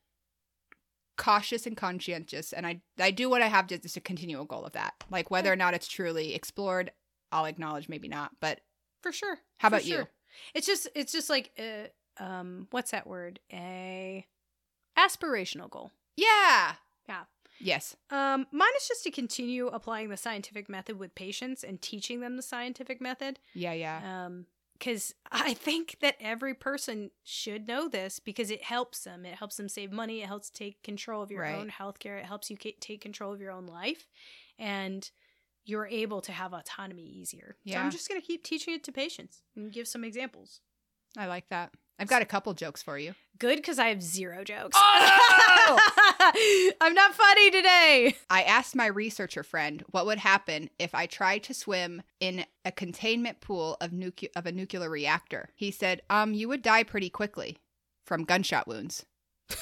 cautious 1.17 1.65
and 1.67 1.75
conscientious 1.75 2.53
and 2.53 2.65
I 2.65 2.81
I 2.97 3.11
do 3.11 3.29
what 3.29 3.41
I 3.41 3.47
have 3.47 3.67
to 3.67 3.77
just 3.77 3.97
a 3.97 4.01
continual 4.01 4.45
goal 4.45 4.65
of 4.65 4.73
that. 4.73 4.93
Like 5.09 5.29
whether 5.29 5.51
or 5.51 5.57
not 5.57 5.73
it's 5.73 5.87
truly 5.87 6.33
explored, 6.33 6.91
I'll 7.31 7.45
acknowledge 7.45 7.89
maybe 7.89 8.07
not. 8.07 8.31
But 8.39 8.61
for 9.01 9.11
sure 9.11 9.39
How 9.57 9.67
about 9.67 9.85
you? 9.85 10.07
it's 10.53 10.67
just 10.67 10.87
it's 10.95 11.11
just 11.11 11.29
like 11.29 11.51
uh, 11.59 12.23
um 12.23 12.67
what's 12.71 12.91
that 12.91 13.07
word 13.07 13.39
a 13.51 14.25
aspirational 14.97 15.69
goal 15.69 15.91
yeah. 16.19 16.73
Yeah. 17.07 17.23
Yes. 17.59 17.95
um 18.09 18.47
mine 18.51 18.69
is 18.77 18.87
just 18.87 19.03
to 19.03 19.11
continue 19.11 19.67
applying 19.67 20.09
the 20.09 20.17
scientific 20.17 20.69
method 20.69 20.97
with 20.99 21.13
patients 21.15 21.63
and 21.63 21.81
teaching 21.81 22.19
them 22.21 22.35
the 22.37 22.41
scientific 22.41 23.01
method 23.01 23.39
Yeah, 23.53 23.73
yeah. 23.73 24.25
um 24.25 24.45
because 24.73 25.13
i 25.31 25.53
think 25.53 25.97
that 26.01 26.15
every 26.21 26.53
person 26.53 27.11
should 27.23 27.67
know 27.67 27.87
this 27.89 28.19
because 28.19 28.49
it 28.49 28.63
helps 28.63 29.03
them 29.03 29.25
it 29.25 29.35
helps 29.35 29.57
them 29.57 29.67
save 29.69 29.91
money 29.91 30.21
it 30.21 30.27
helps 30.27 30.49
take 30.49 30.81
control 30.83 31.21
of 31.21 31.31
your 31.31 31.41
Right. 31.43 31.55
own 31.55 31.69
healthcare 31.69 32.17
it 32.19 32.25
helps 32.25 32.49
you 32.49 32.57
take 32.57 33.01
control 33.01 33.33
of 33.33 33.41
your 33.41 33.51
own 33.51 33.65
life 33.67 34.07
and 34.57 35.09
you're 35.65 35.85
able 35.87 36.21
to 36.21 36.31
have 36.31 36.53
autonomy 36.53 37.03
easier 37.03 37.57
so 37.65 37.71
Yeah. 37.73 37.81
i'm 37.81 37.91
just 37.91 38.07
going 38.07 38.19
to 38.21 38.25
keep 38.25 38.43
teaching 38.43 38.73
it 38.73 38.83
to 38.85 38.91
patients 38.91 39.41
and 39.55 39.71
give 39.71 39.87
some 39.87 40.03
examples 40.03 40.61
I 41.17 41.25
like 41.25 41.49
that. 41.49 41.73
I've 41.99 42.07
got 42.07 42.21
a 42.21 42.25
couple 42.25 42.53
jokes 42.53 42.81
for 42.81 42.97
you. 42.97 43.13
Good 43.37 43.57
because 43.57 43.77
I 43.77 43.89
have 43.89 44.01
zero 44.01 44.43
jokes. 44.43 44.77
Oh! 44.79 46.71
I'm 46.81 46.93
not 46.93 47.13
funny 47.13 47.51
today. 47.51 48.15
I 48.29 48.43
asked 48.43 48.75
my 48.75 48.87
researcher 48.87 49.43
friend 49.43 49.83
what 49.91 50.05
would 50.05 50.19
happen 50.19 50.69
if 50.79 50.95
I 50.95 51.05
tried 51.05 51.43
to 51.43 51.53
swim 51.53 52.01
in 52.19 52.45
a 52.63 52.71
containment 52.71 53.41
pool 53.41 53.75
of 53.81 53.91
nucle- 53.91 54.29
of 54.35 54.45
a 54.45 54.51
nuclear 54.51 54.89
reactor. 54.89 55.49
He 55.55 55.71
said, 55.71 56.01
"Um, 56.09 56.33
you 56.33 56.47
would 56.47 56.61
die 56.61 56.83
pretty 56.83 57.09
quickly 57.09 57.57
from 58.05 58.23
gunshot 58.23 58.67
wounds." 58.67 59.05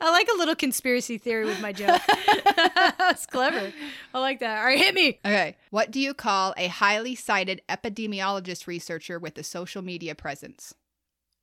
I 0.00 0.10
like 0.10 0.28
a 0.28 0.36
little 0.36 0.54
conspiracy 0.54 1.18
theory 1.18 1.44
with 1.44 1.60
my 1.60 1.72
joke. 1.74 2.00
That's 2.98 3.26
clever. 3.26 3.72
I 4.12 4.20
like 4.20 4.40
that. 4.40 4.58
All 4.58 4.64
right, 4.64 4.78
hit 4.78 4.94
me. 4.94 5.18
Okay. 5.24 5.56
What 5.70 5.90
do 5.90 6.00
you 6.00 6.14
call 6.14 6.54
a 6.56 6.68
highly 6.68 7.14
cited 7.14 7.62
epidemiologist 7.68 8.66
researcher 8.66 9.18
with 9.18 9.36
a 9.38 9.42
social 9.42 9.82
media 9.82 10.14
presence? 10.14 10.74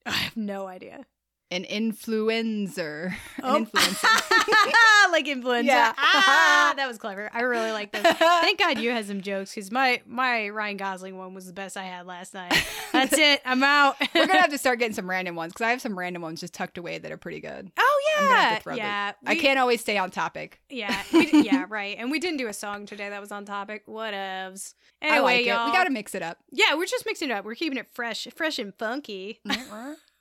I 0.05 0.11
have 0.11 0.37
no 0.37 0.67
idea. 0.67 1.05
An 1.51 1.65
influencer. 1.65 3.07
An 3.37 3.43
Oh. 3.43 3.65
influencer. 3.65 5.11
like 5.11 5.27
influenza. 5.27 5.67
Yeah. 5.67 5.93
Ah, 6.23 6.73
that 6.77 6.87
was 6.87 6.97
clever. 6.97 7.29
I 7.33 7.41
really 7.41 7.71
like 7.71 7.91
this. 7.91 8.03
Thank 8.03 8.59
God 8.59 8.77
you 8.79 8.91
had 8.91 9.05
some 9.05 9.21
jokes 9.21 9.53
because 9.53 9.71
my 9.71 10.01
my 10.05 10.47
Ryan 10.49 10.77
Gosling 10.77 11.17
one 11.17 11.33
was 11.33 11.45
the 11.45 11.51
best 11.53 11.75
I 11.75 11.83
had 11.83 12.05
last 12.05 12.33
night. 12.33 12.53
That's 12.93 13.17
it. 13.17 13.41
I'm 13.45 13.61
out. 13.63 13.95
We're 14.15 14.27
gonna 14.27 14.39
have 14.39 14.51
to 14.51 14.57
start 14.57 14.79
getting 14.79 14.93
some 14.93 15.09
random 15.09 15.35
ones 15.35 15.51
because 15.51 15.65
I 15.65 15.71
have 15.71 15.81
some 15.81 15.97
random 15.97 16.21
ones 16.21 16.39
just 16.39 16.53
tucked 16.53 16.77
away 16.77 16.97
that 16.99 17.11
are 17.11 17.17
pretty 17.17 17.41
good. 17.41 17.71
Oh 17.77 18.01
I'm 18.17 18.27
gonna 18.27 18.39
have 18.39 18.63
yeah, 18.67 18.75
yeah. 18.75 19.11
I 19.25 19.33
we- 19.33 19.39
can't 19.39 19.59
always 19.59 19.81
stay 19.81 19.97
on 19.97 20.11
topic. 20.11 20.61
Yeah, 20.69 21.01
we, 21.11 21.29
yeah, 21.43 21.65
right. 21.67 21.97
And 21.99 22.09
we 22.11 22.19
didn't 22.19 22.37
do 22.37 22.47
a 22.47 22.53
song 22.53 22.85
today 22.85 23.09
that 23.09 23.19
was 23.19 23.31
on 23.31 23.43
topic. 23.45 23.85
Whatevs. 23.87 24.73
Anyway, 25.01 25.17
I 25.17 25.19
like 25.21 25.45
y'all. 25.45 25.65
it. 25.67 25.71
We 25.71 25.75
gotta 25.77 25.89
mix 25.91 26.15
it 26.15 26.21
up. 26.21 26.37
Yeah, 26.51 26.75
we're 26.75 26.85
just 26.85 27.05
mixing 27.05 27.29
it 27.29 27.33
up. 27.33 27.43
We're 27.43 27.55
keeping 27.55 27.77
it 27.77 27.87
fresh, 27.91 28.27
fresh 28.35 28.59
and 28.59 28.73
funky, 28.77 29.41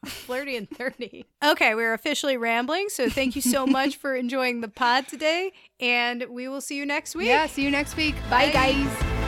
flirty 0.05 0.57
and 0.57 0.68
thirty. 0.68 1.26
Okay, 1.44 1.74
we're 1.74 1.94
officially 1.94 2.36
rambling. 2.36 2.88
So 2.88 3.09
thank 3.09 3.36
you 3.36 3.42
so 3.42 3.66
much 3.66 3.96
for 3.96 4.14
enjoying 4.16 4.61
the 4.61 4.68
pod 4.68 5.09
today, 5.09 5.53
and 5.78 6.24
we 6.30 6.48
will 6.48 6.61
see 6.61 6.76
you 6.76 6.86
next 6.86 7.14
week. 7.14 7.28
Yeah. 7.28 7.46
See 7.46 7.62
you 7.62 7.70
next 7.70 7.96
week. 7.96 8.14
Bye 8.30 8.46
Bye. 8.46 8.72
guys. 8.72 9.20